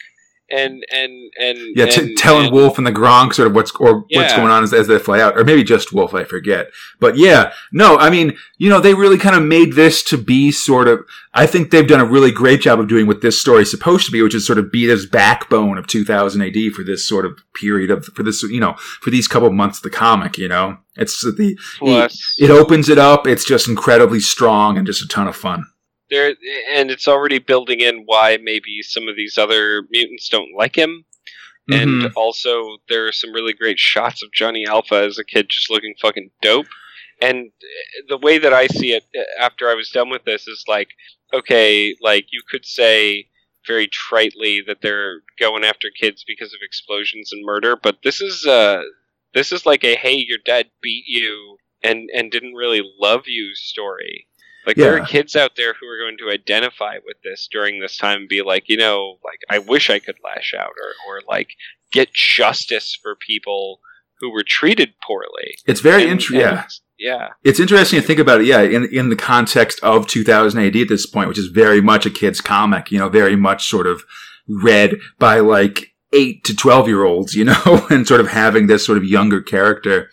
and 0.53 0.83
and 0.91 1.31
and 1.39 1.57
Yeah, 1.75 1.87
t- 1.87 2.01
and, 2.01 2.17
telling 2.17 2.45
and- 2.45 2.53
Wolf 2.53 2.77
and 2.77 2.85
the 2.85 2.91
Gronk 2.91 3.33
sort 3.33 3.47
of 3.47 3.55
what's 3.55 3.71
or 3.71 4.05
what's 4.11 4.33
going 4.35 4.49
on 4.51 4.63
as, 4.63 4.73
as 4.73 4.87
they 4.87 4.99
fly 4.99 5.19
out, 5.19 5.37
or 5.37 5.43
maybe 5.43 5.63
just 5.63 5.91
Wolf, 5.93 6.13
I 6.13 6.23
forget. 6.23 6.69
But 6.99 7.17
yeah, 7.17 7.51
no, 7.71 7.97
I 7.97 8.09
mean, 8.09 8.37
you 8.57 8.69
know, 8.69 8.79
they 8.79 8.93
really 8.93 9.17
kind 9.17 9.35
of 9.35 9.43
made 9.43 9.73
this 9.73 10.03
to 10.03 10.17
be 10.17 10.51
sort 10.51 10.87
of. 10.87 11.05
I 11.33 11.47
think 11.47 11.71
they've 11.71 11.87
done 11.87 11.99
a 11.99 12.05
really 12.05 12.31
great 12.31 12.61
job 12.61 12.79
of 12.79 12.87
doing 12.87 13.07
what 13.07 13.21
this 13.21 13.39
story's 13.41 13.71
supposed 13.71 14.05
to 14.05 14.11
be, 14.11 14.21
which 14.21 14.35
is 14.35 14.45
sort 14.45 14.59
of 14.59 14.71
be 14.71 14.85
this 14.85 15.05
backbone 15.05 15.77
of 15.77 15.87
2000 15.87 16.41
AD 16.41 16.71
for 16.73 16.83
this 16.83 17.07
sort 17.07 17.25
of 17.25 17.39
period 17.55 17.89
of 17.89 18.05
for 18.05 18.21
this, 18.23 18.43
you 18.43 18.59
know, 18.59 18.73
for 19.01 19.09
these 19.09 19.27
couple 19.27 19.51
months 19.51 19.79
of 19.79 19.83
the 19.83 19.89
comic. 19.89 20.37
You 20.37 20.47
know, 20.49 20.77
it's 20.95 21.21
the 21.23 21.57
plus 21.79 22.35
it 22.39 22.51
opens 22.51 22.89
it 22.89 22.97
up. 22.99 23.25
It's 23.27 23.45
just 23.45 23.67
incredibly 23.67 24.19
strong 24.19 24.77
and 24.77 24.85
just 24.85 25.01
a 25.03 25.07
ton 25.07 25.27
of 25.27 25.35
fun. 25.35 25.65
There 26.13 26.35
and 26.71 26.91
it's 26.91 27.07
already 27.07 27.39
building 27.39 27.81
in 27.81 28.03
why 28.05 28.37
maybe 28.41 28.81
some 28.83 29.07
of 29.09 29.15
these 29.17 29.37
other 29.37 29.83
mutants 29.91 30.29
don't 30.29 30.55
like 30.55 30.75
him. 30.77 31.05
And 31.71 32.03
Mhm. 32.03 32.13
also, 32.15 32.77
there 32.89 33.07
are 33.07 33.11
some 33.11 33.33
really 33.33 33.53
great 33.53 33.79
shots 33.79 34.23
of 34.23 34.31
Johnny 34.33 34.65
Alpha 34.65 34.95
as 34.95 35.17
a 35.19 35.25
kid 35.25 35.49
just 35.49 35.69
looking 35.69 35.95
fucking 36.01 36.31
dope. 36.41 36.67
And 37.21 37.51
the 38.09 38.17
way 38.17 38.37
that 38.37 38.53
I 38.53 38.67
see 38.67 38.93
it 38.93 39.05
uh, 39.17 39.23
after 39.39 39.69
I 39.69 39.75
was 39.75 39.89
done 39.89 40.09
with 40.09 40.25
this 40.25 40.47
is 40.47 40.65
like, 40.67 40.89
okay, 41.33 41.95
like 42.01 42.27
you 42.31 42.41
could 42.49 42.65
say 42.65 43.29
very 43.65 43.87
tritely 43.87 44.61
that 44.67 44.81
they're 44.81 45.21
going 45.39 45.63
after 45.63 45.89
kids 45.89 46.23
because 46.27 46.53
of 46.53 46.59
explosions 46.61 47.31
and 47.31 47.45
murder, 47.45 47.75
but 47.77 47.99
this 48.03 48.21
is 48.21 48.45
uh 48.45 48.83
this 49.33 49.51
is 49.51 49.65
like 49.65 49.83
a 49.83 49.95
hey, 49.95 50.15
your 50.15 50.39
dad 50.45 50.69
beat 50.81 51.05
you 51.07 51.57
and 51.81 52.09
and 52.13 52.31
didn't 52.31 52.55
really 52.55 52.83
love 52.99 53.23
you 53.27 53.55
story. 53.55 54.27
Like 54.65 54.75
there 54.75 54.97
are 54.97 55.05
kids 55.05 55.35
out 55.35 55.55
there 55.55 55.73
who 55.73 55.87
are 55.87 55.97
going 55.97 56.17
to 56.19 56.29
identify 56.29 56.95
with 57.05 57.17
this 57.23 57.47
during 57.51 57.79
this 57.79 57.97
time 57.97 58.21
and 58.21 58.29
be 58.29 58.41
like, 58.41 58.69
you 58.69 58.77
know, 58.77 59.17
like 59.23 59.39
I 59.49 59.59
wish 59.59 59.89
I 59.89 59.99
could 59.99 60.15
lash 60.23 60.53
out 60.57 60.71
or 60.81 60.93
or 61.07 61.21
like 61.27 61.49
get 61.91 62.13
justice 62.13 62.97
for 63.01 63.15
people 63.15 63.79
who 64.19 64.31
were 64.31 64.43
treated 64.43 64.93
poorly. 65.05 65.57
It's 65.67 65.81
very 65.81 66.03
interesting. 66.07 66.39
Yeah. 66.39 66.65
Yeah. 66.97 67.29
It's 67.43 67.59
interesting 67.59 67.99
to 67.99 68.07
think 68.07 68.19
about 68.19 68.41
it, 68.41 68.47
yeah, 68.47 68.61
in 68.61 68.85
in 68.85 69.09
the 69.09 69.15
context 69.15 69.79
of 69.83 70.07
2000 70.07 70.59
AD 70.61 70.75
at 70.75 70.87
this 70.87 71.05
point, 71.05 71.27
which 71.27 71.37
is 71.37 71.47
very 71.47 71.81
much 71.81 72.05
a 72.05 72.09
kid's 72.09 72.39
comic, 72.39 72.91
you 72.91 72.99
know, 72.99 73.09
very 73.09 73.35
much 73.35 73.67
sort 73.67 73.87
of 73.87 74.03
read 74.47 74.97
by 75.19 75.39
like 75.39 75.93
eight 76.13 76.43
to 76.45 76.55
12 76.55 76.87
year 76.87 77.03
olds, 77.03 77.33
you 77.35 77.43
know, 77.43 77.87
and 77.89 78.07
sort 78.07 78.21
of 78.21 78.27
having 78.27 78.67
this 78.67 78.85
sort 78.85 78.97
of 78.97 79.03
younger 79.03 79.41
character. 79.41 80.09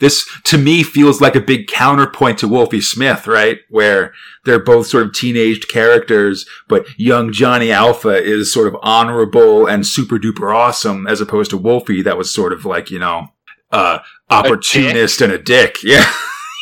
This, 0.00 0.28
to 0.44 0.58
me, 0.58 0.82
feels 0.82 1.20
like 1.20 1.34
a 1.34 1.40
big 1.40 1.66
counterpoint 1.66 2.38
to 2.38 2.48
Wolfie 2.48 2.80
Smith, 2.80 3.26
right? 3.26 3.58
Where 3.68 4.12
they're 4.44 4.58
both 4.62 4.86
sort 4.86 5.06
of 5.06 5.12
teenaged 5.12 5.68
characters, 5.68 6.46
but 6.68 6.86
young 6.96 7.32
Johnny 7.32 7.72
Alpha 7.72 8.10
is 8.22 8.52
sort 8.52 8.68
of 8.68 8.76
honorable 8.82 9.66
and 9.66 9.86
super 9.86 10.18
duper 10.18 10.54
awesome, 10.54 11.06
as 11.06 11.20
opposed 11.20 11.50
to 11.50 11.56
Wolfie 11.56 12.02
that 12.02 12.16
was 12.16 12.32
sort 12.32 12.52
of 12.52 12.64
like, 12.64 12.90
you 12.90 12.98
know, 12.98 13.28
uh, 13.72 13.98
opportunist 14.30 15.20
and 15.20 15.32
a 15.32 15.38
dick. 15.38 15.78
Yeah. 15.84 16.04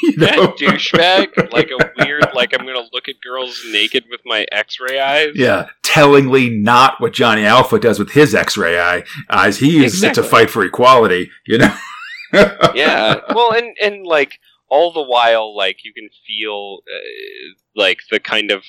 you 0.02 0.16
That 0.18 0.36
know? 0.36 0.48
douchebag, 0.48 1.52
like 1.52 1.70
a 1.70 1.92
weird, 1.98 2.26
like 2.34 2.52
I'm 2.52 2.66
gonna 2.66 2.86
look 2.92 3.08
at 3.08 3.14
girls 3.22 3.60
naked 3.70 4.04
with 4.10 4.20
my 4.26 4.46
X-ray 4.52 4.98
eyes. 5.00 5.30
Yeah, 5.34 5.68
tellingly 5.82 6.50
not 6.50 7.00
what 7.00 7.14
Johnny 7.14 7.44
Alpha 7.46 7.78
does 7.80 7.98
with 7.98 8.10
his 8.10 8.34
X-ray 8.34 8.78
eye 8.78 9.04
eyes. 9.30 9.58
He 9.58 9.78
uses 9.78 10.02
it 10.02 10.14
to 10.14 10.22
fight 10.22 10.50
for 10.50 10.62
equality. 10.64 11.30
You 11.46 11.58
know. 11.58 11.74
Yeah. 12.74 13.20
Well, 13.34 13.52
and 13.52 13.76
and 13.82 14.06
like 14.06 14.38
all 14.68 14.92
the 14.92 15.02
while, 15.02 15.56
like 15.56 15.84
you 15.84 15.92
can 15.92 16.08
feel 16.26 16.80
uh, 16.92 17.54
like 17.74 17.98
the 18.10 18.20
kind 18.20 18.50
of 18.50 18.62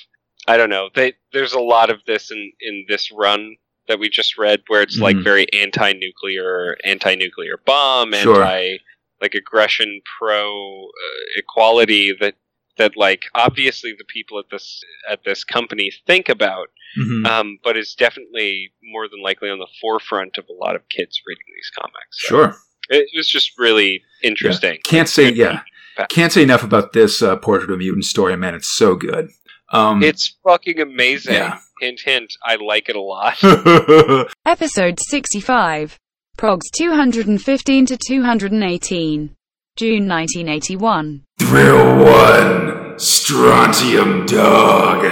I 0.46 0.56
don't 0.56 0.70
know. 0.70 0.88
They 0.94 1.14
there's 1.32 1.52
a 1.52 1.60
lot 1.60 1.90
of 1.90 1.98
this 2.06 2.30
in 2.30 2.52
in 2.60 2.84
this 2.88 3.10
run 3.12 3.56
that 3.88 3.98
we 3.98 4.08
just 4.10 4.36
read 4.38 4.60
where 4.68 4.82
it's 4.82 4.98
like 4.98 5.16
Mhm. 5.16 5.24
very 5.24 5.46
anti-nuclear, 5.54 6.76
anti-nuclear 6.84 7.56
bomb, 7.64 8.12
Sure. 8.12 8.42
anti 8.44 8.78
like 9.20 9.34
aggression, 9.34 10.00
pro 10.18 10.84
uh, 10.84 11.24
equality 11.36 12.12
that 12.20 12.34
that 12.76 12.96
like 12.96 13.24
obviously 13.34 13.92
the 13.98 14.04
people 14.04 14.38
at 14.38 14.44
this 14.50 14.80
at 15.10 15.24
this 15.24 15.42
company 15.42 15.90
think 16.06 16.28
about 16.28 16.68
Mhm. 16.98 17.26
um, 17.26 17.58
but 17.64 17.76
is 17.76 17.94
definitely 17.94 18.72
more 18.82 19.08
than 19.08 19.20
likely 19.20 19.50
on 19.50 19.58
the 19.58 19.66
forefront 19.80 20.38
of 20.38 20.46
a 20.48 20.52
lot 20.52 20.76
of 20.76 20.88
kids 20.88 21.20
reading 21.26 21.44
these 21.54 21.70
comics. 21.76 22.26
So 22.26 22.28
Sure. 22.28 22.56
It 22.88 23.08
was 23.16 23.28
just 23.28 23.58
really 23.58 24.02
interesting. 24.22 24.78
Can't 24.84 25.08
say 25.08 25.32
yeah. 25.32 25.62
Can't 26.08 26.32
say 26.32 26.42
enough 26.42 26.62
about 26.62 26.92
this 26.92 27.22
uh, 27.22 27.36
Portrait 27.36 27.70
of 27.70 27.74
a 27.74 27.78
Mutant 27.78 28.04
story, 28.04 28.36
man. 28.36 28.54
It's 28.54 28.68
so 28.70 28.94
good. 28.94 29.30
Um, 29.72 30.02
It's 30.02 30.36
fucking 30.44 30.80
amazing. 30.80 31.34
Yeah. 31.34 31.58
Hint, 31.80 32.00
hint. 32.04 32.32
I 32.44 32.54
like 32.56 32.88
it 32.88 32.96
a 32.96 33.00
lot. 33.00 33.36
Episode 34.46 34.98
65. 35.08 35.98
Progs 36.36 36.70
215 36.76 37.86
to 37.86 37.96
218. 37.96 39.34
June 39.76 40.08
1981. 40.08 41.24
Thrill 41.40 42.04
one, 42.04 42.98
Strontium 42.98 44.26
Dog. 44.26 45.06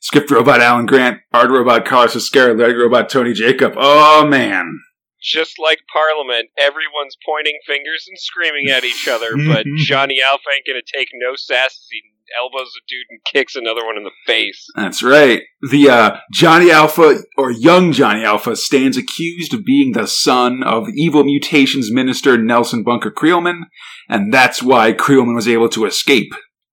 Script 0.00 0.30
robot 0.30 0.60
Alan 0.60 0.86
Grant, 0.86 1.18
art 1.32 1.50
robot 1.50 1.84
Carlos 1.84 2.14
Ezquerra, 2.14 2.56
letter 2.58 2.78
robot 2.78 3.08
Tony 3.08 3.32
Jacob. 3.32 3.72
Oh 3.76 4.26
man. 4.26 4.80
Just 5.24 5.54
like 5.58 5.80
Parliament, 5.90 6.50
everyone's 6.58 7.16
pointing 7.24 7.58
fingers 7.66 8.04
and 8.06 8.18
screaming 8.18 8.68
at 8.68 8.84
each 8.84 9.08
other, 9.08 9.36
but 9.36 9.64
Johnny 9.76 10.20
Alpha 10.20 10.44
ain't 10.54 10.66
gonna 10.66 10.80
take 10.84 11.08
no 11.14 11.34
sass 11.34 11.72
as 11.72 11.86
he 11.90 12.02
elbows 12.38 12.72
a 12.76 12.82
dude 12.88 13.06
and 13.10 13.20
kicks 13.32 13.56
another 13.56 13.84
one 13.84 13.96
in 13.96 14.04
the 14.04 14.10
face. 14.26 14.66
That's 14.76 15.02
right. 15.02 15.42
The 15.70 15.88
uh, 15.90 16.16
Johnny 16.32 16.70
Alpha 16.70 17.20
or 17.36 17.50
young 17.50 17.92
Johnny 17.92 18.24
Alpha 18.24 18.56
stands 18.56 18.96
accused 18.96 19.54
of 19.54 19.64
being 19.64 19.92
the 19.92 20.06
son 20.06 20.62
of 20.62 20.88
evil 20.94 21.24
mutations 21.24 21.92
minister 21.92 22.36
Nelson 22.36 22.82
Bunker 22.82 23.10
Creelman, 23.10 23.62
and 24.08 24.32
that's 24.32 24.62
why 24.62 24.92
Creelman 24.92 25.34
was 25.34 25.48
able 25.48 25.68
to 25.70 25.86
escape. 25.86 26.32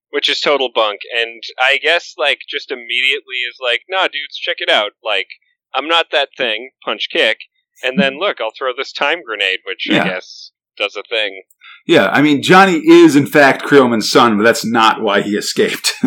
Which 0.09 0.29
is 0.29 0.41
total 0.41 0.69
bunk. 0.73 0.99
And 1.17 1.41
I 1.57 1.77
guess, 1.77 2.15
like, 2.17 2.39
just 2.49 2.69
immediately 2.69 3.37
is 3.49 3.57
like, 3.61 3.83
nah, 3.89 4.03
dudes, 4.03 4.35
check 4.35 4.57
it 4.59 4.69
out. 4.69 4.91
Like, 5.01 5.27
I'm 5.73 5.87
not 5.87 6.07
that 6.11 6.29
thing, 6.35 6.71
punch 6.83 7.07
kick. 7.11 7.37
And 7.83 7.99
then 7.99 8.19
look, 8.19 8.39
I'll 8.41 8.51
throw 8.57 8.71
this 8.75 8.91
time 8.93 9.19
grenade, 9.25 9.59
which 9.65 9.87
Yeah. 9.89 10.03
I 10.03 10.07
guess 10.07 10.51
does 10.77 10.95
a 10.95 11.03
thing. 11.09 11.43
Yeah, 11.87 12.07
I 12.07 12.21
mean 12.21 12.41
Johnny 12.41 12.77
is 12.87 13.15
in 13.15 13.25
fact 13.27 13.63
Creelman's 13.63 14.09
son, 14.11 14.37
but 14.37 14.43
that's 14.43 14.65
not 14.65 15.01
why 15.01 15.21
he 15.21 15.31
escaped. 15.35 15.93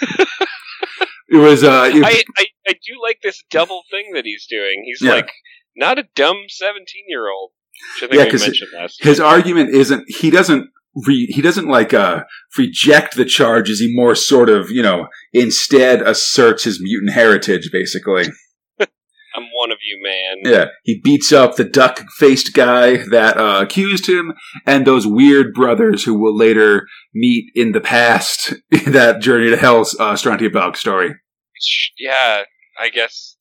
it 0.00 1.36
was 1.36 1.62
uh, 1.64 1.90
it- 1.92 2.04
I, 2.04 2.22
I, 2.38 2.46
I 2.68 2.72
do 2.72 3.00
like 3.02 3.18
this 3.22 3.42
double 3.50 3.82
thing 3.90 4.12
that 4.14 4.24
he's 4.24 4.46
doing. 4.48 4.82
He's 4.84 5.00
Yeah. 5.02 5.12
like 5.14 5.30
not 5.76 5.98
a 5.98 6.04
dumb 6.14 6.36
seventeen 6.48 7.04
year 7.08 7.28
old. 7.30 7.52
Yeah, 8.02 8.08
think 8.08 8.30
'cause 8.32 8.40
we 8.42 8.46
mentioned 8.48 8.70
last. 8.74 9.02
his 9.04 9.20
argument 9.20 9.70
isn't 9.70 10.04
he 10.08 10.30
doesn't 10.30 10.68
re, 11.06 11.26
he 11.26 11.40
doesn't 11.40 11.68
like 11.68 11.94
uh 11.94 12.24
reject 12.56 13.14
the 13.16 13.24
charges. 13.24 13.78
He 13.80 13.94
more 13.94 14.14
sort 14.14 14.48
of 14.48 14.70
you 14.70 14.82
know 14.82 15.06
instead 15.32 16.02
asserts 16.02 16.64
his 16.64 16.80
mutant 16.82 17.12
heritage, 17.12 17.70
basically. 17.72 18.24
Of 19.78 19.82
you, 19.84 20.00
man. 20.02 20.52
Yeah, 20.52 20.64
he 20.84 21.00
beats 21.02 21.32
up 21.32 21.56
the 21.56 21.64
duck 21.64 22.00
faced 22.18 22.52
guy 22.54 22.98
that 23.10 23.36
uh, 23.36 23.60
accused 23.62 24.08
him 24.08 24.34
and 24.66 24.86
those 24.86 25.06
weird 25.06 25.54
brothers 25.54 26.04
who 26.04 26.14
will 26.18 26.36
later 26.36 26.86
meet 27.14 27.50
in 27.54 27.72
the 27.72 27.80
past 27.80 28.54
in 28.70 28.92
that 28.92 29.20
Journey 29.20 29.50
to 29.50 29.56
Hell's 29.56 29.96
uh, 30.00 30.16
Strontium 30.16 30.52
Dog 30.52 30.76
story. 30.76 31.14
Yeah, 31.98 32.42
I 32.78 32.88
guess 32.90 33.36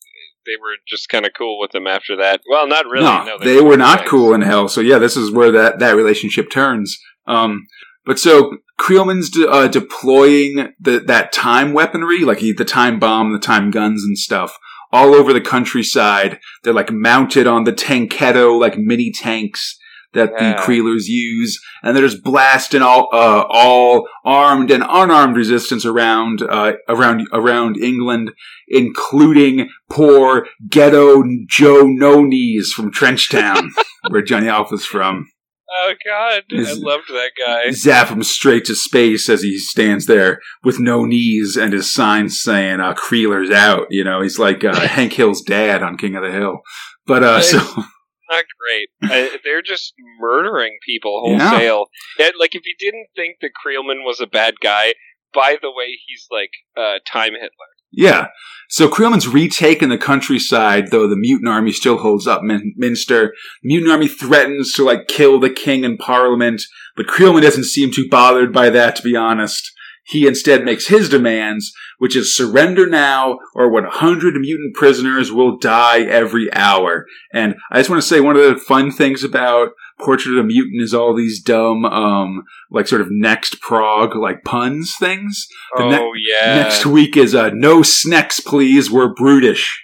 they 0.46 0.54
were 0.62 0.76
just 0.88 1.10
kind 1.10 1.26
of 1.26 1.32
cool 1.38 1.60
with 1.60 1.74
him 1.76 1.88
after 1.88 2.16
that. 2.18 2.42
Well, 2.50 2.68
not 2.68 2.86
really. 2.86 3.06
no, 3.06 3.26
No, 3.26 3.38
they 3.40 3.62
were 3.62 3.78
not 3.78 4.00
guys. 4.00 4.08
cool 4.10 4.34
in 4.34 4.42
Hell. 4.42 4.68
So 4.68 4.82
yeah, 4.82 4.98
this 4.98 5.18
is 5.18 5.32
where 5.32 5.52
that, 5.52 5.80
that 5.80 5.96
relationship 5.96 6.50
turns. 6.50 6.98
Um, 7.28 7.68
but 8.06 8.18
so 8.18 8.58
Creelman's 8.80 9.30
de- 9.30 9.50
uh, 9.50 9.68
deploying 9.68 10.74
the, 10.80 11.00
that 11.00 11.34
time 11.34 11.74
weaponry, 11.74 12.20
like 12.24 12.38
he, 12.40 12.54
the 12.54 12.64
time 12.66 13.00
bomb, 13.00 13.34
the 13.34 13.40
time 13.40 13.70
guns 13.72 14.04
and 14.04 14.18
stuff, 14.18 14.58
all 14.92 15.14
over 15.14 15.34
the 15.34 15.42
countryside. 15.42 16.40
They're 16.64 16.74
like 16.74 16.92
mounted 16.92 17.48
on 17.48 17.64
the 17.66 17.74
Tanketto, 17.74 18.60
like 18.60 18.78
mini 18.78 19.12
tanks 19.12 19.78
that 20.14 20.32
Yeah. 20.40 20.56
the 20.56 20.62
Creelers 20.62 21.08
use, 21.08 21.60
and 21.84 21.96
they're 21.96 22.08
just 22.08 22.24
blasting 22.24 22.82
all 22.82 23.10
uh, 23.12 23.44
all 23.50 24.08
armed 24.26 24.72
and 24.72 24.84
unarmed 24.88 25.36
resistance 25.36 25.86
around 25.86 26.42
uh, 26.42 26.74
around 26.88 27.28
around 27.34 27.78
England, 27.78 28.32
including 28.68 29.70
poor 29.90 30.48
ghetto 30.70 31.24
Joe 31.48 31.84
No 31.86 32.24
Knees 32.24 32.72
from 32.72 32.92
Trenchtown, 32.92 33.70
where 34.10 34.22
Johnny 34.22 34.48
Alpha's 34.48 34.86
from. 34.86 35.30
Oh 35.70 35.94
God, 36.06 36.44
I 36.54 36.74
loved 36.74 37.10
that 37.10 37.32
guy. 37.38 37.72
Zap 37.72 38.10
him 38.10 38.24
straight 38.24 38.66
to 38.66 38.76
space 38.76 39.30
as 39.30 39.42
he 39.42 39.58
stands 39.58 40.06
there 40.06 40.40
with 40.64 40.80
no 40.80 41.04
knees 41.04 41.58
and 41.58 41.74
his 41.74 41.92
sign 41.92 42.30
saying 42.30 42.80
uh, 42.80 42.94
"Creelers 42.94 43.52
out." 43.54 43.88
You 43.90 44.04
know, 44.04 44.22
he's 44.22 44.40
like 44.40 44.64
uh, 44.64 44.80
Hank 44.88 45.14
Hill's 45.14 45.42
dad 45.42 45.84
on 45.84 45.98
King 45.98 46.16
of 46.16 46.24
the 46.24 46.32
Hill. 46.32 46.62
But 47.06 47.24
uh, 47.24 47.42
so 47.42 47.60
Not 48.30 48.44
great. 48.60 48.90
I, 49.04 49.38
they're 49.44 49.62
just 49.62 49.94
murdering 50.20 50.78
people 50.86 51.22
wholesale. 51.24 51.88
Yeah, 52.20 52.32
like 52.38 52.56
if 52.56 52.64
you 52.66 52.76
didn't 52.78 53.08
think 53.16 53.38
that 53.42 53.52
Creelman 53.52 54.04
was 54.06 54.20
a 54.20 54.28
bad 54.28 54.56
guy, 54.62 54.96
by 55.34 55.56
the 55.62 55.72
way, 55.72 55.98
he's 56.06 56.28
like 56.30 56.52
uh, 56.76 57.00
time 57.06 57.34
Hitler. 57.34 57.77
Yeah. 57.98 58.28
So 58.70 58.88
Creelman's 58.88 59.28
retaken 59.28 59.90
the 59.90 59.98
countryside, 59.98 60.92
though 60.92 61.08
the 61.08 61.18
mutant 61.18 61.50
army 61.50 61.72
still 61.72 61.98
holds 61.98 62.28
up 62.28 62.44
Min- 62.44 62.74
Minster. 62.78 63.34
The 63.64 63.68
mutant 63.68 63.92
army 63.92 64.08
threatens 64.08 64.74
to 64.74 64.84
like 64.84 65.08
kill 65.08 65.40
the 65.40 65.50
king 65.50 65.84
and 65.84 65.98
parliament, 65.98 66.62
but 66.96 67.08
Creelman 67.08 67.42
doesn't 67.42 67.64
seem 67.64 67.92
too 67.92 68.08
bothered 68.10 68.54
by 68.54 68.70
that, 68.70 68.96
to 68.98 69.04
be 69.04 69.16
honest. 69.16 69.72
He 70.04 70.28
instead 70.28 70.64
makes 70.64 70.88
his 70.88 71.10
demands, 71.10 71.74
which 71.98 72.16
is 72.16 72.36
surrender 72.36 72.88
now 72.88 73.40
or 73.56 73.70
100 73.70 74.36
mutant 74.36 74.76
prisoners 74.76 75.32
will 75.32 75.58
die 75.58 76.02
every 76.02 76.54
hour. 76.54 77.06
And 77.34 77.56
I 77.72 77.80
just 77.80 77.90
want 77.90 78.02
to 78.02 78.08
say 78.08 78.22
one 78.22 78.38
of 78.38 78.44
the 78.44 78.56
fun 78.56 78.92
things 78.92 79.24
about 79.24 79.72
Portrait 80.00 80.38
of 80.38 80.46
a 80.46 80.48
Mutant 80.48 80.82
is 80.82 80.94
all 80.94 81.16
these 81.16 81.42
dumb, 81.42 81.86
um, 81.86 82.44
like 82.70 82.88
sort 82.88 83.02
of 83.02 83.08
next 83.10 83.60
prog, 83.62 84.16
like 84.16 84.44
puns 84.44 84.94
things. 85.00 85.48
The 85.76 85.84
oh 85.84 85.90
ne- 85.90 86.12
yeah. 86.18 86.56
Next 86.56 86.86
week 86.86 87.18
is 87.18 87.34
uh, 87.34 87.50
no 87.54 87.82
snacks, 87.82 88.40
please. 88.40 88.92
We're 88.92 89.14
brutish, 89.14 89.82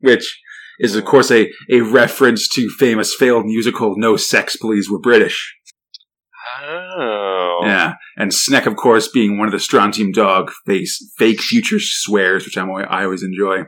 which 0.00 0.40
is 0.78 0.94
of 0.94 1.04
course 1.04 1.30
a, 1.30 1.50
a 1.70 1.80
reference 1.80 2.48
to 2.50 2.68
famous 2.78 3.14
failed 3.14 3.46
musical 3.46 3.94
No 3.96 4.16
Sex, 4.16 4.56
Please. 4.56 4.90
We're 4.90 4.98
British. 4.98 5.54
Oh. 6.62 7.60
Yeah, 7.64 7.94
and 8.16 8.32
Sneck, 8.32 8.66
of 8.66 8.76
course, 8.76 9.08
being 9.08 9.38
one 9.38 9.48
of 9.48 9.52
the 9.52 9.58
Strontium 9.58 10.12
Dog 10.12 10.52
face 10.66 11.12
fake 11.18 11.40
future 11.40 11.80
swears, 11.80 12.44
which 12.44 12.56
I'm 12.56 12.70
I 12.70 13.04
always 13.04 13.22
enjoy. 13.22 13.64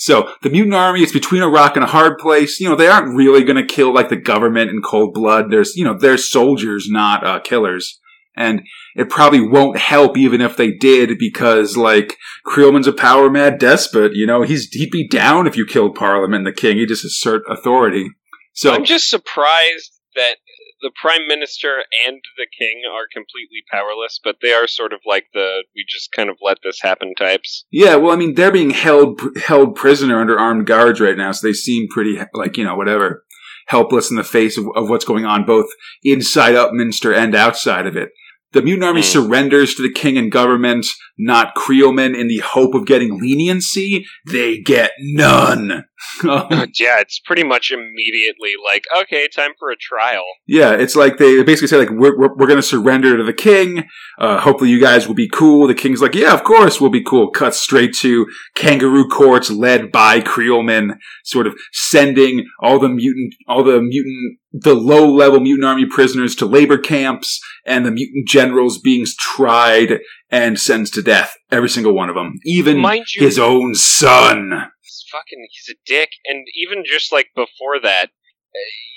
So 0.00 0.32
the 0.40 0.48
mutant 0.48 0.74
army 0.74 1.02
is 1.02 1.12
between 1.12 1.42
a 1.42 1.48
rock 1.48 1.76
and 1.76 1.84
a 1.84 1.88
hard 1.88 2.16
place. 2.16 2.58
You 2.58 2.70
know, 2.70 2.74
they 2.74 2.88
aren't 2.88 3.14
really 3.14 3.44
going 3.44 3.58
to 3.58 3.74
kill 3.74 3.92
like 3.92 4.08
the 4.08 4.16
government 4.16 4.70
in 4.70 4.80
cold 4.80 5.12
blood. 5.12 5.50
There's, 5.50 5.76
you 5.76 5.84
know, 5.84 5.92
they're 5.92 6.16
soldiers, 6.16 6.88
not 6.88 7.24
uh, 7.24 7.38
killers. 7.40 8.00
And 8.34 8.62
it 8.94 9.10
probably 9.10 9.46
won't 9.46 9.76
help 9.76 10.16
even 10.16 10.40
if 10.40 10.56
they 10.56 10.72
did 10.72 11.18
because 11.18 11.76
like 11.76 12.16
Creelman's 12.46 12.86
a 12.86 12.94
power 12.94 13.28
mad 13.28 13.58
despot. 13.58 14.14
You 14.14 14.26
know, 14.26 14.40
he's, 14.40 14.70
he'd 14.70 14.90
be 14.90 15.06
down 15.06 15.46
if 15.46 15.54
you 15.54 15.66
killed 15.66 15.96
Parliament 15.96 16.46
and 16.46 16.56
the 16.56 16.58
king. 16.58 16.78
He'd 16.78 16.88
just 16.88 17.04
assert 17.04 17.42
authority. 17.46 18.08
So 18.54 18.72
I'm 18.72 18.86
just 18.86 19.10
surprised 19.10 20.00
that 20.16 20.36
the 20.82 20.90
prime 21.00 21.26
minister 21.26 21.84
and 22.06 22.20
the 22.36 22.46
king 22.58 22.82
are 22.90 23.06
completely 23.12 23.62
powerless, 23.70 24.18
but 24.22 24.36
they 24.42 24.52
are 24.52 24.66
sort 24.66 24.92
of 24.92 25.00
like 25.06 25.26
the 25.34 25.64
we 25.74 25.84
just 25.88 26.12
kind 26.12 26.30
of 26.30 26.36
let 26.42 26.58
this 26.62 26.80
happen 26.82 27.14
types. 27.18 27.64
Yeah, 27.70 27.96
well, 27.96 28.12
I 28.12 28.16
mean, 28.16 28.34
they're 28.34 28.52
being 28.52 28.70
held 28.70 29.20
held 29.44 29.74
prisoner 29.74 30.20
under 30.20 30.38
armed 30.38 30.66
guards 30.66 31.00
right 31.00 31.16
now, 31.16 31.32
so 31.32 31.46
they 31.46 31.52
seem 31.52 31.88
pretty 31.88 32.18
like 32.34 32.56
you 32.56 32.64
know 32.64 32.76
whatever 32.76 33.24
helpless 33.66 34.10
in 34.10 34.16
the 34.16 34.24
face 34.24 34.58
of, 34.58 34.66
of 34.74 34.88
what's 34.88 35.04
going 35.04 35.24
on 35.24 35.44
both 35.46 35.66
inside 36.02 36.54
Upminster 36.54 37.16
and 37.16 37.34
outside 37.36 37.86
of 37.86 37.96
it. 37.96 38.10
The 38.52 38.62
mutant 38.62 38.84
army 38.84 39.00
Hmm. 39.02 39.06
surrenders 39.06 39.74
to 39.76 39.82
the 39.82 39.92
king 39.92 40.18
and 40.18 40.32
government, 40.32 40.86
not 41.16 41.54
Creelman, 41.54 42.18
in 42.18 42.26
the 42.26 42.38
hope 42.38 42.74
of 42.74 42.84
getting 42.84 43.20
leniency. 43.20 44.06
They 44.26 44.58
get 44.58 44.90
none. 44.98 45.84
yeah, 46.24 47.00
it's 47.00 47.18
pretty 47.20 47.44
much 47.44 47.70
immediately 47.70 48.54
like, 48.64 48.84
okay, 49.02 49.28
time 49.28 49.52
for 49.58 49.70
a 49.70 49.76
trial. 49.76 50.24
Yeah, 50.46 50.72
it's 50.72 50.96
like 50.96 51.18
they 51.18 51.42
basically 51.42 51.68
say 51.68 51.76
like 51.78 51.90
we're 51.90 52.18
we're, 52.18 52.34
we're 52.34 52.46
going 52.46 52.56
to 52.56 52.62
surrender 52.62 53.16
to 53.16 53.24
the 53.24 53.32
king. 53.32 53.84
Uh, 54.18 54.40
hopefully, 54.40 54.70
you 54.70 54.80
guys 54.80 55.06
will 55.06 55.14
be 55.14 55.28
cool. 55.28 55.66
The 55.66 55.74
king's 55.74 56.00
like, 56.02 56.14
yeah, 56.14 56.32
of 56.32 56.44
course 56.44 56.80
we'll 56.80 56.90
be 56.90 57.04
cool. 57.04 57.30
Cuts 57.30 57.60
straight 57.60 57.94
to 57.96 58.26
kangaroo 58.54 59.08
courts 59.08 59.50
led 59.50 59.92
by 59.92 60.20
Creelman, 60.20 60.96
sort 61.24 61.46
of 61.46 61.54
sending 61.72 62.46
all 62.60 62.78
the 62.78 62.88
mutant, 62.88 63.34
all 63.48 63.62
the 63.62 63.80
mutant, 63.80 64.38
the 64.52 64.74
low 64.74 65.08
level 65.10 65.40
mutant 65.40 65.66
army 65.66 65.86
prisoners 65.86 66.34
to 66.36 66.46
labor 66.46 66.78
camps, 66.78 67.40
and 67.64 67.84
the 67.84 67.90
mutant 67.90 68.26
generals 68.26 68.78
being 68.78 69.04
tried 69.18 70.00
and 70.30 70.58
sentenced 70.58 70.94
to 70.94 71.02
death. 71.02 71.34
Every 71.50 71.68
single 71.68 71.94
one 71.94 72.08
of 72.08 72.14
them, 72.14 72.34
even 72.44 72.78
Mind 72.78 73.06
you- 73.14 73.24
his 73.24 73.38
own 73.38 73.74
son. 73.74 74.70
He's 75.00 75.10
fucking, 75.10 75.46
he's 75.50 75.74
a 75.74 75.78
dick. 75.86 76.10
And 76.26 76.46
even 76.56 76.84
just 76.84 77.12
like 77.12 77.28
before 77.34 77.80
that, 77.82 78.10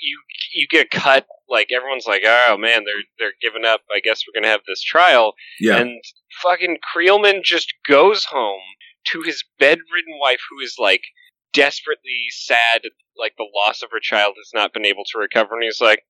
you 0.02 0.18
you 0.52 0.66
get 0.70 0.90
cut. 0.90 1.26
Like 1.48 1.68
everyone's 1.74 2.06
like, 2.06 2.22
oh 2.26 2.56
man, 2.58 2.84
they're 2.84 3.02
they're 3.18 3.34
giving 3.40 3.64
up. 3.64 3.80
I 3.94 4.00
guess 4.00 4.22
we're 4.26 4.38
gonna 4.40 4.50
have 4.52 4.62
this 4.66 4.82
trial. 4.82 5.34
Yeah, 5.60 5.76
And 5.76 6.00
fucking 6.42 6.78
Creelman 6.94 7.42
just 7.44 7.72
goes 7.88 8.24
home 8.24 8.60
to 9.12 9.22
his 9.22 9.44
bedridden 9.58 10.18
wife, 10.20 10.40
who 10.50 10.62
is 10.64 10.76
like 10.78 11.02
desperately 11.52 12.26
sad, 12.30 12.82
like 13.16 13.34
the 13.38 13.46
loss 13.54 13.82
of 13.82 13.90
her 13.92 14.00
child 14.00 14.34
has 14.36 14.50
not 14.54 14.72
been 14.72 14.84
able 14.86 15.04
to 15.12 15.18
recover. 15.18 15.54
And 15.54 15.62
he's 15.64 15.80
like, 15.80 16.02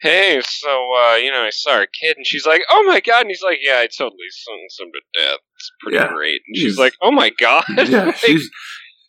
"Hey, 0.00 0.40
so 0.42 0.70
uh, 0.96 1.16
you 1.16 1.30
know, 1.30 1.42
I 1.42 1.50
saw 1.50 1.72
our 1.72 1.86
kid," 1.86 2.16
and 2.16 2.26
she's 2.26 2.46
like, 2.46 2.62
"Oh 2.70 2.84
my 2.84 3.00
god!" 3.00 3.22
And 3.22 3.30
he's 3.30 3.42
like, 3.42 3.58
"Yeah, 3.60 3.78
I 3.80 3.88
totally 3.88 4.28
sentenced 4.30 4.80
him 4.80 4.88
to 4.92 5.20
death. 5.20 5.38
It's 5.56 5.70
pretty 5.80 5.96
Yeah. 5.98 6.08
great." 6.14 6.40
And 6.46 6.56
He's- 6.56 6.70
she's 6.70 6.78
like, 6.78 6.94
"Oh 7.02 7.10
my 7.10 7.30
god!" 7.30 7.64
yeah, 7.88 8.04
Like, 8.06 8.16
she's 8.16 8.50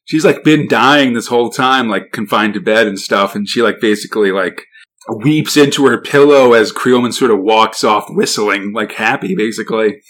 she's 0.08 0.26
like 0.26 0.44
been 0.44 0.68
dying 0.68 1.14
this 1.14 1.28
whole 1.28 1.52
time, 1.52 1.88
like 1.88 2.12
confined 2.12 2.56
to 2.56 2.60
bed 2.60 2.88
and 2.88 3.00
stuff, 3.00 3.36
and 3.36 3.48
she 3.48 3.62
like 3.62 3.80
basically 3.80 4.32
like 4.32 4.64
weeps 5.10 5.56
into 5.56 5.86
her 5.86 6.02
pillow 6.02 6.54
as 6.54 6.74
Creelman 6.74 7.14
sort 7.14 7.32
of 7.32 7.40
walks 7.40 7.84
off 7.84 8.10
whistling, 8.10 8.74
like 8.74 8.94
happy, 8.94 9.36
basically. 9.36 10.02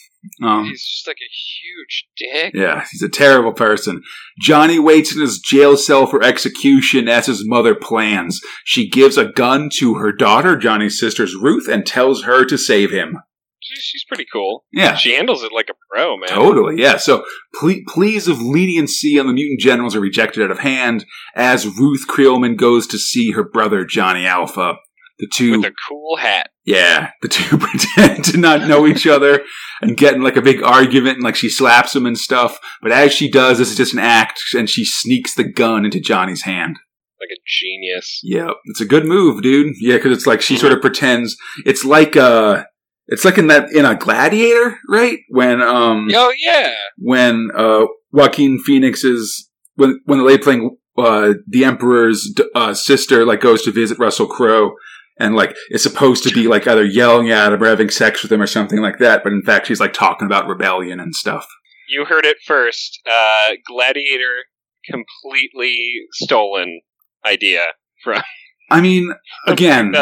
Um, 0.44 0.66
he's 0.66 0.84
just 0.84 1.08
like 1.08 1.18
a 1.18 1.32
huge 1.32 2.08
dick. 2.18 2.54
yeah, 2.54 2.86
he's 2.92 3.04
a 3.04 3.10
terrible 3.10 3.54
person. 3.54 4.02
Johnny 4.40 4.80
waits 4.80 5.16
in 5.16 5.22
his 5.22 5.40
jail 5.40 5.78
cell 5.78 6.06
for 6.06 6.24
execution 6.24 7.08
as 7.08 7.28
his 7.28 7.48
mother 7.48 7.76
plans. 7.76 8.42
She 8.66 8.90
gives 8.90 9.18
a 9.18 9.26
gun 9.32 9.70
to 9.76 9.96
her 9.96 10.12
daughter, 10.12 10.58
Johnny's 10.58 11.00
sister's 11.00 11.36
Ruth, 11.36 11.68
and 11.68 11.86
tells 11.86 12.24
her 12.24 12.46
to 12.46 12.58
save 12.58 12.92
him. 12.92 13.20
She's, 13.62 13.80
she's 13.84 14.04
pretty 14.08 14.26
cool. 14.32 14.66
Yeah. 14.72 14.96
She 14.96 15.16
handles 15.16 15.44
it 15.44 15.52
like 15.54 15.70
a 15.70 15.74
pro, 15.92 16.18
man. 16.18 16.30
Totally, 16.30 16.82
yeah. 16.82 16.98
So 16.98 17.26
ple- 17.60 17.82
pleas 17.88 18.28
of 18.28 18.42
leniency 18.42 19.20
on 19.20 19.28
the 19.28 19.34
mutant 19.34 19.60
generals 19.60 19.96
are 19.96 20.00
rejected 20.00 20.44
out 20.44 20.52
of 20.52 20.60
hand 20.60 21.06
as 21.36 21.66
Ruth 21.68 22.06
Creelman 22.08 22.56
goes 22.58 22.86
to 22.88 22.98
see 22.98 23.32
her 23.32 23.44
brother 23.44 23.84
Johnny 23.86 24.26
Alpha. 24.26 24.76
The 25.20 25.28
two, 25.34 25.58
With 25.60 25.72
a 25.72 25.74
cool 25.90 26.18
hat. 26.18 26.52
yeah, 26.64 27.10
the 27.24 27.28
two 27.28 27.58
pretend 27.58 28.24
to 28.26 28.38
not 28.38 28.68
know 28.68 28.86
each 28.86 29.08
other 29.08 29.42
and 29.82 29.98
get 29.98 30.14
in 30.14 30.22
like 30.22 30.36
a 30.38 30.44
big 30.44 30.62
argument 30.62 31.16
and 31.16 31.24
like 31.24 31.36
she 31.36 31.50
slaps 31.50 31.96
him 31.96 32.06
and 32.06 32.16
stuff. 32.16 32.60
But 32.84 32.92
as 32.92 33.14
she 33.14 33.28
does, 33.28 33.58
this 33.58 33.72
is 33.72 33.78
just 33.78 33.94
an 33.94 34.00
act 34.00 34.40
and 34.56 34.70
she 34.70 34.86
sneaks 34.86 35.34
the 35.34 35.44
gun 35.44 35.86
into 35.86 36.00
Johnny's 36.00 36.44
hand. 36.44 36.78
Like 37.20 37.30
a 37.36 37.42
genius. 37.48 38.20
Yeah, 38.22 38.52
it's 38.66 38.80
a 38.82 38.86
good 38.86 39.06
move, 39.06 39.42
dude. 39.42 39.74
Yeah, 39.80 39.96
because 39.96 40.16
it's 40.16 40.28
like 40.28 40.40
she 40.40 40.56
sort 40.56 40.72
of 40.72 40.82
pretends 40.82 41.36
it's 41.66 41.84
like 41.84 42.16
uh 42.16 42.66
it's 43.08 43.26
like 43.26 43.38
in 43.38 43.48
that 43.48 43.72
in 43.72 43.86
a 43.86 43.96
gladiator, 43.96 44.80
right? 44.90 45.20
When 45.30 45.62
um 45.62 46.10
Oh, 46.14 46.34
yeah. 46.38 46.74
when 46.98 47.50
uh, 47.56 47.86
Joaquin 48.12 48.60
Phoenix 48.60 49.04
is 49.04 49.50
when 49.76 50.00
when 50.06 50.20
the 50.20 50.26
lady 50.26 50.42
playing 50.44 50.78
uh, 50.98 51.34
the 51.48 51.64
Emperor's 51.64 52.34
uh, 52.56 52.74
sister 52.74 53.26
like 53.26 53.40
goes 53.42 53.62
to 53.64 53.72
visit 53.72 54.00
Russell 54.00 54.28
Crowe 54.28 54.74
and 55.20 55.36
like 55.36 55.56
is 55.70 55.84
supposed 55.84 56.24
to 56.24 56.34
be 56.34 56.48
like 56.48 56.68
either 56.68 56.84
yelling 56.84 57.30
at 57.32 57.54
him 57.54 57.62
or 57.62 57.68
having 57.68 57.90
sex 57.90 58.24
with 58.24 58.32
him 58.32 58.42
or 58.42 58.48
something 58.48 58.80
like 58.82 58.98
that, 59.00 59.24
but 59.24 59.32
in 59.32 59.42
fact 59.44 59.68
she's 59.68 59.80
like 59.80 59.94
talking 59.94 60.26
about 60.26 60.48
rebellion 60.48 61.00
and 61.00 61.14
stuff. 61.16 61.48
You 61.90 62.04
heard 62.06 62.26
it 62.26 62.38
first. 62.46 63.00
Uh, 63.10 63.54
Gladiator, 63.66 64.44
completely 64.86 66.02
stolen 66.14 66.82
idea 67.26 67.68
from. 68.04 68.22
I 68.70 68.82
mean, 68.82 69.14
again, 69.46 69.94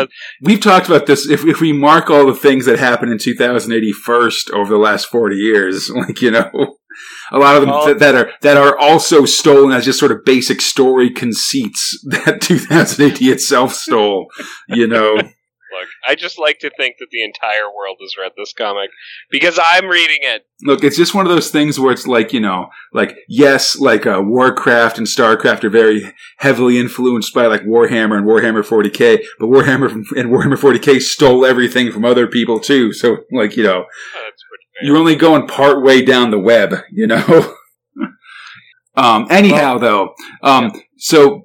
we've 0.41 0.59
talked 0.59 0.88
about 0.88 1.05
this. 1.05 1.30
If, 1.30 1.45
if 1.45 1.61
we 1.61 1.72
mark 1.72 2.09
all 2.09 2.26
the 2.26 2.34
things 2.34 2.66
that 2.66 2.80
happened 2.80 3.11
in 3.11 3.20
2000 3.20 3.72
AD 3.72 3.93
first 4.03 4.49
over 4.51 4.74
the 4.74 4.80
last 4.80 5.05
40 5.07 5.36
years, 5.36 5.89
like, 5.95 6.22
you 6.22 6.32
know, 6.32 6.49
a 7.32 7.38
lot 7.38 7.55
of 7.55 7.61
them 7.61 7.70
that, 7.70 7.99
that 7.99 8.16
are, 8.16 8.32
that 8.41 8.57
are 8.57 8.78
also 8.78 9.26
stolen 9.26 9.72
as 9.72 9.86
just 9.86 9.99
sort 9.99 10.11
of 10.11 10.26
basic 10.26 10.61
story 10.61 11.11
conceits 11.11 11.99
that 12.26 12.41
2000 12.41 13.11
AD 13.11 13.22
itself 13.22 13.74
stole, 13.74 14.28
you 14.68 14.88
know. 14.88 15.18
Look, 15.80 15.89
I 16.07 16.15
just 16.15 16.39
like 16.39 16.59
to 16.59 16.69
think 16.78 16.95
that 16.99 17.07
the 17.11 17.23
entire 17.23 17.65
world 17.76 17.97
has 18.01 18.15
read 18.19 18.32
this 18.38 18.53
comic 18.53 18.89
because 19.30 19.59
I'm 19.61 19.88
reading 19.88 20.19
it. 20.21 20.45
Look, 20.63 20.84
it's 20.84 20.95
just 20.97 21.13
one 21.13 21.26
of 21.26 21.32
those 21.34 21.49
things 21.49 21.80
where 21.80 21.91
it's 21.91 22.07
like, 22.07 22.32
you 22.34 22.39
know, 22.39 22.67
like, 22.93 23.17
yes, 23.28 23.78
like, 23.78 24.05
uh, 24.05 24.21
Warcraft 24.23 24.97
and 24.97 25.05
StarCraft 25.07 25.63
are 25.65 25.69
very 25.69 26.13
heavily 26.38 26.80
influenced 26.80 27.34
by, 27.34 27.47
like, 27.47 27.63
Warhammer 27.63 28.17
and 28.17 28.26
Warhammer 28.26 28.63
40k, 28.65 29.23
but 29.39 29.47
Warhammer 29.47 29.91
and 29.91 30.30
Warhammer 30.32 30.57
40k 30.57 31.01
stole 31.01 31.45
everything 31.45 31.91
from 31.91 32.05
other 32.05 32.28
people, 32.28 32.59
too. 32.59 32.93
So, 32.93 33.17
like, 33.32 33.57
you 33.57 33.63
know, 33.63 33.84
Oh, 33.84 34.21
that's 34.23 34.43
pretty 34.49 34.65
fair. 34.80 34.88
you're 34.88 34.97
only 34.97 35.15
going 35.15 35.47
part 35.47 35.84
way 35.84 36.01
down 36.03 36.32
the 36.32 36.39
web, 36.39 36.73
you 36.91 37.07
know? 37.07 37.55
um, 38.95 39.28
anyhow, 39.30 39.78
though, 39.78 40.13
um, 40.41 40.71
so 40.97 41.44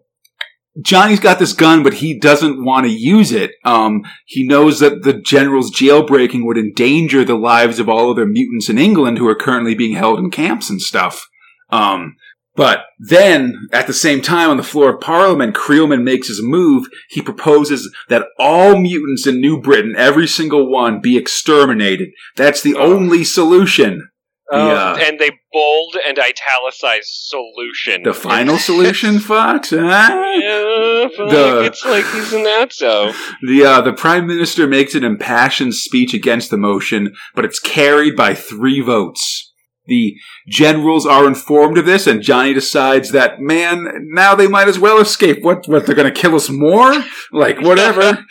Johnny's 0.81 1.21
got 1.21 1.39
this 1.39 1.53
gun, 1.53 1.83
but 1.83 1.95
he 1.95 2.18
doesn't 2.18 2.64
want 2.64 2.87
to 2.87 2.93
use 2.93 3.33
it. 3.33 3.53
Um, 3.64 4.03
he 4.25 4.47
knows 4.47 4.79
that 4.81 5.03
the 5.03 5.14
general's 5.14 5.75
jailbreaking 5.75 6.45
would 6.45 6.57
endanger 6.57 7.25
the 7.25 7.35
lives 7.35 7.79
of 7.79 7.89
all 7.89 8.11
other 8.11 8.27
mutants 8.27 8.68
in 8.68 8.79
England 8.79 9.18
who 9.18 9.29
are 9.29 9.35
currently 9.35 9.75
being 9.75 9.97
held 9.97 10.21
in 10.21 10.31
camps 10.31 10.71
and 10.71 10.81
stuff. 10.81 11.29
Um, 11.71 12.16
but 12.57 12.81
then, 12.99 13.68
at 13.73 13.87
the 13.87 13.93
same 13.93 14.21
time, 14.21 14.51
on 14.51 14.57
the 14.57 14.62
floor 14.62 14.95
of 14.95 15.01
Parliament, 15.01 15.55
Creelman 15.55 16.03
makes 16.03 16.29
his 16.29 16.43
move. 16.43 16.89
He 17.09 17.23
proposes 17.23 17.91
that 18.09 18.27
all 18.39 18.77
mutants 18.77 19.27
in 19.27 19.41
New 19.41 19.61
Britain, 19.61 19.95
every 19.97 20.27
single 20.27 20.71
one, 20.71 21.01
be 21.01 21.16
exterminated. 21.16 22.11
That's 22.37 22.61
the 22.61 22.75
only 22.75 23.25
solution. 23.25 24.10
Oh, 24.53 24.68
Yeah. 24.68 25.07
and 25.07 25.18
they 25.20 25.30
bold 25.53 25.96
and 26.07 26.18
italicized 26.18 27.07
solution. 27.09 28.03
The 28.03 28.12
final 28.14 28.59
solution, 28.70 29.20
Fox? 29.20 29.70
Huh? 29.70 29.78
Yeah, 29.78 31.07
but 31.16 31.30
The- 31.30 31.55
like, 31.57 31.66
it's 31.66 31.84
like 31.84 32.05
he's 32.07 32.32
an 32.32 32.44
outo. 32.44 33.14
The 33.46 33.64
uh, 33.64 33.80
the 33.82 33.92
prime 33.92 34.26
minister 34.26 34.66
makes 34.66 34.94
an 34.94 35.05
impassioned 35.05 35.74
speech 35.74 36.14
against 36.14 36.51
the 36.51 36.57
motion, 36.57 37.14
but 37.34 37.44
it's 37.44 37.61
carried 37.61 38.16
by 38.16 38.34
three 38.34 38.80
votes. 38.80 39.46
The 39.86 40.14
generals 40.48 41.05
are 41.07 41.26
informed 41.26 41.76
of 41.78 41.86
this, 41.86 42.07
and 42.07 42.22
Johnny 42.22 42.53
decides 42.55 43.11
that 43.11 43.40
man, 43.40 43.88
now 44.12 44.34
they 44.36 44.46
might 44.46 44.68
as 44.68 44.78
well 44.78 45.01
escape. 45.01 45.38
What? 45.42 45.66
What? 45.66 45.86
They're 45.86 45.96
going 45.96 46.12
to 46.12 46.20
kill 46.20 46.34
us 46.36 46.48
more? 46.48 46.92
Like 47.32 47.61
whatever. 47.61 48.24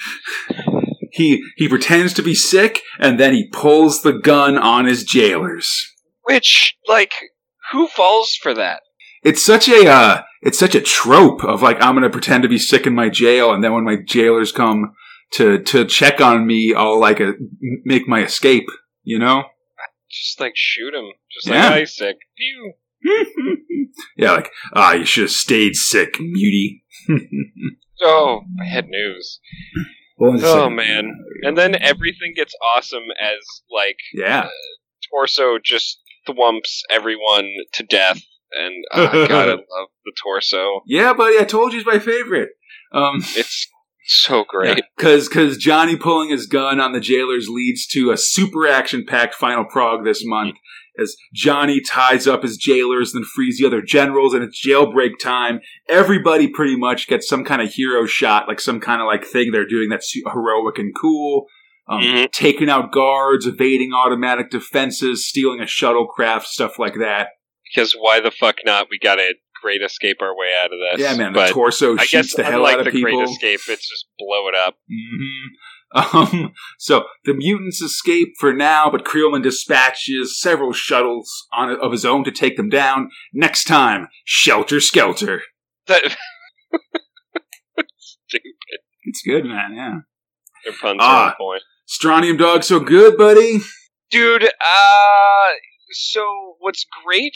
he 1.11 1.43
he 1.57 1.67
pretends 1.67 2.13
to 2.13 2.21
be 2.21 2.35
sick, 2.35 2.81
and 2.99 3.19
then 3.19 3.33
he 3.33 3.47
pulls 3.51 4.01
the 4.01 4.13
gun 4.13 4.57
on 4.57 4.85
his 4.85 5.03
jailers. 5.03 5.88
Which, 6.33 6.77
like, 6.87 7.13
who 7.71 7.87
falls 7.87 8.35
for 8.35 8.53
that? 8.53 8.81
It's 9.23 9.43
such 9.43 9.67
a 9.67 9.87
uh, 9.89 10.21
it's 10.41 10.57
such 10.57 10.75
a 10.75 10.81
trope 10.81 11.43
of 11.43 11.61
like 11.61 11.81
I'm 11.81 11.93
going 11.95 12.03
to 12.03 12.09
pretend 12.09 12.43
to 12.43 12.49
be 12.49 12.57
sick 12.57 12.87
in 12.87 12.95
my 12.95 13.09
jail, 13.09 13.51
and 13.51 13.63
then 13.63 13.73
when 13.73 13.83
my 13.83 13.97
jailers 14.05 14.51
come 14.51 14.93
to 15.33 15.59
to 15.63 15.85
check 15.85 16.21
on 16.21 16.47
me, 16.47 16.73
I'll 16.73 16.99
like 16.99 17.19
a, 17.19 17.33
make 17.83 18.07
my 18.07 18.23
escape. 18.23 18.67
You 19.03 19.19
know. 19.19 19.43
Just 20.09 20.39
like 20.39 20.53
shoot 20.55 20.93
him. 20.93 21.11
Just 21.31 21.47
Yeah. 21.47 21.69
like, 21.69 21.81
I 21.81 21.83
sick. 21.83 22.17
Pew. 22.37 22.73
yeah, 24.17 24.31
like, 24.31 24.51
ah, 24.73 24.93
you 24.93 25.05
should 25.05 25.23
have 25.23 25.31
stayed 25.31 25.75
sick, 25.75 26.15
mutie. 26.19 26.83
Oh, 28.01 28.43
I 28.61 28.65
had 28.65 28.87
news. 28.87 29.41
Oh 30.21 30.69
man. 30.69 31.17
And 31.43 31.57
then 31.57 31.75
everything 31.75 32.31
gets 32.33 32.53
awesome 32.75 33.03
as 33.19 33.39
like 33.69 33.97
Yeah. 34.13 34.47
torso 35.11 35.57
just 35.61 35.99
thwumps 36.33 36.81
everyone 36.89 37.49
to 37.73 37.83
death 37.83 38.21
and 38.51 38.83
oh, 38.93 39.27
god 39.27 39.49
I 39.49 39.51
love 39.51 39.89
the 40.05 40.13
torso. 40.21 40.81
Yeah, 40.85 41.13
buddy, 41.13 41.37
I 41.39 41.43
told 41.43 41.73
you 41.73 41.79
it's 41.79 41.87
my 41.87 41.99
favorite. 41.99 42.49
Um, 42.91 43.23
It's 43.35 43.67
so 44.05 44.43
great. 44.43 44.83
Because 44.97 45.29
cause 45.29 45.57
Johnny 45.57 45.95
pulling 45.95 46.29
his 46.29 46.47
gun 46.47 46.79
on 46.79 46.93
the 46.93 46.99
jailers 46.99 47.47
leads 47.47 47.85
to 47.87 48.11
a 48.11 48.17
super 48.17 48.67
action 48.67 49.05
packed 49.07 49.35
final 49.35 49.65
prog 49.65 50.03
this 50.03 50.25
month 50.25 50.55
as 50.99 51.15
Johnny 51.33 51.81
ties 51.81 52.27
up 52.27 52.43
his 52.43 52.57
jailers, 52.57 53.13
then 53.13 53.23
frees 53.23 53.57
the 53.57 53.65
other 53.65 53.81
generals, 53.81 54.33
and 54.33 54.43
it's 54.43 54.65
jailbreak 54.65 55.19
time. 55.21 55.61
Everybody 55.87 56.47
pretty 56.47 56.75
much 56.75 57.07
gets 57.07 57.27
some 57.27 57.45
kind 57.45 57.61
of 57.61 57.71
hero 57.71 58.05
shot, 58.05 58.47
like 58.47 58.59
some 58.59 58.79
kind 58.79 59.01
of 59.01 59.07
like 59.07 59.25
thing 59.25 59.51
they're 59.51 59.67
doing 59.67 59.89
that's 59.89 60.13
heroic 60.13 60.77
and 60.77 60.93
cool. 60.99 61.45
Um, 61.89 62.01
Mhm. 62.01 62.31
Taking 62.31 62.69
out 62.69 62.91
guards, 62.91 63.45
evading 63.47 63.91
automatic 63.93 64.49
defenses, 64.51 65.27
stealing 65.27 65.59
a 65.59 65.63
shuttlecraft, 65.63 66.43
stuff 66.43 66.77
like 66.77 66.95
that. 66.99 67.29
Because 67.73 67.93
why 67.93 68.19
the 68.19 68.31
fuck 68.31 68.57
not? 68.63 68.87
We 68.91 68.99
gotta 68.99 69.33
great 69.61 69.81
escape 69.81 70.17
our 70.21 70.35
way 70.37 70.53
out 70.55 70.71
of 70.71 70.79
this. 70.79 71.01
Yeah, 71.01 71.15
man, 71.17 71.33
the 71.33 71.39
But 71.39 71.49
torso 71.51 71.97
I 71.97 72.05
shoots 72.05 72.33
the 72.35 72.43
hell 72.43 72.65
out 72.65 72.79
of 72.79 72.85
the 72.85 72.91
people. 72.91 73.11
great 73.11 73.29
escape, 73.29 73.59
it's 73.67 73.89
just 73.89 74.05
blow 74.17 74.47
it 74.47 74.55
up. 74.55 74.75
hmm 74.89 75.47
Um, 76.13 76.53
so 76.77 77.05
the 77.25 77.33
mutants 77.33 77.81
escape 77.81 78.33
for 78.39 78.53
now, 78.53 78.91
but 78.91 79.03
Creelman 79.03 79.41
dispatches 79.41 80.39
several 80.39 80.71
shuttles 80.71 81.47
on 81.51 81.71
of 81.79 81.91
his 81.91 82.05
own 82.05 82.23
to 82.25 82.31
take 82.31 82.57
them 82.57 82.69
down. 82.69 83.09
Next 83.33 83.63
time, 83.63 84.07
Shelter 84.23 84.79
Skelter. 84.79 85.41
That 85.87 86.03
stupid. 87.97 88.79
It's 89.05 89.21
good, 89.25 89.45
man. 89.45 89.73
Yeah. 89.75 89.95
Their 90.63 90.73
puns 90.79 90.99
Ah. 91.01 91.29
on 91.29 91.35
point. 91.37 91.63
Strontium 91.89 92.37
dog, 92.37 92.63
so 92.63 92.79
good, 92.79 93.17
buddy. 93.17 93.61
Dude, 94.11 94.43
uh 94.43 95.47
so 95.89 96.55
what's 96.59 96.85
great 97.03 97.33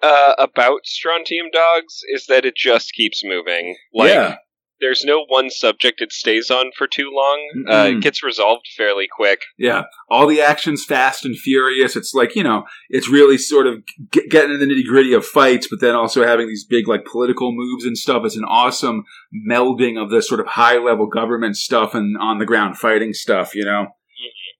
uh 0.00 0.34
about 0.38 0.86
Strontium 0.86 1.46
Dogs 1.52 1.98
is 2.14 2.26
that 2.26 2.44
it 2.44 2.54
just 2.54 2.92
keeps 2.92 3.22
moving. 3.24 3.76
Like 3.92 4.10
yeah. 4.10 4.36
There's 4.82 5.02
no 5.04 5.24
one 5.28 5.48
subject 5.48 6.02
it 6.02 6.12
stays 6.12 6.50
on 6.50 6.72
for 6.76 6.86
too 6.86 7.10
long. 7.10 7.64
Uh, 7.70 7.88
it 7.92 8.02
gets 8.02 8.22
resolved 8.22 8.66
fairly 8.76 9.06
quick. 9.10 9.40
Yeah. 9.56 9.84
All 10.10 10.26
the 10.26 10.42
action's 10.42 10.84
fast 10.84 11.24
and 11.24 11.34
furious. 11.34 11.96
It's 11.96 12.12
like, 12.12 12.36
you 12.36 12.42
know, 12.42 12.64
it's 12.90 13.08
really 13.08 13.38
sort 13.38 13.66
of 13.66 13.82
get, 14.10 14.28
getting 14.28 14.52
in 14.52 14.60
the 14.60 14.66
nitty 14.66 14.84
gritty 14.86 15.14
of 15.14 15.24
fights, 15.24 15.68
but 15.70 15.80
then 15.80 15.94
also 15.94 16.26
having 16.26 16.48
these 16.48 16.66
big, 16.68 16.86
like, 16.86 17.06
political 17.06 17.52
moves 17.52 17.86
and 17.86 17.96
stuff. 17.96 18.22
It's 18.26 18.36
an 18.36 18.44
awesome 18.44 19.04
melding 19.48 20.02
of 20.02 20.10
the 20.10 20.20
sort 20.20 20.40
of 20.40 20.48
high 20.48 20.76
level 20.76 21.06
government 21.06 21.56
stuff 21.56 21.94
and 21.94 22.16
on 22.20 22.38
the 22.38 22.46
ground 22.46 22.76
fighting 22.76 23.14
stuff, 23.14 23.54
you 23.54 23.64
know? 23.64 23.86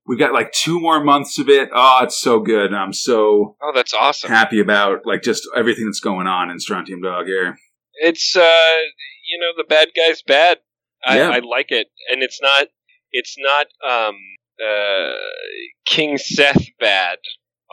We've 0.04 0.18
got 0.18 0.32
like 0.32 0.50
two 0.50 0.80
more 0.80 1.02
months 1.02 1.38
of 1.38 1.48
it. 1.48 1.68
Oh, 1.72 2.00
it's 2.02 2.20
so 2.20 2.40
good. 2.40 2.74
I'm 2.74 2.92
so 2.92 3.56
Oh, 3.62 3.70
that's 3.72 3.94
awesome. 3.94 4.30
happy 4.30 4.58
about 4.58 5.06
like 5.06 5.22
just 5.22 5.48
everything 5.56 5.84
that's 5.84 6.00
going 6.00 6.26
on 6.26 6.50
in 6.50 6.58
Strontium 6.58 7.02
Dog 7.02 7.26
here. 7.26 7.56
It's 7.94 8.34
uh 8.36 8.74
you 9.32 9.38
know 9.40 9.52
the 9.56 9.64
bad 9.68 9.88
guy's 9.96 10.22
bad. 10.22 10.58
I, 11.04 11.16
Yeah. 11.18 11.30
I 11.30 11.38
like 11.40 11.70
it, 11.70 11.88
and 12.10 12.22
it's 12.22 12.40
not 12.42 12.66
it's 13.10 13.36
not 13.38 13.66
um 13.88 14.16
uh 14.64 15.12
King 15.86 16.18
Seth 16.18 16.64
bad. 16.78 17.18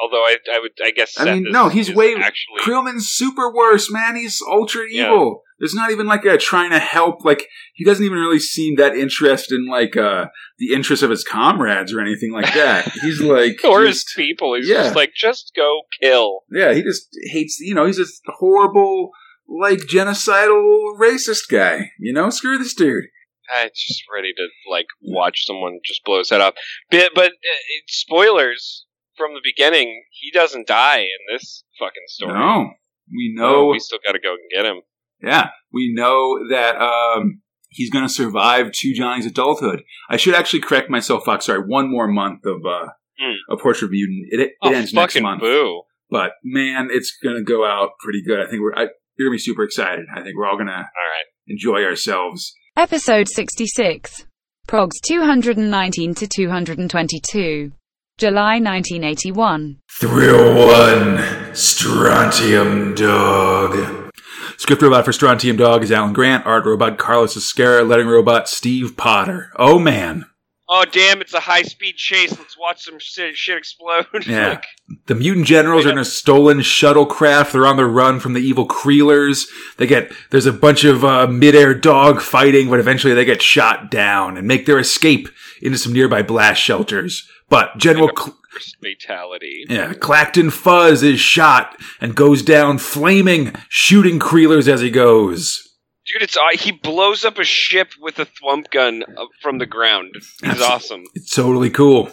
Although 0.02 0.24
I 0.24 0.38
I 0.52 0.60
would 0.60 0.72
I 0.84 0.92
guess 0.92 1.20
I 1.20 1.26
mean, 1.26 1.48
is, 1.48 1.54
no, 1.54 1.68
he's 1.70 1.94
way- 1.94 2.16
actually 2.16 2.62
Creelman's 2.62 3.08
super 3.10 3.54
worse, 3.54 3.92
man. 3.92 4.16
He's 4.16 4.42
ultra 4.50 4.84
Yeah. 4.90 5.08
evil. 5.08 5.42
There's 5.60 5.74
not 5.74 5.92
even 5.92 6.08
like 6.08 6.24
a 6.24 6.38
trying 6.38 6.70
to 6.72 6.80
help. 6.80 7.26
Like 7.26 7.46
he 7.74 7.84
doesn't 7.84 8.06
even 8.06 8.18
really 8.18 8.40
seem 8.40 8.78
that 8.78 8.96
interested 8.96 9.56
in 9.56 9.68
like 9.68 9.98
uh 9.98 10.28
the 10.58 10.74
interests 10.74 11.04
of 11.04 11.10
his 11.10 11.26
comrades 11.26 11.94
or 11.94 12.00
anything 12.00 12.32
like 12.32 12.54
that. 12.54 12.90
He's 13.02 13.20
like 13.22 13.60
or 13.66 13.84
his 13.84 14.06
people. 14.16 14.56
He's 14.56 14.70
yeah. 14.70 14.84
just 14.84 14.96
like 14.96 15.12
just 15.14 15.52
go 15.56 15.82
kill. 16.02 16.44
yeah, 16.50 16.74
he 16.74 16.82
just 16.82 17.10
hates. 17.32 17.60
You 17.60 17.76
know, 17.76 17.86
he's 17.86 18.00
a 18.00 18.06
horrible 18.28 19.12
like 19.50 19.80
genocidal 19.80 20.98
racist 21.00 21.50
guy. 21.52 21.92
You 22.00 22.14
know, 22.14 22.30
screw 22.30 22.58
this 22.58 22.74
dude. 22.74 23.06
I'm 23.54 23.70
just 23.74 24.04
ready 24.14 24.32
to 24.38 24.48
like 24.70 24.86
watch 25.02 25.46
someone 25.46 25.80
just 25.84 26.04
blow 26.06 26.20
his 26.20 26.30
head 26.30 26.42
off. 26.42 26.54
But, 26.92 27.12
but 27.16 27.32
uh, 27.32 27.66
spoilers 27.88 28.86
from 29.18 29.34
the 29.34 29.42
beginning, 29.44 30.04
he 30.12 30.32
doesn't 30.32 30.68
die 30.68 31.00
in 31.00 31.18
this 31.32 31.64
fucking 31.80 32.04
story. 32.08 32.34
No, 32.34 32.70
we 33.12 33.34
No, 33.36 33.52
know. 33.52 33.66
we 33.68 33.80
still 33.80 34.00
got 34.06 34.14
to 34.14 34.20
go 34.20 34.32
and 34.32 34.40
get 34.54 34.66
him. 34.66 34.82
Yeah, 35.22 35.50
we 35.74 35.92
know 35.94 36.48
that 36.50 36.80
um, 36.80 37.42
he's 37.70 37.90
going 37.90 38.06
to 38.08 38.14
survive 38.14 38.72
to 38.72 38.94
Johnny's 38.94 39.26
adulthood. 39.26 39.84
I 40.10 40.16
should 40.18 40.36
actually 40.36 40.62
correct 40.62 40.90
myself, 40.90 41.26
Fox. 41.26 41.46
Sorry, 41.48 41.60
one 41.66 41.92
more 41.92 42.08
month 42.08 42.46
of 42.46 42.66
uh, 42.66 42.90
Mm. 43.22 43.36
a 43.50 43.58
Portrait 43.58 43.88
of 43.88 43.92
Mutant. 43.92 44.28
It, 44.32 44.40
it 44.40 44.52
oh, 44.62 44.72
ends 44.74 44.94
next 44.94 45.20
month, 45.20 45.42
boo! 45.42 45.82
but 46.10 46.32
man, 46.42 46.88
it's 46.90 47.18
going 47.22 47.36
to 47.36 47.44
go 47.44 47.66
out 47.66 47.90
pretty 48.00 48.24
good. 48.26 48.40
I 48.40 48.50
think 48.50 48.62
we're 48.62 48.74
I, 48.74 48.88
you're 49.20 49.28
going 49.28 49.38
to 49.38 49.42
be 49.42 49.44
super 49.44 49.64
excited. 49.64 50.06
I 50.16 50.22
think 50.22 50.38
we're 50.38 50.48
all 50.48 50.56
going 50.56 50.68
to 50.68 50.74
All 50.74 50.80
right. 50.80 51.26
enjoy 51.48 51.84
ourselves. 51.84 52.54
Episode 52.78 53.28
66. 53.28 54.26
Progs 54.68 54.94
219 55.06 56.16
to 56.16 56.28
222. 56.28 57.72
July 58.18 58.60
1981. 58.60 59.78
Thrill 60.00 60.68
one, 60.68 61.54
Strontium 61.56 62.96
Dog. 62.96 64.10
Script 64.58 64.82
robot 64.82 65.06
for 65.06 65.14
Strontium 65.14 65.58
Dog 65.58 65.84
is 65.84 65.92
Alan 65.92 66.14
Grant. 66.14 66.46
Art 66.46 66.66
robot 66.66 66.98
Carlos 66.98 67.36
Ezquerra. 67.36 67.88
Letting 67.88 68.08
robot 68.08 68.48
Steve 68.50 68.96
Potter. 68.98 69.50
Oh 69.58 69.80
man, 69.80 70.26
Oh 70.72 70.86
damn! 70.86 71.20
It's 71.20 71.34
a 71.34 71.40
high 71.40 71.64
speed 71.64 71.96
chase. 71.96 72.38
Let's 72.38 72.56
watch 72.58 72.84
some 72.84 73.00
shit, 73.00 73.36
shit 73.36 73.58
explode. 73.58 74.06
Yeah. 74.28 74.50
Like, 74.60 74.66
The 75.08 75.16
mutant 75.16 75.48
generals 75.48 75.86
are 75.88 75.92
in 75.92 75.98
a 75.98 76.06
stolen 76.06 76.60
shuttlecraft. 76.60 77.52
They're 77.54 77.66
on 77.66 77.78
the 77.78 77.86
run 77.86 78.20
from 78.20 78.34
the 78.34 78.42
evil 78.42 78.68
Creelers. 78.68 79.48
They 79.78 79.88
get 79.88 80.12
there's 80.30 80.46
a 80.46 80.54
bunch 80.54 80.84
of 80.84 81.04
uh, 81.04 81.26
midair 81.28 81.74
dog 81.74 82.22
fighting, 82.22 82.70
but 82.70 82.80
eventually 82.80 83.14
they 83.16 83.26
get 83.26 83.42
shot 83.42 83.90
down 83.90 84.38
and 84.38 84.48
make 84.48 84.66
their 84.68 84.78
escape 84.80 85.28
into 85.62 85.78
some 85.80 85.94
nearby 85.94 86.22
blast 86.22 86.62
shelters. 86.62 87.28
But 87.50 87.78
General 87.78 88.12
Cl- 88.16 88.38
fatality. 88.80 89.66
yeah, 89.68 89.94
Clacton 89.94 90.52
Fuzz 90.52 91.02
is 91.02 91.20
shot 91.20 91.76
and 92.00 92.16
goes 92.16 92.44
down 92.44 92.78
flaming, 92.78 93.54
shooting 93.70 94.20
Creelers 94.20 94.68
as 94.68 94.82
he 94.82 94.92
goes. 94.92 95.69
Dude, 96.12 96.24
it's 96.24 96.36
uh, 96.38 96.42
he 96.54 96.72
blows 96.72 97.24
up 97.26 97.38
a 97.38 97.44
ship 97.44 97.90
with 98.00 98.18
a 98.20 98.26
thwump 98.26 98.72
gun 98.72 99.04
uh, 99.04 99.26
from 99.42 99.58
the 99.60 99.66
ground. 99.66 100.12
He's 100.14 100.26
Absolutely. 100.44 100.66
awesome. 100.66 101.04
It's 101.16 101.34
totally 101.36 101.70
cool. 101.70 102.10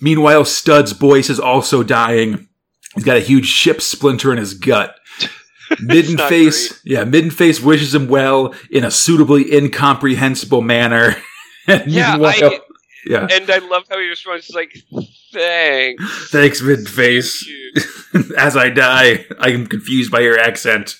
Meanwhile, 0.00 0.44
Studs 0.44 0.92
Boyce 0.92 1.30
is 1.30 1.40
also 1.40 1.82
dying. 1.82 2.48
He's 2.94 3.04
got 3.04 3.16
a 3.16 3.20
huge 3.20 3.46
ship 3.46 3.80
splinter 3.82 4.30
in 4.32 4.38
his 4.38 4.54
gut. 4.54 4.94
Midden 5.80 6.16
Face, 6.18 6.80
yeah, 6.84 7.02
Midden 7.04 7.30
Face 7.32 7.60
wishes 7.60 7.92
him 7.94 8.08
well 8.08 8.54
in 8.70 8.84
a 8.84 8.90
suitably 8.90 9.52
incomprehensible 9.52 10.62
manner. 10.62 11.16
and 11.66 11.90
Yeah, 11.90 12.16
I- 12.20 12.60
yeah, 13.08 13.26
And 13.30 13.48
I 13.50 13.58
love 13.58 13.84
how 13.90 13.98
he 14.00 14.08
responds. 14.08 14.46
He's 14.46 14.56
like, 14.56 14.76
"Thanks." 15.32 16.30
thanks, 16.30 16.60
Midden 16.62 16.86
Face. 16.86 17.48
As 18.38 18.56
I 18.56 18.68
die, 18.70 19.26
I 19.38 19.50
am 19.50 19.66
confused 19.66 20.10
by 20.10 20.20
your 20.20 20.38
accent. 20.38 20.96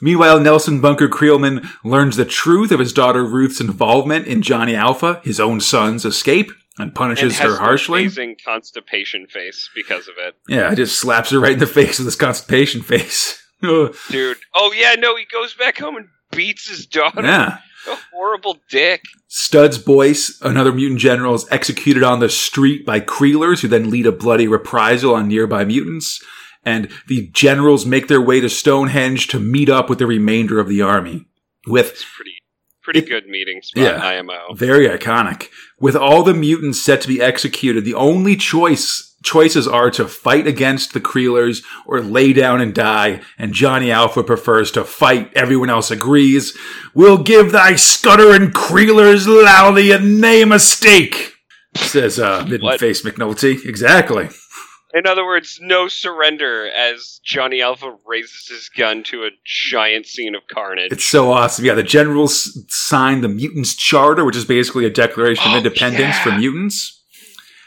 Meanwhile, 0.00 0.40
Nelson 0.40 0.80
Bunker 0.80 1.08
Creelman 1.08 1.68
learns 1.84 2.16
the 2.16 2.24
truth 2.24 2.70
of 2.72 2.80
his 2.80 2.92
daughter 2.92 3.24
Ruth's 3.24 3.60
involvement 3.60 4.26
in 4.26 4.42
Johnny 4.42 4.74
Alpha, 4.74 5.20
his 5.24 5.38
own 5.40 5.60
son's 5.60 6.04
escape. 6.04 6.50
and 6.78 6.86
And 6.88 6.94
punishes 6.94 7.38
has 7.38 7.52
her 7.52 7.58
harshly. 7.58 8.00
amazing 8.02 8.36
constipation 8.44 9.26
face 9.26 9.70
because 9.74 10.08
of 10.08 10.14
it. 10.18 10.34
Yeah, 10.48 10.70
he 10.70 10.76
just 10.76 10.98
slaps 10.98 11.30
her 11.30 11.38
right 11.40 11.52
in 11.52 11.58
the 11.58 11.66
face 11.66 11.98
with 11.98 12.06
his 12.06 12.16
constipation 12.16 12.82
face. 12.82 13.40
Dude. 13.62 14.36
Oh 14.54 14.74
yeah, 14.76 14.94
no, 14.98 15.16
he 15.16 15.24
goes 15.32 15.54
back 15.54 15.78
home 15.78 15.96
and 15.96 16.08
beats 16.32 16.68
his 16.68 16.86
daughter. 16.86 17.22
yeah. 17.22 17.58
A 17.86 17.96
horrible 18.14 18.56
dick. 18.70 19.02
Studs 19.28 19.76
Boyce, 19.76 20.38
another 20.40 20.72
mutant 20.72 21.00
general, 21.00 21.34
is 21.34 21.46
executed 21.50 22.02
on 22.02 22.18
the 22.18 22.30
street 22.30 22.86
by 22.86 22.98
Creelers, 22.98 23.60
who 23.60 23.68
then 23.68 23.90
lead 23.90 24.06
a 24.06 24.12
bloody 24.12 24.48
reprisal 24.48 25.14
on 25.14 25.28
nearby 25.28 25.66
mutants. 25.66 26.24
And 26.64 26.88
the 27.08 27.28
generals 27.32 27.84
make 27.86 28.08
their 28.08 28.20
way 28.22 28.40
to 28.40 28.48
Stonehenge 28.48 29.26
to 29.28 29.38
meet 29.40 29.68
up 29.68 29.88
with 29.90 29.98
the 29.98 30.06
remainder 30.06 30.58
of 30.60 30.68
the 30.68 30.82
army. 30.82 31.26
With 31.66 31.90
It's 31.92 32.04
pretty 32.16 32.30
pretty 32.82 32.98
It- 33.00 33.08
good 33.08 33.26
meeting 33.26 33.60
spot 33.62 33.82
Yeah. 33.82 34.06
IMO. 34.06 34.54
very 34.54 34.86
iconic. 34.88 35.48
With 35.80 35.96
all 35.96 36.22
the 36.22 36.34
mutants 36.34 36.80
set 36.82 37.00
to 37.02 37.08
be 37.08 37.20
executed, 37.20 37.84
the 37.84 37.94
only 37.94 38.36
choice 38.36 39.10
choices 39.24 39.66
are 39.66 39.90
to 39.90 40.06
fight 40.06 40.46
against 40.46 40.92
the 40.92 41.00
Creelers 41.00 41.62
or 41.86 42.02
lay 42.02 42.34
down 42.34 42.60
and 42.60 42.74
die, 42.74 43.22
and 43.38 43.54
Johnny 43.54 43.90
Alpha 43.90 44.22
prefers 44.22 44.70
to 44.72 44.84
fight. 44.84 45.30
Everyone 45.34 45.70
else 45.70 45.90
agrees. 45.90 46.54
We'll 46.92 47.16
give 47.22 47.50
thy 47.50 47.76
scuttering 47.76 48.50
Creelers 48.50 49.26
loudly 49.26 49.92
a 49.92 49.98
name 49.98 50.52
a 50.52 50.58
stake, 50.58 51.36
says 51.74 52.18
uh, 52.20 52.44
Midden 52.46 52.76
Face 52.76 53.00
McNulty. 53.00 53.64
Exactly. 53.64 54.28
In 54.94 55.06
other 55.08 55.24
words, 55.24 55.58
no 55.60 55.88
surrender 55.88 56.70
as 56.70 57.20
Johnny 57.24 57.60
Alpha 57.60 57.96
raises 58.06 58.46
his 58.48 58.68
gun 58.68 59.02
to 59.04 59.24
a 59.24 59.30
giant 59.44 60.06
scene 60.06 60.36
of 60.36 60.42
carnage. 60.46 60.92
It's 60.92 61.04
so 61.04 61.32
awesome. 61.32 61.64
Yeah, 61.64 61.74
the 61.74 61.82
generals 61.82 62.56
signed 62.68 63.24
the 63.24 63.28
Mutants 63.28 63.74
Charter, 63.74 64.24
which 64.24 64.36
is 64.36 64.44
basically 64.44 64.84
a 64.84 64.90
declaration 64.90 65.46
Oh, 65.48 65.50
of 65.58 65.64
independence 65.66 66.14
yeah. 66.16 66.22
for 66.22 66.30
mutants. 66.38 67.02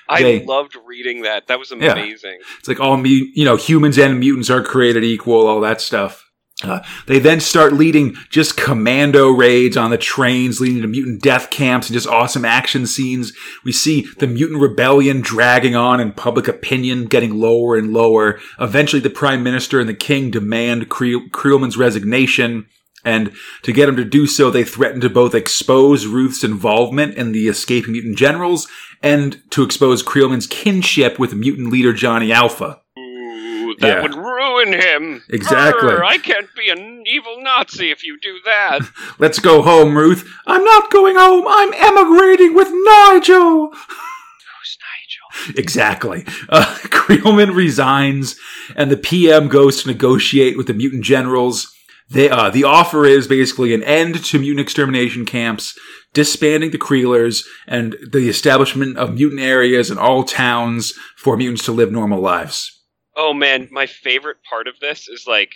I 0.07 0.23
they- 0.23 0.45
loved 0.45 0.78
reading 0.86 1.23
that. 1.23 1.47
That 1.47 1.59
was 1.59 1.71
Yeah. 1.78 1.91
amazing. 1.91 2.39
It's 2.59 2.67
like 2.69 2.80
all 2.80 2.95
mu- 2.95 3.03
you 3.34 3.43
know, 3.43 3.57
humans 3.57 3.97
and 3.97 4.19
mutants 4.21 4.49
are 4.49 4.63
created 4.63 5.03
equal, 5.03 5.47
all 5.47 5.59
that 5.59 5.82
stuff. 5.82 6.23
Uh, 6.64 6.80
they 7.05 7.20
then 7.20 7.39
start 7.39 7.74
leading 7.74 8.16
just 8.32 8.58
commando 8.58 9.30
raids 9.30 9.78
on 9.78 9.91
the 9.91 9.97
trains, 9.97 10.60
leading 10.60 10.82
to 10.82 10.88
mutant 10.88 11.22
death 11.22 11.51
camps 11.51 11.88
and 11.88 11.93
just 11.93 12.08
awesome 12.08 12.43
action 12.43 12.88
scenes. 12.88 13.32
We 13.64 13.72
see 13.72 14.08
the 14.18 14.26
mutant 14.26 14.60
rebellion 14.60 15.22
dragging 15.22 15.76
on 15.76 15.99
and 15.99 16.16
public 16.16 16.47
opinion 16.47 17.05
getting 17.05 17.39
lower 17.39 17.76
and 17.76 17.93
lower. 17.93 18.39
Eventually, 18.60 19.01
the 19.01 19.12
prime 19.12 19.43
minister 19.43 19.80
and 19.80 19.88
the 19.88 19.93
king 19.93 20.32
demand 20.32 20.89
Creel- 20.89 21.30
Creelman's 21.30 21.78
resignation. 21.78 22.66
And 23.05 23.34
to 23.62 23.72
get 23.72 23.88
him 23.88 23.95
to 23.95 24.03
do 24.03 24.26
so, 24.26 24.49
they 24.49 24.64
threaten 24.64 24.99
to 25.01 25.10
both 25.10 25.36
expose 25.36 26.08
Ruth's 26.08 26.43
involvement 26.43 27.16
in 27.16 27.34
the 27.34 27.47
escaping 27.47 27.91
mutant 27.91 28.18
generals 28.18 28.68
and 29.03 29.43
to 29.51 29.62
expose 29.62 30.01
Creelman's 30.01 30.47
kinship 30.47 31.20
with 31.20 31.36
mutant 31.36 31.72
leader 31.72 31.93
Johnny 31.93 32.32
Alpha. 32.32 32.82
That 33.80 33.88
Yeah. 33.97 34.01
would 34.01 34.15
ruin 34.15 34.73
him. 34.73 35.23
Exactly. 35.30 35.89
Brr, 35.89 36.03
I 36.03 36.17
can't 36.17 36.47
be 36.55 36.69
an 36.69 37.03
evil 37.05 37.36
Nazi 37.41 37.91
if 37.91 38.03
you 38.03 38.17
do 38.19 38.39
that. 38.45 38.82
Let's 39.19 39.39
go 39.39 39.61
home, 39.61 39.95
Ruth. 39.97 40.28
I'm 40.47 40.63
not 40.63 40.89
going 40.91 41.15
home. 41.15 41.45
I'm 41.47 41.73
emigrating 41.75 42.55
with 42.55 42.69
Nigel. 42.71 43.69
Who's 43.71 44.78
Nigel? 44.82 45.59
Exactly. 45.59 46.25
Uh, 46.49 46.65
Creelman 46.86 47.53
resigns, 47.55 48.36
and 48.75 48.89
the 48.89 48.97
PM 48.97 49.47
goes 49.47 49.82
to 49.84 49.88
negotiate 49.88 50.57
with 50.57 50.65
the 50.67 50.73
mutant 50.73 51.03
generals. 51.03 51.71
They, 52.09 52.30
uh, 52.30 52.49
the 52.49 52.63
offer 52.63 53.05
is 53.05 53.28
basically 53.28 53.73
an 53.73 53.84
end 53.84 54.23
to 54.25 54.39
mutant 54.39 54.61
extermination 54.61 55.25
camps, 55.25 55.78
disbanding 56.13 56.71
the 56.71 56.78
Creelers, 56.80 57.45
and 57.67 57.95
the 58.11 58.28
establishment 58.30 58.97
of 58.97 59.13
mutant 59.13 59.41
areas 59.41 59.91
in 59.91 59.97
all 59.97 60.23
towns 60.23 60.93
for 61.17 61.38
mutants 61.38 61.65
to 61.65 61.71
live 61.73 61.91
normal 61.91 62.21
lives. 62.21 62.76
Oh 63.18 63.34
man, 63.34 63.68
my 63.72 63.88
favorite 63.88 64.38
part 64.49 64.68
of 64.68 64.80
this 64.80 65.07
is 65.09 65.26
like 65.28 65.49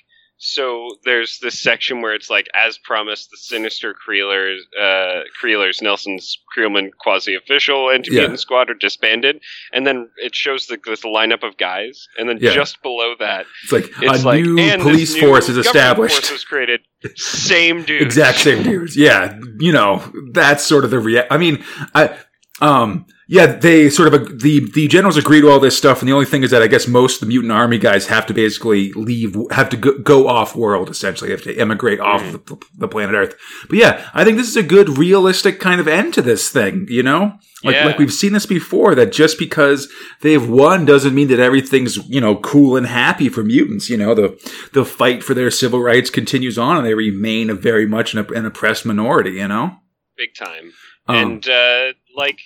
so 0.43 0.89
there's 1.05 1.37
this 1.43 1.61
section 1.61 2.01
where 2.01 2.15
it's 2.15 2.27
like 2.27 2.47
as 2.55 2.79
promised 2.79 3.29
the 3.29 3.37
sinister 3.37 3.93
Creelers 3.93 4.57
uh 4.75 5.21
Creelers 5.39 5.83
Nelson's 5.83 6.39
Creelman 6.57 6.89
quasi 6.99 7.35
official 7.35 7.91
anti 7.91 8.09
mutant 8.09 8.31
Yeah. 8.31 8.37
squad 8.37 8.71
are 8.71 8.73
disbanded 8.73 9.39
and 9.71 9.85
then 9.85 10.09
it 10.17 10.33
shows 10.33 10.65
the, 10.65 10.79
this 10.83 11.01
lineup 11.01 11.43
of 11.47 11.57
guys 11.57 12.07
and 12.17 12.27
then 12.27 12.39
Yeah. 12.41 12.55
just 12.55 12.81
below 12.81 13.13
that 13.19 13.45
It's 13.61 13.71
like 13.71 13.85
it's 14.01 14.23
a 14.23 14.25
like 14.25 14.43
new 14.43 14.77
police 14.79 15.13
new 15.13 15.19
force 15.21 15.47
is 15.47 15.57
established. 15.57 16.15
force 16.15 16.31
was 16.31 16.43
created 16.43 16.81
same 17.17 17.83
dude 17.89 18.01
exact 18.01 18.39
same 18.39 18.63
dudes. 18.63 18.97
Yeah, 18.97 19.37
you 19.59 19.71
know 19.71 20.01
that's 20.33 20.63
sort 20.65 20.85
of 20.85 20.89
the 20.89 20.97
rea- 20.99 21.27
I 21.29 21.37
mean, 21.37 21.63
I 21.93 22.17
um 22.61 23.05
yeah 23.37 23.45
they 23.67 23.89
sort 23.89 24.13
of 24.13 24.41
the 24.41 24.55
the 24.77 24.87
generals 24.95 25.17
agree 25.17 25.41
to 25.41 25.49
all 25.49 25.59
this 25.59 25.77
stuff, 25.77 25.97
and 26.01 26.07
the 26.09 26.13
only 26.13 26.25
thing 26.31 26.43
is 26.43 26.51
that 26.51 26.61
I 26.61 26.67
guess 26.67 26.85
most 26.87 27.15
of 27.15 27.19
the 27.21 27.31
mutant 27.33 27.51
army 27.53 27.77
guys 27.77 28.07
have 28.07 28.25
to 28.27 28.33
basically 28.33 28.91
leave, 28.93 29.35
have 29.51 29.69
to 29.69 29.77
go, 29.77 29.91
go 29.97 30.27
off 30.27 30.55
world 30.55 30.89
essentially, 30.89 31.31
have 31.31 31.43
to 31.43 31.57
emigrate 31.57 31.99
off 31.99 32.21
Mm. 32.21 32.45
the, 32.45 32.57
the 32.77 32.87
planet 32.87 33.15
Earth. 33.15 33.35
But 33.69 33.77
yeah, 33.79 33.93
I 34.13 34.23
think 34.23 34.37
this 34.37 34.49
is 34.49 34.57
a 34.57 34.63
good 34.75 34.97
realistic 34.97 35.59
kind 35.59 35.79
of 35.81 35.87
end 35.87 36.13
to 36.15 36.21
this 36.21 36.49
thing. 36.49 36.85
You 36.89 37.03
know. 37.03 37.23
Like, 37.63 37.75
Yeah. 37.75 37.85
like 37.85 37.99
we've 37.99 38.11
seen 38.21 38.33
this 38.33 38.47
before, 38.47 38.95
that 38.95 39.11
just 39.11 39.37
because 39.37 39.87
they've 40.21 40.49
won 40.49 40.83
doesn't 40.83 41.13
mean 41.13 41.27
that 41.27 41.39
everything's, 41.39 41.95
you 42.09 42.19
know, 42.19 42.35
cool 42.37 42.75
and 42.75 42.87
happy 42.87 43.29
for 43.29 43.43
mutants. 43.43 43.87
You 43.87 43.97
know, 43.97 44.15
the, 44.15 44.27
the 44.73 44.83
fight 44.83 45.23
for 45.23 45.35
their 45.35 45.51
civil 45.51 45.79
rights 45.79 46.09
continues 46.09 46.57
on 46.57 46.77
and 46.77 46.83
they 46.87 46.95
remain 46.95 47.51
a 47.51 47.53
very 47.53 47.85
much 47.85 48.15
an, 48.15 48.25
an 48.35 48.47
oppressed 48.47 48.83
minority, 48.87 49.33
you 49.33 49.47
know? 49.47 49.77
big 50.17 50.33
time 50.33 50.73
Um, 51.07 51.15
and 51.15 51.49
uh, 51.49 51.93
like 52.17 52.39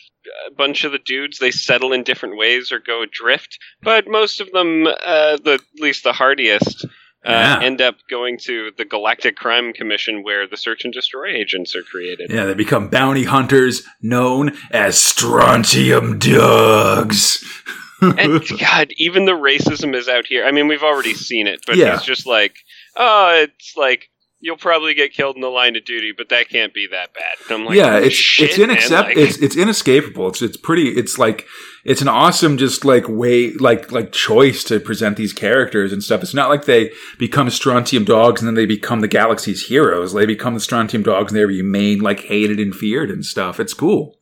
a 0.47 0.51
bunch 0.53 0.84
of 0.84 0.91
the 0.91 0.99
dudes 0.99 1.39
they 1.39 1.51
settle 1.51 1.93
in 1.93 2.03
different 2.03 2.38
ways 2.38 2.71
or 2.71 2.80
go 2.80 3.01
adrift 3.03 3.57
but 3.84 4.07
most 4.07 4.41
of 4.41 4.51
them 4.51 4.86
uh, 4.88 5.38
the 5.38 5.53
at 5.61 5.82
least 5.82 6.03
the 6.03 6.13
hardiest 6.13 6.86
uh, 6.86 7.32
Yeah. 7.32 7.59
end 7.61 7.82
up 7.82 7.95
going 8.09 8.38
to 8.43 8.71
the 8.78 8.86
galactic 8.86 9.36
crime 9.36 9.73
commission 9.73 10.21
where 10.23 10.47
the 10.47 10.57
search 10.57 10.84
and 10.86 10.93
destroy 10.93 11.34
agents 11.34 11.76
are 11.76 11.84
created 11.84 12.30
yeah, 12.32 12.45
they 12.45 12.53
become 12.53 12.88
bounty 12.89 13.23
hunters 13.23 13.84
known 14.01 14.51
as 14.71 14.99
strontium 14.99 16.19
dogs. 16.19 17.43
and 18.01 18.43
god 18.59 18.89
even 18.97 19.26
the 19.26 19.32
racism 19.32 19.95
is 19.95 20.07
out 20.09 20.26
here 20.28 20.45
i 20.45 20.51
mean 20.51 20.67
we've 20.67 20.84
already 20.84 21.13
seen 21.13 21.47
it 21.47 21.61
but 21.65 21.78
Yeah. 21.78 21.93
he's 21.95 22.03
just 22.05 22.26
like 22.28 22.55
oh 22.97 23.43
it's 23.47 23.73
like 23.78 24.09
you'll 24.46 24.58
probably 24.58 24.93
get 24.93 25.12
killed 25.12 25.36
in 25.36 25.41
the 25.41 25.50
line 25.50 25.76
of 25.76 25.84
duty 25.86 26.12
but 26.16 26.30
that 26.30 26.48
can't 26.50 26.74
be 26.74 26.86
that 26.91 27.14
bad 27.14 27.24
and 27.46 27.52
i'm 27.56 27.66
like 27.66 27.76
yeah, 27.76 27.98
it's 27.98 28.16
shit, 28.16 28.52
it's 28.52 28.58
inaccept 28.60 29.04
like- 29.06 29.18
it's 29.18 29.38
it's 29.39 29.56
inescapable. 29.58 30.28
It's 30.30 30.41
it's 30.41 30.58
pretty. 30.58 30.89
It's 30.89 31.18
like 31.18 31.46
it's 31.84 32.02
an 32.02 32.08
awesome 32.08 32.58
just 32.58 32.86
like 32.86 33.06
way 33.10 33.52
like 33.54 33.91
like 33.91 34.12
choice 34.12 34.64
to 34.66 34.80
present 34.80 35.18
these 35.18 35.34
characters 35.34 35.91
and 35.93 36.02
stuff. 36.04 36.22
It's 36.24 36.34
not 36.34 36.50
like 36.50 36.66
they 36.66 36.91
become 37.20 37.50
strontium 37.50 38.06
dogs 38.06 38.41
and 38.41 38.48
then 38.48 38.56
they 38.56 38.66
become 38.66 39.00
the 39.02 39.08
galaxy's 39.08 39.68
heroes. 39.68 40.14
They 40.14 40.26
become 40.26 40.54
the 40.54 40.60
strontium 40.60 41.04
dogs 41.04 41.32
and 41.32 41.39
they 41.39 41.46
remain 41.46 42.00
like 42.00 42.22
hated 42.22 42.60
and 42.60 42.74
feared 42.76 43.10
and 43.12 43.26
stuff. 43.26 43.60
It's 43.60 43.74
cool. 43.74 44.18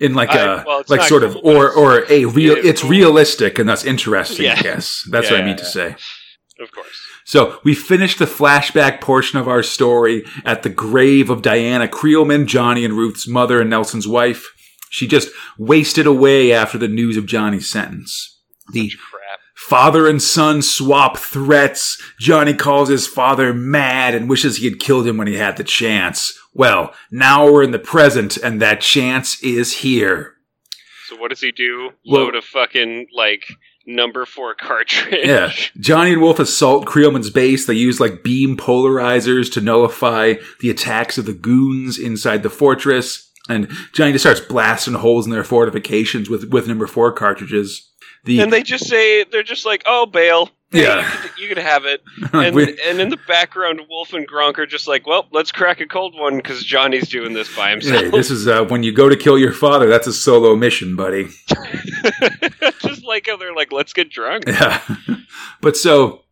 In 0.00 0.14
like 0.14 0.30
I- 0.30 0.62
a 0.62 0.64
well, 0.66 0.82
like 0.88 1.02
sort 1.02 1.22
of 1.24 1.32
cool, 1.34 1.42
but 1.42 1.56
or 1.56 1.70
or 1.70 2.04
a 2.10 2.24
real 2.26 2.52
it 2.56 2.58
is 2.64 2.70
it's 2.70 2.84
realistic 2.84 3.58
and 3.58 3.68
that's 3.68 3.84
interesting. 3.84 4.46
I 4.46 4.54
Yeah. 4.54 4.62
guess 4.62 5.06
that's 5.10 5.30
what 5.30 5.36
I 5.36 5.40
Yeah, 5.40 5.46
mean 5.46 5.56
to 5.56 5.62
yeah. 5.64 5.68
say. 5.70 5.96
Of 6.60 6.70
course 6.72 7.00
So 7.24 7.58
we 7.64 7.74
finished 7.74 8.18
the 8.18 8.26
flashback 8.26 9.00
portion 9.00 9.38
of 9.38 9.48
our 9.48 9.62
story 9.62 10.24
at 10.44 10.62
the 10.62 10.68
grave 10.70 11.30
of 11.30 11.42
Diana 11.42 11.88
Creelman, 11.88 12.46
Johnny 12.46 12.84
and 12.84 12.94
Ruth's 12.94 13.26
mother 13.26 13.60
and 13.60 13.70
Nelson's 13.70 14.06
wife. 14.06 14.46
She 14.90 15.08
just 15.08 15.30
wasted 15.58 16.06
away 16.06 16.52
after 16.52 16.78
the 16.78 16.86
news 16.88 17.16
of 17.16 17.26
Johnny's 17.26 17.68
sentence. 17.68 18.40
The 18.72 18.92
father 19.56 20.06
and 20.06 20.22
son 20.22 20.62
swap 20.62 21.16
threats. 21.18 22.00
Johnny 22.20 22.54
calls 22.54 22.88
his 22.88 23.06
father 23.06 23.52
mad 23.52 24.14
and 24.14 24.28
wishes 24.28 24.58
he 24.58 24.68
had 24.68 24.78
killed 24.78 25.06
him 25.06 25.16
when 25.16 25.26
he 25.26 25.36
had 25.36 25.56
the 25.56 25.64
chance. 25.64 26.38
Well, 26.52 26.94
now 27.10 27.50
we're 27.50 27.64
in 27.64 27.72
the 27.72 27.78
present 27.78 28.36
and 28.36 28.60
that 28.62 28.80
chance 28.80 29.42
is 29.42 29.78
here. 29.78 30.34
So 31.08 31.16
what 31.16 31.30
does 31.30 31.40
he 31.40 31.50
do? 31.50 31.90
Well- 32.08 32.24
Load 32.24 32.36
a 32.36 32.42
fucking 32.42 33.08
like 33.12 33.44
number 33.86 34.26
four 34.26 34.54
cartridge. 34.54 35.26
Yeah. 35.26 35.52
Johnny 35.78 36.12
and 36.12 36.22
Wolf 36.22 36.38
assault 36.38 36.86
Creelman's 36.86 37.30
base. 37.30 37.66
They 37.66 37.74
use 37.74 38.00
like 38.00 38.22
beam 38.22 38.56
polarizers 38.56 39.52
to 39.54 39.60
nullify 39.60 40.34
the 40.60 40.70
attacks 40.70 41.18
of 41.18 41.26
the 41.26 41.32
goons 41.34 41.98
inside 41.98 42.42
the 42.42 42.50
fortress. 42.50 43.30
And 43.48 43.70
Johnny 43.92 44.12
just 44.12 44.24
starts 44.24 44.40
blasting 44.40 44.94
holes 44.94 45.26
in 45.26 45.32
their 45.32 45.44
fortifications 45.44 46.30
with, 46.30 46.50
with 46.50 46.66
number 46.66 46.86
four 46.86 47.12
cartridges. 47.12 47.90
The, 48.24 48.40
And 48.40 48.50
they 48.52 48.62
just 48.62 48.86
say 48.88 49.24
they're 49.24 49.42
just 49.42 49.66
like, 49.66 49.82
"Oh, 49.84 50.06
bail. 50.06 50.48
Yeah. 50.74 50.98
you, 50.98 51.18
could, 51.20 51.38
you 51.38 51.48
could 51.48 51.58
have 51.58 51.84
it." 51.84 52.02
And, 52.34 52.54
we- 52.56 52.78
and 52.84 53.00
in 53.00 53.08
the 53.10 53.18
background, 53.28 53.82
Wolf 53.88 54.12
and 54.12 54.26
Gronk 54.28 54.58
are 54.58 54.66
just 54.66 54.88
like, 54.88 55.06
"Well, 55.06 55.26
let's 55.32 55.52
crack 55.52 55.80
a 55.80 55.86
cold 55.86 56.14
one 56.18 56.36
because 56.36 56.64
Johnny's 56.64 57.08
doing 57.08 57.32
this 57.32 57.54
by 57.54 57.70
himself." 57.70 58.02
hey, 58.02 58.10
this 58.10 58.30
is 58.30 58.48
uh, 58.48 58.64
when 58.64 58.82
you 58.82 58.92
go 58.92 59.08
to 59.08 59.16
kill 59.16 59.38
your 59.38 59.52
father. 59.52 59.88
That's 59.88 60.06
a 60.08 60.12
solo 60.12 60.56
mission, 60.56 60.96
buddy. 60.96 61.28
just 62.80 63.04
like 63.04 63.26
how 63.26 63.36
they're 63.36 63.54
like, 63.54 63.72
"Let's 63.72 63.92
get 63.92 64.10
drunk." 64.10 64.44
Yeah. 64.46 64.80
but 65.60 65.76
so, 65.76 66.22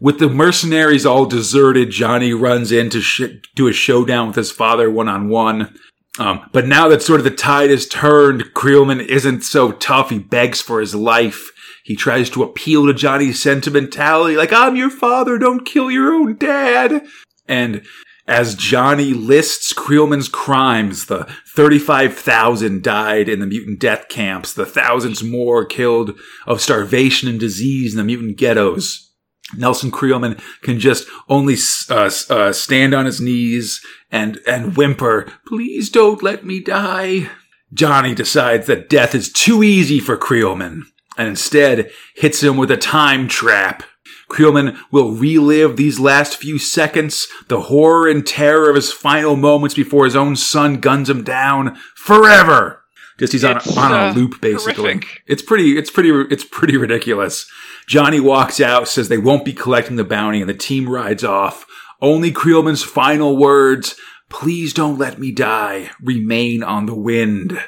with 0.00 0.18
the 0.18 0.28
mercenaries 0.28 1.06
all 1.06 1.26
deserted, 1.26 1.90
Johnny 1.90 2.32
runs 2.32 2.72
in 2.72 2.90
to 2.90 3.00
sh- 3.00 3.22
do 3.54 3.68
a 3.68 3.72
showdown 3.72 4.28
with 4.28 4.36
his 4.36 4.50
father 4.50 4.90
one 4.90 5.08
on 5.08 5.28
one. 5.28 5.74
Um, 6.18 6.48
but 6.52 6.66
now 6.66 6.88
that 6.88 7.02
sort 7.02 7.20
of 7.20 7.24
the 7.24 7.30
tide 7.30 7.70
has 7.70 7.86
turned, 7.86 8.52
Creelman 8.54 9.04
isn't 9.06 9.42
so 9.42 9.72
tough. 9.72 10.10
He 10.10 10.18
begs 10.18 10.60
for 10.60 10.80
his 10.80 10.94
life. 10.94 11.50
He 11.90 11.96
tries 11.96 12.30
to 12.30 12.44
appeal 12.44 12.86
to 12.86 12.94
Johnny's 12.94 13.42
sentimentality, 13.42 14.36
like, 14.36 14.52
I'm 14.52 14.76
your 14.76 14.90
father, 14.90 15.38
don't 15.38 15.66
kill 15.66 15.90
your 15.90 16.14
own 16.14 16.36
dad. 16.36 17.04
And 17.48 17.82
as 18.28 18.54
Johnny 18.54 19.12
lists 19.12 19.72
Creelman's 19.72 20.28
crimes, 20.28 21.06
the 21.06 21.28
35,000 21.48 22.84
died 22.84 23.28
in 23.28 23.40
the 23.40 23.46
mutant 23.46 23.80
death 23.80 24.08
camps, 24.08 24.52
the 24.52 24.64
thousands 24.64 25.24
more 25.24 25.64
killed 25.64 26.16
of 26.46 26.60
starvation 26.60 27.28
and 27.28 27.40
disease 27.40 27.92
in 27.92 27.98
the 27.98 28.04
mutant 28.04 28.36
ghettos. 28.36 29.12
Nelson 29.56 29.90
Creelman 29.90 30.40
can 30.62 30.78
just 30.78 31.08
only 31.28 31.56
uh, 31.88 32.08
uh, 32.30 32.52
stand 32.52 32.94
on 32.94 33.06
his 33.06 33.20
knees 33.20 33.84
and 34.12 34.38
and 34.46 34.76
whimper, 34.76 35.26
"Please 35.44 35.90
don't 35.90 36.22
let 36.22 36.46
me 36.46 36.60
die." 36.60 37.30
Johnny 37.74 38.14
decides 38.14 38.68
that 38.68 38.88
death 38.88 39.12
is 39.12 39.32
too 39.32 39.64
easy 39.64 39.98
for 39.98 40.16
Creelman 40.16 40.82
and 41.20 41.28
instead 41.28 41.90
hits 42.16 42.42
him 42.42 42.56
with 42.56 42.70
a 42.70 42.76
time 42.78 43.28
trap. 43.28 43.82
Creelman 44.30 44.78
will 44.90 45.12
relive 45.12 45.76
these 45.76 46.00
last 46.00 46.36
few 46.36 46.58
seconds, 46.58 47.26
the 47.48 47.62
horror 47.62 48.08
and 48.08 48.26
terror 48.26 48.70
of 48.70 48.76
his 48.76 48.90
final 48.92 49.36
moments 49.36 49.74
before 49.74 50.06
his 50.06 50.16
own 50.16 50.34
son 50.34 50.80
guns 50.80 51.10
him 51.10 51.22
down 51.22 51.76
forever. 51.94 52.82
Just 53.18 53.32
he's 53.34 53.44
on, 53.44 53.58
It's, 53.58 53.76
on 53.76 53.92
a 53.92 53.96
uh, 53.96 54.12
loop 54.14 54.40
basically. 54.40 54.92
horrific. 54.92 55.22
It's 55.26 55.42
pretty 55.42 55.76
it's 55.76 55.90
pretty 55.90 56.10
it's 56.32 56.44
pretty 56.44 56.78
ridiculous. 56.78 57.46
Johnny 57.86 58.18
walks 58.18 58.60
out, 58.60 58.88
says 58.88 59.08
they 59.08 59.18
won't 59.18 59.44
be 59.44 59.52
collecting 59.52 59.96
the 59.96 60.04
bounty, 60.04 60.40
and 60.40 60.48
the 60.48 60.54
team 60.54 60.88
rides 60.88 61.22
off. 61.22 61.66
Only 62.00 62.32
Creelman's 62.32 62.82
final 62.82 63.36
words, 63.36 63.94
please 64.30 64.72
don't 64.72 64.96
let 64.96 65.18
me 65.18 65.32
die, 65.32 65.90
remain 66.00 66.62
on 66.62 66.86
the 66.86 66.94
wind. 66.94 67.60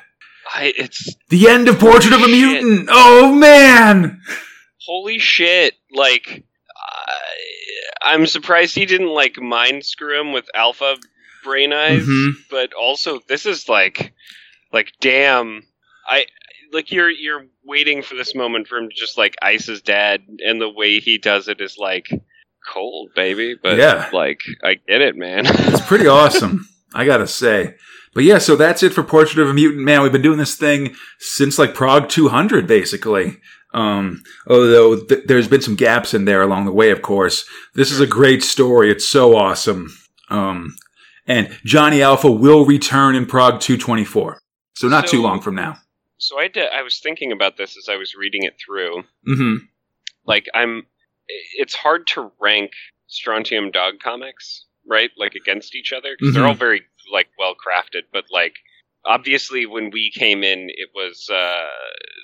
I, 0.55 0.73
it's 0.77 1.15
The 1.29 1.49
end 1.49 1.69
of 1.69 1.79
Portrait 1.79 2.13
of 2.13 2.21
a. 2.23 2.29
Mutant! 2.29 2.89
Oh 2.91 3.35
man! 3.35 4.21
holy 4.85 5.19
shit. 5.19 5.75
Like, 5.95 6.45
I, 6.77 8.15
I'm 8.15 8.27
surprised 8.27 8.75
he 8.75 8.85
didn't 8.87 9.09
like 9.15 9.41
mind 9.41 9.85
screw 9.85 10.21
him 10.21 10.33
with 10.33 10.47
alpha 10.55 10.97
brain 11.45 11.73
eyes. 11.73 12.03
Mhm. 12.07 12.33
But 12.51 12.73
also, 12.75 13.21
this 13.29 13.47
is 13.47 13.69
like, 13.69 14.13
like, 14.73 14.93
damn. 15.01 15.63
I 16.09 16.27
like 16.73 16.91
you're 16.91 17.11
you're 17.11 17.47
waiting 17.65 18.03
for 18.03 18.15
this 18.17 18.35
moment 18.35 18.67
for 18.67 18.77
him 18.79 18.89
to 18.89 18.95
just 18.95 19.17
like 19.17 19.37
ice 19.41 19.67
his 19.67 19.83
dad, 19.83 20.23
and 20.41 20.61
the 20.61 20.69
way 20.69 20.99
he 20.99 21.19
does 21.19 21.49
it 21.49 21.61
is 21.61 21.77
like 21.79 22.07
cold, 22.69 23.11
baby. 23.15 23.55
But 23.61 23.79
Yeah. 23.79 24.11
like, 24.13 24.41
I 24.65 24.75
get 24.75 25.01
it, 25.01 25.17
man. 25.17 25.45
It's 25.47 25.87
pretty 25.87 26.07
awesome, 26.09 26.69
I 26.93 27.05
gotta 27.05 27.27
say. 27.29 27.77
But 28.15 28.25
yeah, 28.25 28.39
so 28.39 28.57
that's 28.57 28.83
it 28.83 28.93
for 28.93 29.03
Portrait 29.03 29.43
of 29.43 29.49
a 29.49 29.55
Mutant 29.55 29.85
Man. 29.85 30.03
We've 30.03 30.13
been 30.13 30.21
doing 30.23 30.39
this 30.39 30.55
thing 30.55 30.95
since 31.19 31.59
like 31.59 31.75
Prog 31.75 32.09
200, 32.09 32.67
basically. 32.67 33.39
Um, 33.75 34.23
although 34.47 35.01
th- 35.01 35.25
there's 35.27 35.49
been 35.49 35.63
some 35.63 35.77
gaps 35.77 36.13
in 36.13 36.27
there 36.27 36.43
along 36.43 36.67
the 36.67 36.73
way, 36.73 36.91
of 36.91 37.01
course. 37.01 37.47
This 37.75 37.91
is 37.91 38.01
a 38.01 38.07
great 38.07 38.43
story. 38.43 38.91
It's 38.91 39.09
so 39.09 39.35
awesome. 39.35 39.97
Um, 40.29 40.77
and 41.27 41.57
Johnny 41.65 42.03
Alpha 42.03 42.31
will 42.31 42.67
return 42.67 43.15
in 43.15 43.25
Prog 43.25 43.61
224. 43.61 44.41
So 44.75 44.89
not 44.89 45.07
too 45.07 45.23
long 45.23 45.41
from 45.41 45.55
now. 45.55 45.79
so 46.19 46.39
I 46.39 46.49
did, 46.49 46.69
I 46.73 46.83
was 46.83 46.99
thinking 46.99 47.33
about 47.33 47.57
this 47.57 47.77
as 47.79 47.89
I 47.89 47.97
was 47.97 48.15
reading 48.15 48.43
it 48.43 48.57
through. 48.65 49.05
hmm 49.27 49.57
like 50.25 50.49
I'm 50.55 50.87
it's 51.57 51.75
hard 51.75 52.07
to 52.09 52.31
rank 52.41 52.73
Strontium 53.07 53.71
Dog 53.71 53.95
comics, 54.03 54.67
right? 54.87 55.11
Like 55.17 55.35
against 55.35 55.75
each 55.75 55.93
other 55.93 56.15
because 56.19 56.35
they're 56.35 56.43
Mhm. 56.45 56.49
all 56.49 56.55
very 56.55 56.83
like 57.13 57.29
well 57.39 57.55
crafted, 57.55 58.03
but 58.13 58.25
like 58.31 58.55
obviously 59.05 59.67
when 59.67 59.91
we 59.91 60.11
came 60.15 60.43
in 60.43 60.69
it 60.71 60.91
was 60.95 61.29
uh 61.31 61.67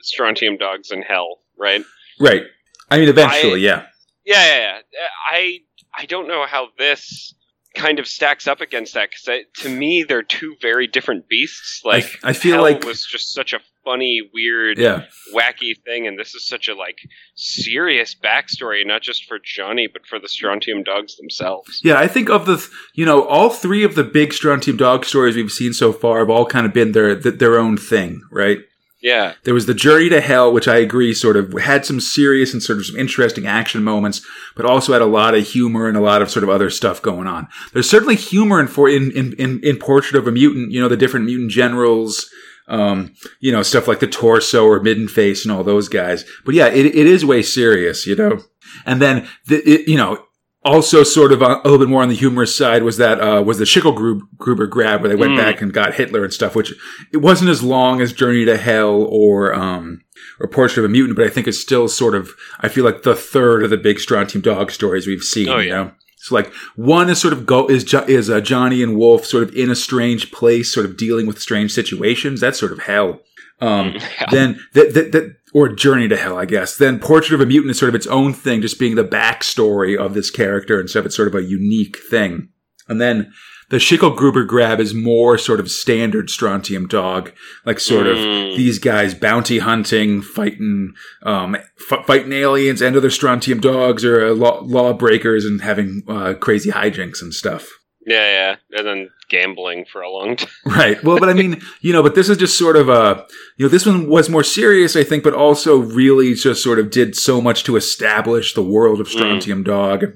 Strontium 0.02 0.56
Dogs 0.56 0.90
in 0.90 1.02
Hell, 1.02 1.38
right? 1.58 1.84
Right. 2.20 2.42
I 2.90 2.98
mean, 2.98 3.08
eventually, 3.08 3.60
yeah. 3.60 3.86
Yeah, 4.24 4.44
yeah, 4.44 4.78
yeah. 4.92 5.06
I 5.30 5.58
I 5.96 6.06
don't 6.06 6.28
know 6.28 6.46
how 6.46 6.68
this 6.78 7.34
kind 7.76 7.98
of 7.98 8.06
stacks 8.06 8.46
up 8.48 8.60
against 8.60 8.94
that 8.94 9.10
because 9.10 9.44
to 9.62 9.68
me 9.68 10.04
they're 10.08 10.22
two 10.22 10.56
very 10.60 10.86
different 10.86 11.28
beasts. 11.28 11.82
Like 11.84 12.18
I 12.24 12.32
feel 12.32 12.54
Hell 12.54 12.62
like- 12.62 12.84
was 12.84 13.04
just 13.06 13.32
such 13.32 13.52
a 13.52 13.60
funny, 13.84 14.20
weird, 14.34 14.76
Yeah. 14.78 15.04
wacky 15.34 15.72
thing, 15.84 16.06
and 16.06 16.18
this 16.18 16.34
is 16.34 16.46
such 16.46 16.68
a 16.68 16.74
like 16.74 16.98
serious 17.36 18.14
backstory, 18.14 18.86
not 18.86 19.02
just 19.02 19.24
for 19.26 19.38
Johnny, 19.42 19.88
but 19.90 20.06
for 20.06 20.18
the 20.18 20.28
Strontium 20.28 20.82
dogs 20.82 21.16
themselves. 21.16 21.80
Yeah, 21.82 21.98
I 21.98 22.06
think 22.06 22.28
of 22.28 22.44
the, 22.46 22.56
th- 22.56 22.68
you 22.94 23.06
know, 23.06 23.22
all 23.24 23.48
three 23.50 23.84
of 23.84 23.94
the 23.94 24.04
big 24.04 24.32
Strontium 24.34 24.76
Dog 24.76 25.04
stories 25.04 25.36
we've 25.36 25.50
seen 25.50 25.72
so 25.72 25.92
far 25.92 26.18
have 26.18 26.28
all 26.30 26.44
kind 26.46 26.66
of 26.66 26.72
been 26.74 26.92
their 26.92 27.18
th- 27.18 27.36
their 27.38 27.58
own 27.58 27.76
thing, 27.76 28.22
right? 28.30 28.58
Yeah, 29.00 29.34
There 29.44 29.54
was 29.54 29.66
the 29.66 29.74
Journey 29.74 30.08
to 30.08 30.20
Hell, 30.20 30.52
which 30.52 30.66
I 30.66 30.78
agree 30.78 31.14
sort 31.14 31.36
of 31.36 31.52
had 31.52 31.86
some 31.86 32.00
serious 32.00 32.52
and 32.52 32.60
sort 32.60 32.80
of 32.80 32.86
some 32.86 32.96
interesting 32.96 33.46
action 33.46 33.84
moments, 33.84 34.26
but 34.56 34.66
also 34.66 34.92
had 34.92 35.02
a 35.02 35.06
lot 35.06 35.36
of 35.36 35.46
humor 35.46 35.86
and 35.86 35.96
a 35.96 36.00
lot 36.00 36.20
of 36.20 36.30
sort 36.30 36.42
of 36.42 36.50
other 36.50 36.68
stuff 36.68 37.00
going 37.00 37.28
on. 37.28 37.46
There's 37.72 37.88
certainly 37.88 38.16
humor 38.16 38.60
in 38.60 38.66
for 38.66 38.88
in 38.88 39.12
in 39.12 39.60
in, 39.62 39.76
Portrait 39.78 40.18
of 40.18 40.26
a 40.26 40.32
Mutant, 40.32 40.72
you 40.72 40.80
know, 40.80 40.88
the 40.88 40.96
different 40.96 41.26
mutant 41.26 41.52
generals. 41.52 42.28
Um, 42.66 43.14
you 43.40 43.50
know, 43.50 43.62
stuff 43.62 43.88
like 43.88 44.00
the 44.00 44.06
torso 44.06 44.66
or 44.66 44.82
midden 44.82 45.08
face 45.08 45.42
and 45.42 45.50
all 45.50 45.64
those 45.64 45.88
guys. 45.88 46.26
But 46.44 46.54
yeah, 46.54 46.66
it, 46.66 46.84
it 46.84 47.06
is 47.06 47.24
way 47.24 47.40
serious, 47.40 48.06
you 48.06 48.14
know? 48.14 48.42
And 48.84 49.00
then, 49.00 49.26
the, 49.46 49.66
it, 49.66 49.88
you 49.88 49.96
know, 49.96 50.22
also 50.68 51.02
sort 51.02 51.32
of 51.32 51.42
a, 51.42 51.46
a 51.46 51.62
little 51.64 51.78
bit 51.78 51.88
more 51.88 52.02
on 52.02 52.08
the 52.08 52.14
humorous 52.14 52.56
side 52.56 52.82
was 52.82 52.96
that, 52.98 53.20
uh, 53.20 53.42
was 53.42 53.58
the 53.58 53.64
Schickel 53.64 53.96
Schicklgruber 53.96 54.68
grab 54.70 55.00
where 55.00 55.08
they 55.08 55.16
went 55.16 55.32
Mm. 55.32 55.36
back 55.38 55.60
and 55.62 55.72
got 55.72 55.94
Hitler 55.94 56.24
and 56.24 56.32
stuff, 56.32 56.54
which 56.54 56.72
it 57.12 57.18
wasn't 57.18 57.50
as 57.50 57.62
long 57.62 58.00
as 58.00 58.12
Journey 58.12 58.44
to 58.44 58.56
Hell 58.56 59.02
or, 59.08 59.54
um, 59.54 60.00
or 60.40 60.48
Portrait 60.48 60.78
of 60.84 60.84
a 60.84 60.88
Mutant, 60.92 61.16
but 61.16 61.26
I 61.26 61.30
think 61.30 61.46
it's 61.48 61.58
still 61.60 61.88
sort 61.88 62.14
of, 62.14 62.30
I 62.60 62.68
feel 62.68 62.84
like 62.84 63.02
the 63.02 63.14
third 63.16 63.62
of 63.64 63.70
the 63.70 63.76
big 63.76 63.98
Strontium 63.98 64.42
Dog 64.42 64.70
stories 64.70 65.06
we've 65.06 65.22
seen, 65.22 65.48
Oh, 65.48 65.58
you 65.58 65.68
yeah. 65.68 65.74
know? 65.76 65.90
So 66.20 66.34
like 66.34 66.52
one 66.76 67.08
is 67.08 67.20
sort 67.20 67.32
of 67.32 67.46
go 67.46 67.66
is 67.68 67.84
is 68.08 68.28
uh, 68.28 68.40
Johnny 68.40 68.82
and 68.82 68.96
Wolf 68.98 69.24
sort 69.24 69.44
of 69.44 69.54
in 69.54 69.70
a 69.70 69.76
strange 69.76 70.32
place, 70.32 70.72
sort 70.74 70.84
of 70.84 70.96
dealing 70.96 71.26
with 71.26 71.40
strange 71.40 71.70
situations. 71.72 72.40
That's 72.40 72.58
sort 72.58 72.72
of 72.72 72.80
hell. 72.80 73.20
Um, 73.60 73.92
Yeah. 73.94 74.26
Then 74.32 74.60
that 74.74 74.94
that 74.94 75.12
that 75.12 75.36
or 75.54 75.68
Journey 75.68 76.08
to 76.08 76.16
Hell, 76.16 76.36
I 76.38 76.44
guess. 76.44 76.76
Then 76.76 76.98
Portrait 76.98 77.34
of 77.34 77.40
a 77.40 77.46
Mutant 77.46 77.70
is 77.70 77.78
sort 77.78 77.88
of 77.88 77.94
its 77.94 78.06
own 78.06 78.32
thing, 78.34 78.60
just 78.62 78.78
being 78.78 78.94
the 78.96 79.04
backstory 79.04 79.96
of 79.98 80.14
this 80.14 80.30
character 80.30 80.78
and 80.80 80.88
stuff. 80.88 81.06
It's 81.06 81.16
sort 81.16 81.28
of 81.28 81.34
a 81.34 81.42
unique 81.42 81.96
thing. 82.10 82.48
And 82.88 83.00
then 83.00 83.32
the 83.70 83.76
Schicklgruber 83.76 84.46
grab 84.46 84.80
is 84.80 84.94
more 84.94 85.36
sort 85.36 85.60
of 85.60 85.70
standard 85.70 86.30
Strontium 86.30 86.86
Dog, 86.88 87.32
like 87.66 87.78
sort 87.80 88.06
of 88.06 88.16
Mm. 88.16 88.56
these 88.56 88.78
guys 88.78 89.12
bounty 89.14 89.58
hunting, 89.58 90.22
fighting, 90.22 90.94
um, 91.22 91.54
f- 91.54 92.06
fighting 92.06 92.32
aliens 92.32 92.80
and 92.80 92.96
other 92.96 93.10
Strontium 93.10 93.60
Dogs 93.60 94.06
or 94.06 94.24
uh, 94.28 94.30
law- 94.32 94.62
lawbreakers 94.64 95.44
and 95.44 95.60
having 95.60 96.02
uh, 96.08 96.32
crazy 96.40 96.70
hijinks 96.70 97.20
and 97.20 97.34
stuff. 97.34 97.68
Yeah, 98.08 98.56
yeah, 98.72 98.78
and 98.78 98.86
then 98.86 99.10
gambling 99.28 99.84
for 99.84 100.00
a 100.00 100.10
long 100.10 100.36
time. 100.36 100.48
Right. 100.64 101.02
Well, 101.04 101.18
but 101.18 101.28
I 101.28 101.34
mean, 101.34 101.60
you 101.80 101.92
know, 101.92 102.02
but 102.02 102.14
this 102.14 102.28
is 102.28 102.36
just 102.36 102.58
sort 102.58 102.76
of 102.76 102.88
a, 102.88 103.26
you 103.56 103.66
know, 103.66 103.68
this 103.68 103.86
one 103.86 104.08
was 104.08 104.30
more 104.30 104.44
serious, 104.44 104.96
I 104.96 105.04
think, 105.04 105.22
but 105.22 105.34
also 105.34 105.76
really 105.76 106.34
just 106.34 106.62
sort 106.62 106.78
of 106.78 106.90
did 106.90 107.14
so 107.14 107.40
much 107.40 107.64
to 107.64 107.76
establish 107.76 108.54
the 108.54 108.62
world 108.62 109.00
of 109.00 109.08
mm. 109.08 109.12
Strontium 109.12 109.62
Dog, 109.62 110.06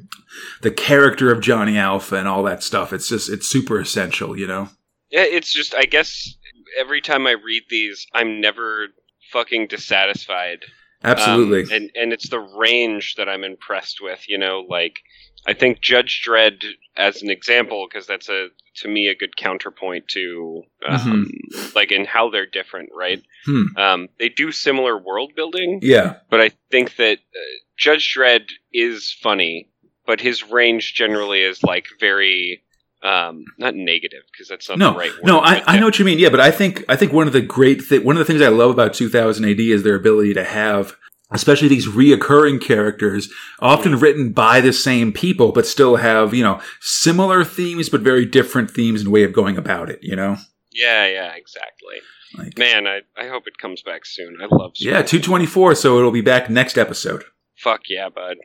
the 0.63 0.71
character 0.71 1.31
of 1.31 1.41
Johnny 1.41 1.77
Alpha, 1.77 2.17
and 2.17 2.27
all 2.27 2.43
that 2.45 2.63
stuff. 2.63 2.93
It's 2.93 3.09
just, 3.09 3.29
it's 3.29 3.47
super 3.47 3.79
essential, 3.79 4.39
you 4.39 4.47
know? 4.47 4.69
Yeah, 5.11 5.25
it's 5.25 5.53
just 5.53 5.75
I 5.75 5.85
guess 5.85 6.37
every 6.79 7.03
time 7.03 7.27
I 7.27 7.33
read 7.33 7.65
these, 7.69 8.07
I'm 8.15 8.41
never 8.41 8.89
fucking 9.31 9.67
dissatisfied. 9.67 10.65
Absolutely. 11.05 11.63
Um, 11.63 11.69
and 11.73 11.91
and 11.95 12.13
it's 12.13 12.29
the 12.29 12.41
range 12.41 13.17
that 13.17 13.29
I'm 13.29 13.45
impressed 13.45 14.01
with. 14.01 14.29
You 14.29 14.39
know, 14.39 14.65
like 14.69 15.01
I 15.47 15.53
think 15.53 15.81
Judge 15.81 16.23
Dredd 16.27 16.63
as 16.97 17.23
an 17.23 17.31
example 17.31 17.87
because 17.89 18.07
that's 18.07 18.29
a 18.29 18.49
to 18.77 18.89
me 18.89 19.09
a 19.09 19.15
good 19.15 19.37
counterpoint 19.37 20.09
to 20.09 20.63
um, 20.89 21.31
like 21.75 21.93
in 21.93 22.05
how 22.05 22.31
they're 22.31 22.47
different, 22.47 22.91
right? 22.95 23.23
Hmm. 23.45 23.77
Um, 23.77 24.09
they 24.19 24.29
do 24.29 24.53
similar 24.53 24.97
world 24.97 25.33
building, 25.35 25.81
yeah. 25.83 26.17
but 26.31 26.41
I 26.41 26.51
think 26.71 26.97
that 26.97 27.19
uh, 27.19 27.41
Judge 27.77 28.15
Dredd 28.17 28.49
is 28.73 29.13
funny, 29.13 29.69
but 30.07 30.21
his 30.21 30.49
range 30.51 30.95
generally 30.95 31.43
is 31.43 31.63
like 31.63 31.87
very 32.01 32.63
um, 33.03 33.45
not 33.59 33.75
negative 33.75 34.23
because 34.33 34.49
that's 34.49 34.69
not 34.69 34.79
No, 34.79 34.93
the 34.93 34.99
right 34.99 35.13
word. 35.15 35.25
no, 35.25 35.39
I, 35.41 35.63
I 35.67 35.79
know 35.79 35.87
what 35.87 35.99
you 35.99 36.05
mean. 36.05 36.19
Yeah, 36.19 36.29
but 36.31 36.41
I 36.41 36.51
think 36.51 36.85
I 36.89 36.97
think 36.97 37.13
one 37.13 37.27
of 37.27 37.33
the 37.33 37.41
great 37.41 37.83
thi- 37.83 37.99
one 37.99 38.17
of 38.17 38.21
the 38.21 38.25
things 38.25 38.43
I 38.43 38.49
love 38.49 38.71
about 38.71 38.95
2000 38.95 39.45
AD 39.45 39.61
is 39.61 39.83
their 39.83 39.95
ability 39.97 40.35
to 40.35 40.45
have, 40.45 40.95
especially 41.31 41.69
these 41.69 41.89
reoccurring 41.89 42.61
characters, 42.63 43.29
often 43.61 43.99
written 43.99 44.33
by 44.33 44.61
the 44.61 44.73
same 44.73 45.13
people, 45.13 45.53
but 45.53 45.67
still 45.67 45.97
have 45.97 46.33
you 46.35 46.43
know 46.45 46.61
similar 46.81 47.45
themes, 47.45 47.89
but 47.89 48.01
very 48.03 48.25
different 48.25 48.71
themes 48.71 49.01
and 49.03 49.11
way 49.13 49.25
of 49.25 49.33
going 49.33 49.57
about 49.57 49.91
it. 49.91 49.99
You 50.03 50.15
know, 50.17 50.37
Yeah, 50.71 51.07
yeah, 51.07 51.33
exactly. 51.35 51.97
like 52.39 52.57
Man, 52.57 52.87
I, 52.87 53.01
I 53.17 53.29
hope 53.29 53.47
it 53.47 53.59
comes 53.59 53.83
back 53.83 54.07
soon. 54.07 54.37
I 54.41 54.47
love 54.51 54.73
yeah, 54.77 55.03
224. 55.03 55.75
So 55.75 55.99
it'll 55.99 56.11
be 56.13 56.21
back 56.23 56.49
next 56.49 56.79
episode. 56.79 57.25
Fuck 57.59 57.83
yeah, 57.89 58.09
bud. 58.09 58.39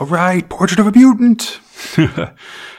All 0.00 0.06
right, 0.06 0.48
Portrait 0.48 0.80
of 0.80 0.86
a 0.86 0.92
Mutant. 0.92 1.60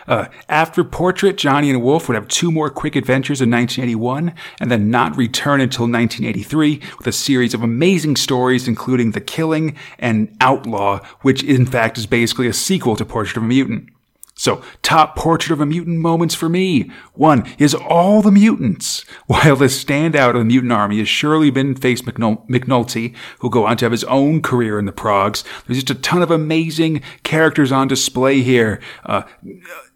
uh, 0.07 0.25
after 0.49 0.83
Portrait, 0.83 1.37
Johnny 1.37 1.69
and 1.69 1.81
Wolf 1.81 2.07
would 2.07 2.15
have 2.15 2.27
two 2.27 2.51
more 2.51 2.69
quick 2.69 2.95
adventures 2.95 3.39
in 3.39 3.51
1981 3.51 4.33
and 4.59 4.71
then 4.71 4.89
not 4.89 5.15
return 5.15 5.61
until 5.61 5.83
1983 5.83 6.81
with 6.97 7.07
a 7.07 7.11
series 7.11 7.53
of 7.53 7.61
amazing 7.61 8.15
stories, 8.15 8.67
including 8.67 9.11
The 9.11 9.21
Killing 9.21 9.75
and 9.99 10.35
Outlaw, 10.41 10.99
which 11.21 11.43
in 11.43 11.65
fact 11.65 11.97
is 11.97 12.07
basically 12.07 12.47
a 12.47 12.53
sequel 12.53 12.95
to 12.95 13.05
Portrait 13.05 13.37
of 13.37 13.43
a 13.43 13.47
Mutant. 13.47 13.92
So, 14.35 14.63
top 14.81 15.15
portrait 15.15 15.53
of 15.53 15.61
a 15.61 15.65
mutant 15.65 15.99
moments 15.99 16.33
for 16.33 16.49
me. 16.49 16.89
One 17.13 17.47
is 17.59 17.75
all 17.75 18.23
the 18.23 18.31
mutants. 18.31 19.05
While 19.27 19.55
the 19.55 19.65
standout 19.65 20.31
of 20.31 20.37
the 20.37 20.45
mutant 20.45 20.71
army 20.71 20.97
has 20.99 21.07
surely 21.07 21.51
been 21.51 21.75
Face 21.75 22.01
McNulty, 22.01 23.15
who'll 23.39 23.51
go 23.51 23.67
on 23.67 23.77
to 23.77 23.85
have 23.85 23.91
his 23.91 24.03
own 24.05 24.41
career 24.41 24.79
in 24.79 24.85
the 24.85 24.91
progs, 24.91 25.43
there's 25.67 25.83
just 25.83 25.97
a 25.97 26.01
ton 26.01 26.23
of 26.23 26.31
amazing 26.31 27.03
characters 27.23 27.71
on 27.71 27.87
display 27.87 28.41
here. 28.41 28.81
Uh, 29.05 29.21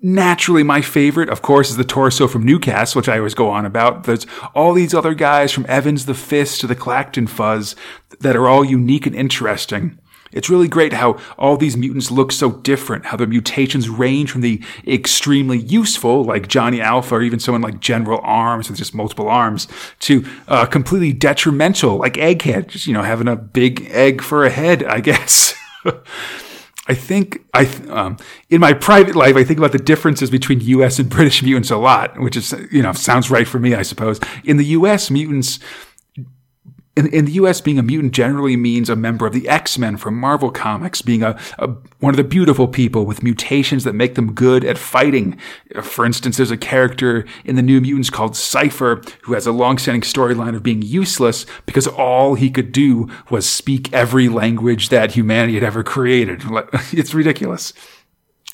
naturally, 0.04 0.64
my 0.64 0.82
favorite, 0.82 1.30
of 1.30 1.42
course, 1.42 1.72
is 1.72 1.78
the 1.78 1.84
torso 1.84 2.28
from 2.28 2.46
Newcastle, 2.46 3.00
which 3.00 3.10
I 3.10 3.18
always 3.18 3.34
go 3.34 3.50
on 3.50 3.66
about. 3.66 4.04
There's 4.04 4.28
all 4.54 4.74
these 4.74 4.94
other 4.94 5.16
guys 5.16 5.52
from 5.52 5.66
Evans 5.68 6.06
the 6.06 6.14
Fist 6.14 6.62
to 6.62 6.68
the 6.68 6.76
Clacton 6.76 7.26
Fuzz 7.26 7.76
that 8.20 8.36
are 8.36 8.48
all 8.48 8.64
unique 8.64 9.08
and 9.08 9.16
interesting. 9.16 9.98
It's 10.38 10.50
really 10.50 10.68
great 10.68 10.94
how 10.94 11.18
all 11.38 11.58
these 11.58 11.76
mutants 11.76 12.12
look 12.12 12.32
so 12.32 12.52
different, 12.52 13.08
how 13.08 13.18
their 13.18 13.28
mutations 13.28 13.90
range 13.90 14.32
from 14.32 14.42
the 14.42 14.62
extremely 14.86 15.58
useful, 15.58 16.24
like 16.24 16.48
Johnny 16.48 16.80
Alpha, 16.80 17.16
or 17.16 17.22
even 17.22 17.40
someone 17.40 17.62
like 17.62 17.80
General 17.80 18.22
Arms 18.24 18.70
with 18.70 18.78
just 18.78 18.94
multiple 18.94 19.28
arms, 19.28 19.68
to 20.02 20.26
uh, 20.48 20.66
completely 20.66 21.12
detrimental, 21.12 21.98
like 21.98 22.14
Egghead, 22.14 22.68
just, 22.68 22.88
you 22.88 22.94
know, 22.94 23.04
having 23.04 23.28
a 23.28 23.36
big 23.36 23.88
egg 23.90 24.22
for 24.22 24.46
a 24.46 24.50
head, 24.50 24.84
I 24.84 25.00
guess. 25.08 25.56
I 26.88 26.94
think 26.94 27.44
I 27.54 27.66
um, 27.90 28.18
in 28.50 28.62
my 28.62 28.74
private 28.74 29.16
life 29.16 29.36
I 29.36 29.44
think 29.44 29.60
about 29.60 29.74
the 29.74 29.78
differences 29.78 30.30
between 30.30 30.62
U.S. 30.62 31.00
and 31.00 31.10
British 31.10 31.44
mutants 31.44 31.70
a 31.70 31.78
lot, 31.78 32.18
which 32.20 32.38
is 32.38 32.54
you 32.72 32.82
know 32.82 32.94
sounds 32.94 33.30
right 33.30 33.48
for 33.48 33.60
me, 33.60 33.76
I 33.76 33.82
suppose. 33.82 34.20
In 34.46 34.58
the 34.58 34.66
U.S., 34.66 35.12
mutants 35.12 35.60
in, 36.98 37.08
in 37.14 37.26
the 37.26 37.34
US, 37.34 37.62
being 37.62 37.78
a 37.78 37.84
mutant 37.84 38.12
generally 38.12 38.58
means 38.58 38.90
a 38.90 38.96
member 38.96 39.28
of 39.28 39.34
the 39.34 39.48
X-Men 39.48 39.98
from 39.98 40.20
Marvel 40.20 40.50
Comics, 40.50 41.04
being 41.04 41.22
a, 41.22 41.40
a, 41.60 41.68
one 42.00 42.12
of 42.12 42.18
the 42.18 42.24
beautiful 42.24 42.68
people 42.68 43.06
with 43.06 43.22
mutations 43.22 43.84
that 43.84 43.94
make 43.94 44.16
them 44.16 44.34
good 44.34 44.66
at 44.66 44.80
fighting. 44.80 45.38
For 45.84 46.06
instance, 46.06 46.38
there's 46.38 46.50
a 46.50 46.58
character 46.58 47.26
in 47.46 47.56
the 47.56 47.62
New 47.62 47.80
Mutants 47.80 48.10
called 48.10 48.36
Cypher 48.36 49.04
who 49.22 49.34
has 49.34 49.46
a 49.46 49.52
long-standing 49.52 50.02
storyline 50.02 50.56
of 50.56 50.64
being 50.64 50.82
useless 50.82 51.46
because 51.68 51.88
all 51.88 52.34
he 52.34 52.50
could 52.50 52.72
do 52.72 53.08
was 53.30 53.48
speak 53.48 53.94
every 53.94 54.28
language 54.28 54.90
that 54.90 55.12
humanity 55.12 55.54
had 55.54 55.64
ever 55.64 55.84
created. 55.84 56.44
It's 56.92 57.14
ridiculous. 57.14 57.74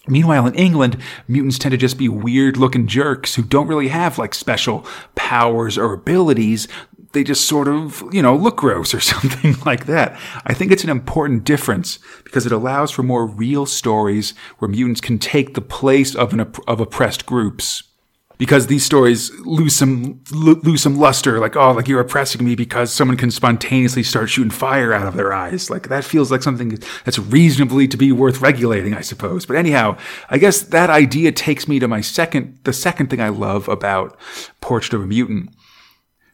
Meanwhile, 0.08 0.48
in 0.48 0.56
England, 0.56 0.98
mutants 1.30 1.58
tend 1.58 1.72
to 1.72 1.78
just 1.78 1.98
be 1.98 2.10
weird 2.10 2.58
looking 2.58 2.88
jerks 2.88 3.36
who 3.36 3.41
don't 3.41 3.68
really 3.68 3.88
have 3.88 4.18
like 4.18 4.34
special 4.34 4.86
powers 5.16 5.78
or 5.78 5.94
abilities 5.94 6.68
they 7.14 7.24
just 7.24 7.47
sort 7.47 7.68
of, 7.68 8.03
you 8.11 8.22
know, 8.22 8.36
look 8.36 8.57
gross 8.57 8.93
or 8.93 8.99
something 8.99 9.55
like 9.66 9.86
that. 9.86 10.20
I 10.45 10.53
think 10.53 10.72
it's 10.72 10.84
an 10.84 10.89
important 10.89 11.45
difference 11.45 11.99
because 12.24 12.45
it 12.45 12.51
allows 12.51 12.91
for 12.91 13.03
more 13.03 13.26
real 13.26 13.66
stories 13.66 14.34
where 14.59 14.70
mutants 14.70 15.01
can 15.01 15.20
take 15.20 15.53
the 15.53 15.61
place 15.61 16.16
of 16.16 16.34
an 16.34 16.41
of 16.68 16.80
oppressed 16.80 17.26
groups. 17.26 17.84
Because 18.39 18.66
these 18.66 18.84
stories 18.84 19.32
lose 19.41 19.76
some 19.76 20.22
lose 20.32 20.82
some 20.82 20.97
luster, 20.97 21.39
like 21.39 21.55
oh, 21.55 21.72
like 21.72 21.88
you're 21.88 22.01
oppressing 22.01 22.43
me 22.43 22.55
because 22.55 22.91
someone 22.91 23.16
can 23.16 23.30
spontaneously 23.30 24.01
start 24.01 24.30
shooting 24.30 24.49
fire 24.49 24.91
out 24.91 25.07
of 25.07 25.14
their 25.14 25.32
eyes. 25.32 25.70
Like 25.70 25.88
that 25.89 26.03
feels 26.03 26.32
like 26.32 26.41
something 26.41 26.80
that's 27.05 27.20
reasonably 27.20 27.88
to 27.88 27.95
be 27.95 28.11
worth 28.11 28.41
regulating, 28.41 28.95
I 28.95 29.01
suppose. 29.01 29.45
But 29.45 29.55
anyhow, 29.55 29.97
I 30.32 30.39
guess 30.39 30.61
that 30.61 30.89
idea 30.89 31.32
takes 31.32 31.68
me 31.68 31.78
to 31.80 31.88
my 31.88 32.01
second, 32.01 32.57
the 32.64 32.74
second 32.74 33.11
thing 33.11 33.22
I 33.22 33.30
love 33.30 33.70
about 33.70 34.20
Portrait 34.59 34.95
of 34.95 35.03
a 35.03 35.07
Mutant 35.07 35.53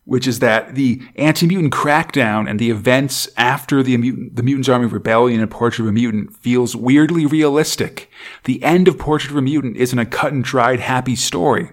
which 0.09 0.25
is 0.25 0.39
that 0.39 0.73
the 0.73 0.99
anti-mutant 1.17 1.71
crackdown 1.71 2.49
and 2.49 2.57
the 2.57 2.71
events 2.71 3.29
after 3.37 3.83
the, 3.83 3.95
mutant, 3.95 4.35
the 4.35 4.41
Mutants 4.41 4.67
Army 4.67 4.87
Rebellion 4.87 5.39
and 5.39 5.51
Portrait 5.51 5.83
of 5.85 5.89
a 5.89 5.91
Mutant 5.91 6.35
feels 6.35 6.75
weirdly 6.75 7.27
realistic. 7.27 8.09
The 8.45 8.63
end 8.63 8.87
of 8.87 8.97
Portrait 8.97 9.29
of 9.29 9.37
a 9.37 9.41
Mutant 9.43 9.77
isn't 9.77 9.99
a 9.99 10.07
cut 10.07 10.33
and 10.33 10.43
dried 10.43 10.79
happy 10.79 11.15
story. 11.15 11.69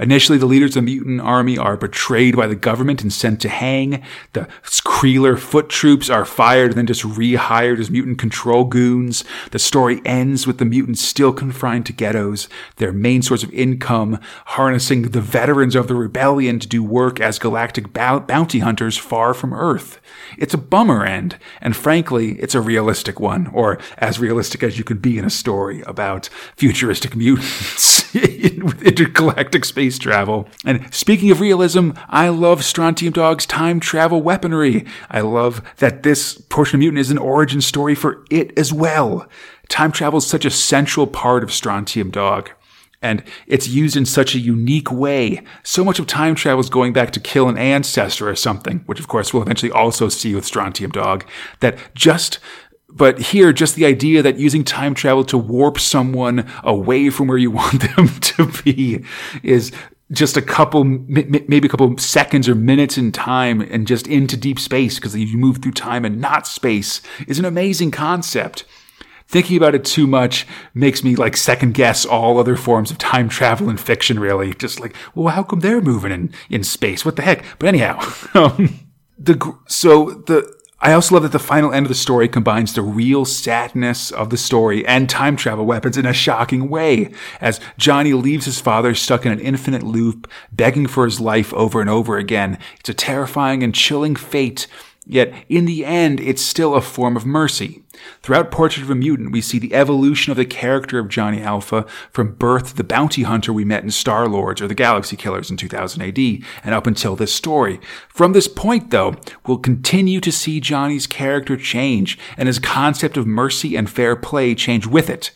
Initially, 0.00 0.38
the 0.38 0.46
leaders 0.46 0.70
of 0.70 0.84
the 0.84 0.90
mutant 0.90 1.20
army 1.20 1.58
are 1.58 1.76
betrayed 1.76 2.36
by 2.36 2.46
the 2.46 2.54
government 2.54 3.02
and 3.02 3.12
sent 3.12 3.40
to 3.40 3.48
hang. 3.48 4.02
The 4.32 4.48
Kreeler 4.62 5.38
foot 5.38 5.68
troops 5.68 6.10
are 6.10 6.24
fired 6.24 6.70
and 6.70 6.78
then 6.78 6.86
just 6.86 7.02
rehired 7.02 7.78
as 7.78 7.90
mutant 7.90 8.18
control 8.18 8.64
goons. 8.64 9.24
The 9.50 9.58
story 9.58 10.00
ends 10.04 10.46
with 10.46 10.58
the 10.58 10.64
mutants 10.64 11.02
still 11.02 11.32
confined 11.32 11.86
to 11.86 11.92
ghettos, 11.92 12.48
their 12.76 12.92
main 12.92 13.22
source 13.22 13.42
of 13.42 13.52
income 13.52 14.18
harnessing 14.46 15.02
the 15.02 15.20
veterans 15.20 15.74
of 15.74 15.88
the 15.88 15.94
rebellion 15.94 16.58
to 16.58 16.68
do 16.68 16.82
work 16.82 17.20
as 17.20 17.38
galactic 17.38 17.92
bounty 17.92 18.58
hunters 18.60 18.96
far 18.96 19.34
from 19.34 19.52
Earth. 19.52 20.00
It's 20.36 20.54
a 20.54 20.58
bummer 20.58 21.04
end, 21.04 21.38
and 21.60 21.76
frankly, 21.76 22.32
it's 22.40 22.54
a 22.54 22.60
realistic 22.60 23.20
one, 23.20 23.48
or 23.48 23.78
as 23.98 24.18
realistic 24.18 24.62
as 24.62 24.78
you 24.78 24.84
could 24.84 25.02
be 25.02 25.18
in 25.18 25.24
a 25.24 25.30
story 25.30 25.82
about 25.82 26.28
futuristic 26.56 27.14
mutants 27.16 27.97
with 28.14 28.82
intergalactic 28.86 29.64
space 29.64 29.98
travel. 29.98 30.48
And 30.64 30.92
speaking 30.94 31.30
of 31.30 31.40
realism, 31.40 31.90
I 32.08 32.28
love 32.28 32.64
Strontium 32.64 33.12
Dog's 33.12 33.46
time 33.46 33.80
travel 33.80 34.22
weaponry. 34.22 34.86
I 35.10 35.20
love 35.20 35.62
that 35.78 36.02
this 36.02 36.38
portion 36.38 36.76
of 36.76 36.80
Mutant 36.80 37.00
is 37.00 37.10
an 37.10 37.18
origin 37.18 37.60
story 37.60 37.94
for 37.94 38.24
it 38.30 38.56
as 38.58 38.72
well. 38.72 39.28
Time 39.68 39.92
travel 39.92 40.18
is 40.18 40.26
such 40.26 40.44
a 40.44 40.50
central 40.50 41.06
part 41.06 41.42
of 41.42 41.52
Strontium 41.52 42.10
Dog. 42.10 42.50
And 43.00 43.22
it's 43.46 43.68
used 43.68 43.96
in 43.96 44.06
such 44.06 44.34
a 44.34 44.40
unique 44.40 44.90
way. 44.90 45.42
So 45.62 45.84
much 45.84 46.00
of 46.00 46.08
time 46.08 46.34
travel 46.34 46.60
is 46.60 46.68
going 46.68 46.92
back 46.92 47.12
to 47.12 47.20
kill 47.20 47.48
an 47.48 47.56
ancestor 47.56 48.28
or 48.28 48.34
something, 48.34 48.80
which 48.86 48.98
of 48.98 49.06
course 49.06 49.32
we'll 49.32 49.42
eventually 49.42 49.70
also 49.70 50.08
see 50.08 50.34
with 50.34 50.44
Strontium 50.44 50.90
Dog, 50.90 51.24
that 51.60 51.78
just 51.94 52.40
but 52.88 53.18
here, 53.18 53.52
just 53.52 53.74
the 53.74 53.84
idea 53.86 54.22
that 54.22 54.38
using 54.38 54.64
time 54.64 54.94
travel 54.94 55.24
to 55.24 55.38
warp 55.38 55.78
someone 55.78 56.50
away 56.64 57.10
from 57.10 57.28
where 57.28 57.38
you 57.38 57.50
want 57.52 57.82
them 57.96 58.08
to 58.08 58.62
be 58.62 59.04
is 59.42 59.72
just 60.10 60.38
a 60.38 60.42
couple, 60.42 60.84
maybe 60.84 61.66
a 61.66 61.68
couple 61.68 61.96
seconds 61.98 62.48
or 62.48 62.54
minutes 62.54 62.96
in 62.96 63.12
time 63.12 63.60
and 63.60 63.86
just 63.86 64.06
into 64.06 64.36
deep 64.38 64.58
space 64.58 64.96
because 64.96 65.14
you 65.14 65.36
move 65.36 65.58
through 65.58 65.72
time 65.72 66.04
and 66.04 66.18
not 66.18 66.46
space 66.46 67.02
is 67.26 67.38
an 67.38 67.44
amazing 67.44 67.90
concept 67.90 68.64
thinking 69.28 69.58
about 69.58 69.74
it 69.74 69.84
too 69.84 70.06
much 70.06 70.46
makes 70.74 71.04
me 71.04 71.14
like 71.14 71.36
second 71.36 71.74
guess 71.74 72.06
all 72.06 72.38
other 72.38 72.56
forms 72.56 72.90
of 72.90 72.98
time 72.98 73.28
travel 73.28 73.68
and 73.68 73.78
fiction, 73.78 74.18
really. 74.18 74.54
Just 74.54 74.80
like, 74.80 74.96
well, 75.14 75.34
how 75.34 75.42
come 75.42 75.60
they're 75.60 75.82
moving 75.82 76.10
in, 76.10 76.32
in 76.48 76.64
space? 76.64 77.04
What 77.04 77.16
the 77.16 77.22
heck? 77.22 77.44
But 77.58 77.68
anyhow, 77.68 78.00
um, 78.34 78.80
the, 79.18 79.54
so 79.66 80.10
the, 80.26 80.57
I 80.80 80.92
also 80.92 81.16
love 81.16 81.24
that 81.24 81.32
the 81.32 81.40
final 81.40 81.72
end 81.72 81.86
of 81.86 81.88
the 81.88 81.96
story 81.96 82.28
combines 82.28 82.72
the 82.72 82.82
real 82.82 83.24
sadness 83.24 84.12
of 84.12 84.30
the 84.30 84.36
story 84.36 84.86
and 84.86 85.10
time 85.10 85.34
travel 85.34 85.66
weapons 85.66 85.96
in 85.96 86.06
a 86.06 86.12
shocking 86.12 86.68
way. 86.68 87.10
As 87.40 87.58
Johnny 87.78 88.12
leaves 88.12 88.44
his 88.44 88.60
father 88.60 88.94
stuck 88.94 89.26
in 89.26 89.32
an 89.32 89.40
infinite 89.40 89.82
loop, 89.82 90.30
begging 90.52 90.86
for 90.86 91.04
his 91.04 91.18
life 91.20 91.52
over 91.52 91.80
and 91.80 91.90
over 91.90 92.16
again. 92.16 92.58
It's 92.78 92.90
a 92.90 92.94
terrifying 92.94 93.64
and 93.64 93.74
chilling 93.74 94.14
fate 94.14 94.68
Yet, 95.10 95.32
in 95.48 95.64
the 95.64 95.86
end, 95.86 96.20
it's 96.20 96.42
still 96.42 96.74
a 96.74 96.82
form 96.82 97.16
of 97.16 97.24
mercy. 97.24 97.82
Throughout 98.22 98.50
Portrait 98.50 98.82
of 98.82 98.90
a 98.90 98.94
Mutant, 98.94 99.32
we 99.32 99.40
see 99.40 99.58
the 99.58 99.74
evolution 99.74 100.30
of 100.30 100.36
the 100.36 100.44
character 100.44 100.98
of 100.98 101.08
Johnny 101.08 101.40
Alpha 101.40 101.86
from 102.10 102.34
birth 102.34 102.68
to 102.68 102.76
the 102.76 102.84
bounty 102.84 103.22
hunter 103.22 103.50
we 103.50 103.64
met 103.64 103.82
in 103.82 103.90
Star 103.90 104.28
Lords 104.28 104.60
or 104.60 104.68
the 104.68 104.74
Galaxy 104.74 105.16
Killers 105.16 105.50
in 105.50 105.56
2000 105.56 106.02
AD, 106.02 106.18
and 106.62 106.74
up 106.74 106.86
until 106.86 107.16
this 107.16 107.34
story. 107.34 107.80
From 108.10 108.34
this 108.34 108.48
point, 108.48 108.90
though, 108.90 109.14
we'll 109.46 109.56
continue 109.56 110.20
to 110.20 110.30
see 110.30 110.60
Johnny's 110.60 111.06
character 111.06 111.56
change, 111.56 112.18
and 112.36 112.46
his 112.46 112.58
concept 112.58 113.16
of 113.16 113.26
mercy 113.26 113.76
and 113.76 113.88
fair 113.88 114.14
play 114.14 114.54
change 114.54 114.86
with 114.86 115.08
it. 115.08 115.30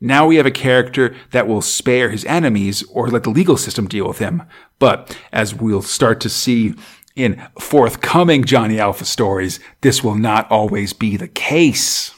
Now 0.00 0.26
we 0.26 0.36
have 0.36 0.46
a 0.46 0.50
character 0.50 1.16
that 1.30 1.48
will 1.48 1.62
spare 1.62 2.10
his 2.10 2.24
enemies 2.26 2.84
or 2.90 3.08
let 3.08 3.22
the 3.22 3.30
legal 3.30 3.56
system 3.56 3.88
deal 3.88 4.06
with 4.06 4.18
him. 4.18 4.42
But 4.78 5.18
as 5.32 5.54
we'll 5.54 5.80
start 5.80 6.20
to 6.20 6.28
see 6.28 6.74
in 7.16 7.42
forthcoming 7.58 8.44
Johnny 8.44 8.78
Alpha 8.78 9.04
stories, 9.04 9.58
this 9.80 10.04
will 10.04 10.14
not 10.14 10.48
always 10.50 10.92
be 10.92 11.16
the 11.16 11.28
case. 11.28 12.12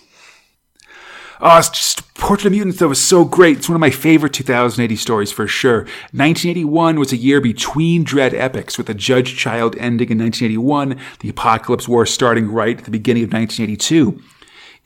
Oh, 1.41 1.57
it's 1.57 1.69
just 1.69 2.15
Portrait 2.15 2.47
of 2.47 2.53
Mutants, 2.53 2.81
though, 2.81 2.89
was 2.89 3.01
so 3.01 3.25
great. 3.25 3.59
It's 3.59 3.69
one 3.69 3.77
of 3.77 3.81
my 3.81 3.91
favorite 3.91 4.33
2000 4.33 4.85
AD 4.85 4.99
stories 4.99 5.31
for 5.31 5.47
sure. 5.47 5.83
1981 6.11 6.99
was 6.99 7.13
a 7.13 7.17
year 7.17 7.41
between 7.41 8.03
dread 8.03 8.35
epics, 8.35 8.77
with 8.77 8.89
the 8.89 8.95
Judge 8.95 9.37
Child 9.37 9.77
ending 9.77 10.11
in 10.11 10.19
1981, 10.19 10.99
the 11.21 11.29
Apocalypse 11.29 11.87
War 11.87 12.07
starting 12.07 12.51
right 12.51 12.77
at 12.77 12.85
the 12.85 12.91
beginning 12.91 13.23
of 13.23 13.33
1982. 13.33 14.21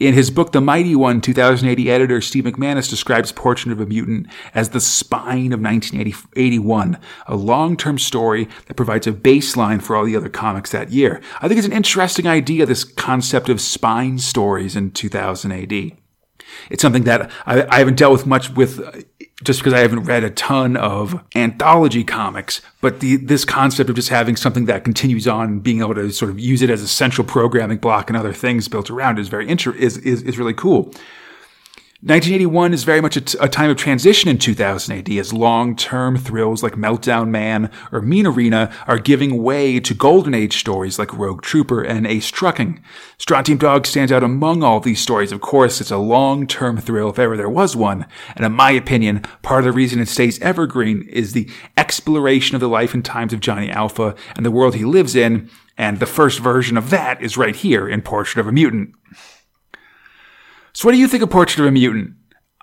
In 0.02 0.14
his 0.14 0.32
book, 0.32 0.50
The 0.50 0.60
Mighty 0.60 0.96
One, 0.96 1.20
2000 1.20 1.68
AD 1.68 1.78
editor 1.78 2.20
Steve 2.20 2.42
MacManus 2.42 2.90
describes 2.90 3.30
Portrait 3.30 3.70
of 3.70 3.78
a 3.78 3.86
Mutant 3.86 4.26
as 4.52 4.70
the 4.70 4.80
spine 4.80 5.52
of 5.52 5.60
1981, 5.60 6.98
a 7.28 7.36
long-term 7.36 8.00
story 8.00 8.48
that 8.66 8.74
provides 8.74 9.06
a 9.06 9.12
baseline 9.12 9.80
for 9.80 9.94
all 9.94 10.04
the 10.04 10.16
other 10.16 10.28
comics 10.28 10.72
that 10.72 10.90
year. 10.90 11.22
I 11.40 11.46
think 11.46 11.58
it's 11.58 11.68
an 11.68 11.72
interesting 11.72 12.26
idea, 12.26 12.66
this 12.66 12.82
concept 12.82 13.48
of 13.48 13.60
spine 13.60 14.18
stories 14.18 14.74
in 14.74 14.90
2000 14.90 15.52
AD. 15.52 15.92
It's 16.68 16.82
something 16.82 17.04
that 17.04 17.30
I, 17.46 17.62
I 17.68 17.78
haven't 17.78 17.96
dealt 17.96 18.12
with 18.12 18.26
much 18.26 18.50
with 18.50 18.80
just 19.42 19.60
because 19.60 19.72
I 19.72 19.78
haven't 19.78 20.04
read 20.04 20.24
a 20.24 20.30
ton 20.30 20.76
of 20.76 21.22
anthology 21.34 22.04
comics, 22.04 22.60
but 22.80 23.00
the, 23.00 23.16
this 23.16 23.44
concept 23.44 23.90
of 23.90 23.96
just 23.96 24.08
having 24.08 24.36
something 24.36 24.66
that 24.66 24.84
continues 24.84 25.26
on 25.26 25.60
being 25.60 25.80
able 25.80 25.94
to 25.94 26.10
sort 26.10 26.30
of 26.30 26.38
use 26.38 26.62
it 26.62 26.70
as 26.70 26.82
a 26.82 26.88
central 26.88 27.26
programming 27.26 27.78
block 27.78 28.08
and 28.08 28.16
other 28.16 28.32
things 28.32 28.68
built 28.68 28.90
around 28.90 29.18
is 29.18 29.28
very 29.28 29.48
inter- 29.48 29.74
is, 29.74 29.96
is, 29.98 30.22
is 30.22 30.38
really 30.38 30.54
cool. 30.54 30.92
1981 32.04 32.74
is 32.74 32.82
very 32.82 33.00
much 33.00 33.16
a, 33.16 33.20
t- 33.20 33.38
a 33.40 33.48
time 33.48 33.70
of 33.70 33.76
transition 33.76 34.28
in 34.28 34.36
2000 34.36 34.98
AD 34.98 35.08
as 35.10 35.32
long-term 35.32 36.16
thrills 36.16 36.60
like 36.60 36.72
Meltdown 36.72 37.28
Man 37.28 37.70
or 37.92 38.02
Mean 38.02 38.26
Arena 38.26 38.74
are 38.88 38.98
giving 38.98 39.40
way 39.40 39.78
to 39.78 39.94
golden 39.94 40.34
age 40.34 40.58
stories 40.58 40.98
like 40.98 41.16
Rogue 41.16 41.42
Trooper 41.42 41.80
and 41.80 42.04
Ace 42.04 42.28
Trucking. 42.28 42.82
Strontium 43.18 43.56
Dog 43.56 43.86
stands 43.86 44.10
out 44.10 44.24
among 44.24 44.64
all 44.64 44.80
these 44.80 45.00
stories. 45.00 45.30
Of 45.30 45.42
course, 45.42 45.80
it's 45.80 45.92
a 45.92 45.96
long-term 45.96 46.78
thrill 46.78 47.10
if 47.10 47.20
ever 47.20 47.36
there 47.36 47.48
was 47.48 47.76
one. 47.76 48.06
And 48.34 48.44
in 48.44 48.50
my 48.50 48.72
opinion, 48.72 49.20
part 49.42 49.60
of 49.60 49.66
the 49.66 49.70
reason 49.70 50.00
it 50.00 50.08
stays 50.08 50.40
evergreen 50.40 51.02
is 51.08 51.34
the 51.34 51.48
exploration 51.76 52.56
of 52.56 52.60
the 52.60 52.68
life 52.68 52.94
and 52.94 53.04
times 53.04 53.32
of 53.32 53.38
Johnny 53.38 53.70
Alpha 53.70 54.16
and 54.34 54.44
the 54.44 54.50
world 54.50 54.74
he 54.74 54.84
lives 54.84 55.14
in. 55.14 55.48
And 55.78 56.00
the 56.00 56.06
first 56.06 56.40
version 56.40 56.76
of 56.76 56.90
that 56.90 57.22
is 57.22 57.36
right 57.36 57.54
here 57.54 57.88
in 57.88 58.02
Portrait 58.02 58.40
of 58.40 58.48
a 58.48 58.52
Mutant. 58.52 58.92
So, 60.74 60.86
what 60.86 60.92
do 60.92 60.98
you 60.98 61.08
think 61.08 61.22
of 61.22 61.30
Portrait 61.30 61.60
of 61.60 61.66
a 61.66 61.70
Mutant? 61.70 62.14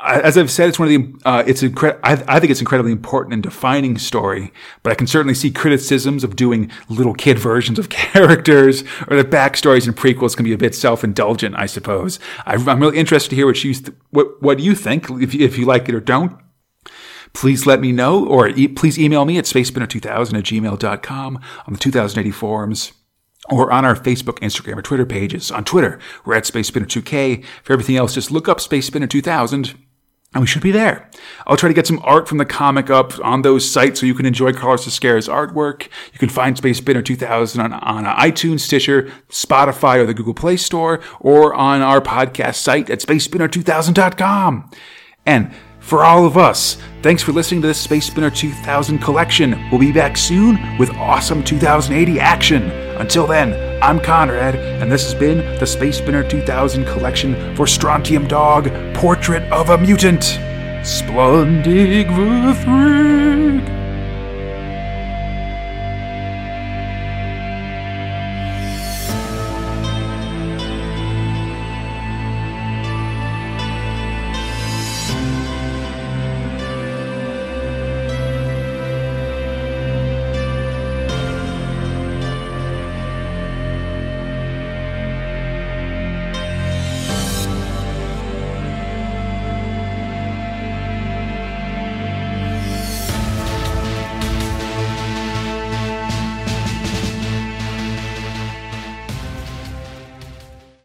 As 0.01 0.37
I've 0.37 0.49
said, 0.49 0.69
it's 0.69 0.79
one 0.79 0.87
of 0.87 0.93
the 0.93 1.29
uh, 1.29 1.43
it's 1.45 1.61
incre- 1.61 1.99
I, 2.03 2.13
I, 2.27 2.39
think 2.39 2.51
it's 2.51 2.61
incredibly 2.61 2.93
important 2.93 3.33
and 3.33 3.43
defining 3.43 3.97
story. 3.97 4.53
But 4.81 4.91
I 4.91 4.95
can 4.95 5.07
certainly 5.07 5.33
see 5.33 5.51
criticisms 5.51 6.23
of 6.23 6.37
doing 6.37 6.71
little 6.87 7.13
kid 7.13 7.37
versions 7.37 7.77
of 7.77 7.89
characters, 7.89 8.83
or 9.09 9.17
that 9.17 9.29
backstories 9.29 9.85
and 9.85 9.95
prequels 9.95 10.37
can 10.37 10.45
be 10.45 10.53
a 10.53 10.57
bit 10.57 10.73
self 10.73 11.03
indulgent. 11.03 11.55
I 11.55 11.65
suppose. 11.65 12.17
I, 12.45 12.53
am 12.55 12.79
really 12.79 12.97
interested 12.97 13.31
to 13.31 13.35
hear 13.35 13.45
what 13.45 13.61
you 13.63 13.73
th- 13.73 13.97
what 14.11 14.41
what 14.41 14.59
you 14.59 14.73
think, 14.73 15.09
if 15.11 15.33
you, 15.33 15.45
if 15.45 15.57
you 15.57 15.65
like 15.65 15.89
it 15.89 15.95
or 15.95 15.99
don't. 15.99 16.39
Please 17.33 17.67
let 17.67 17.81
me 17.81 17.91
know, 17.91 18.25
or 18.25 18.47
e- 18.47 18.69
please 18.69 18.97
email 18.97 19.25
me 19.25 19.37
at 19.37 19.45
spacespinner2000 19.45 20.37
at 20.37 20.45
gmail.com 20.45 21.35
on 21.67 21.73
the 21.73 21.79
2000 21.79 22.25
AD 22.25 22.33
forums 22.33 22.93
or 23.49 23.71
on 23.71 23.85
our 23.85 23.95
Facebook, 23.95 24.39
Instagram, 24.39 24.77
or 24.77 24.81
Twitter 24.81 25.05
pages. 25.05 25.51
On 25.51 25.63
Twitter, 25.63 25.99
we're 26.25 26.35
at 26.35 26.45
Space 26.45 26.67
Spinner 26.67 26.85
2K. 26.85 27.43
For 27.63 27.73
everything 27.73 27.95
else, 27.95 28.13
just 28.13 28.31
look 28.31 28.49
up 28.49 28.59
Space 28.59 28.87
Spinner 28.87 29.07
2000 29.07 29.75
and 30.33 30.41
we 30.41 30.47
should 30.47 30.61
be 30.61 30.71
there. 30.71 31.09
I'll 31.47 31.57
try 31.57 31.69
to 31.69 31.73
get 31.73 31.87
some 31.87 31.99
art 32.03 32.27
from 32.27 32.37
the 32.37 32.45
comic 32.45 32.91
up 32.91 33.13
on 33.25 33.41
those 33.41 33.69
sites 33.69 33.99
so 33.99 34.05
you 34.05 34.13
can 34.13 34.27
enjoy 34.27 34.53
Carlos 34.53 34.85
Ezquerra's 34.85 35.27
artwork. 35.27 35.87
You 36.13 36.19
can 36.19 36.29
find 36.29 36.55
Space 36.55 36.77
Spinner 36.77 37.01
2000 37.01 37.59
on, 37.59 37.73
on 37.73 38.05
iTunes, 38.05 38.59
Stitcher, 38.59 39.11
Spotify, 39.29 39.97
or 39.97 40.05
the 40.05 40.13
Google 40.13 40.35
Play 40.35 40.57
Store, 40.57 40.99
or 41.19 41.55
on 41.55 41.81
our 41.81 41.99
podcast 41.99 42.55
site 42.55 42.91
at 42.91 42.99
spacespinner2000.com. 42.99 44.69
And 45.25 45.51
for 45.79 46.03
all 46.03 46.25
of 46.25 46.37
us, 46.37 46.77
thanks 47.01 47.23
for 47.23 47.31
listening 47.31 47.61
to 47.61 47.67
this 47.67 47.79
Space 47.81 48.05
Spinner 48.05 48.29
2000 48.29 48.99
collection. 48.99 49.69
We'll 49.71 49.79
be 49.79 49.91
back 49.91 50.17
soon 50.17 50.77
with 50.77 50.89
awesome 50.91 51.43
2000 51.43 51.93
AD 51.93 52.17
action. 52.17 52.63
Until 52.99 53.25
then, 53.25 53.81
I'm 53.81 53.99
Conrad, 53.99 54.55
and 54.55 54.91
this 54.91 55.03
has 55.03 55.13
been 55.13 55.37
the 55.59 55.65
Space 55.65 55.97
Spinner 55.97 56.27
2000 56.27 56.85
collection 56.85 57.55
for 57.55 57.65
Strontium 57.65 58.27
Dog 58.27 58.69
Portrait 58.93 59.43
of 59.51 59.69
a 59.69 59.77
Mutant. 59.77 60.21
Splundig 60.83 62.07
Verthrig. 62.07 63.78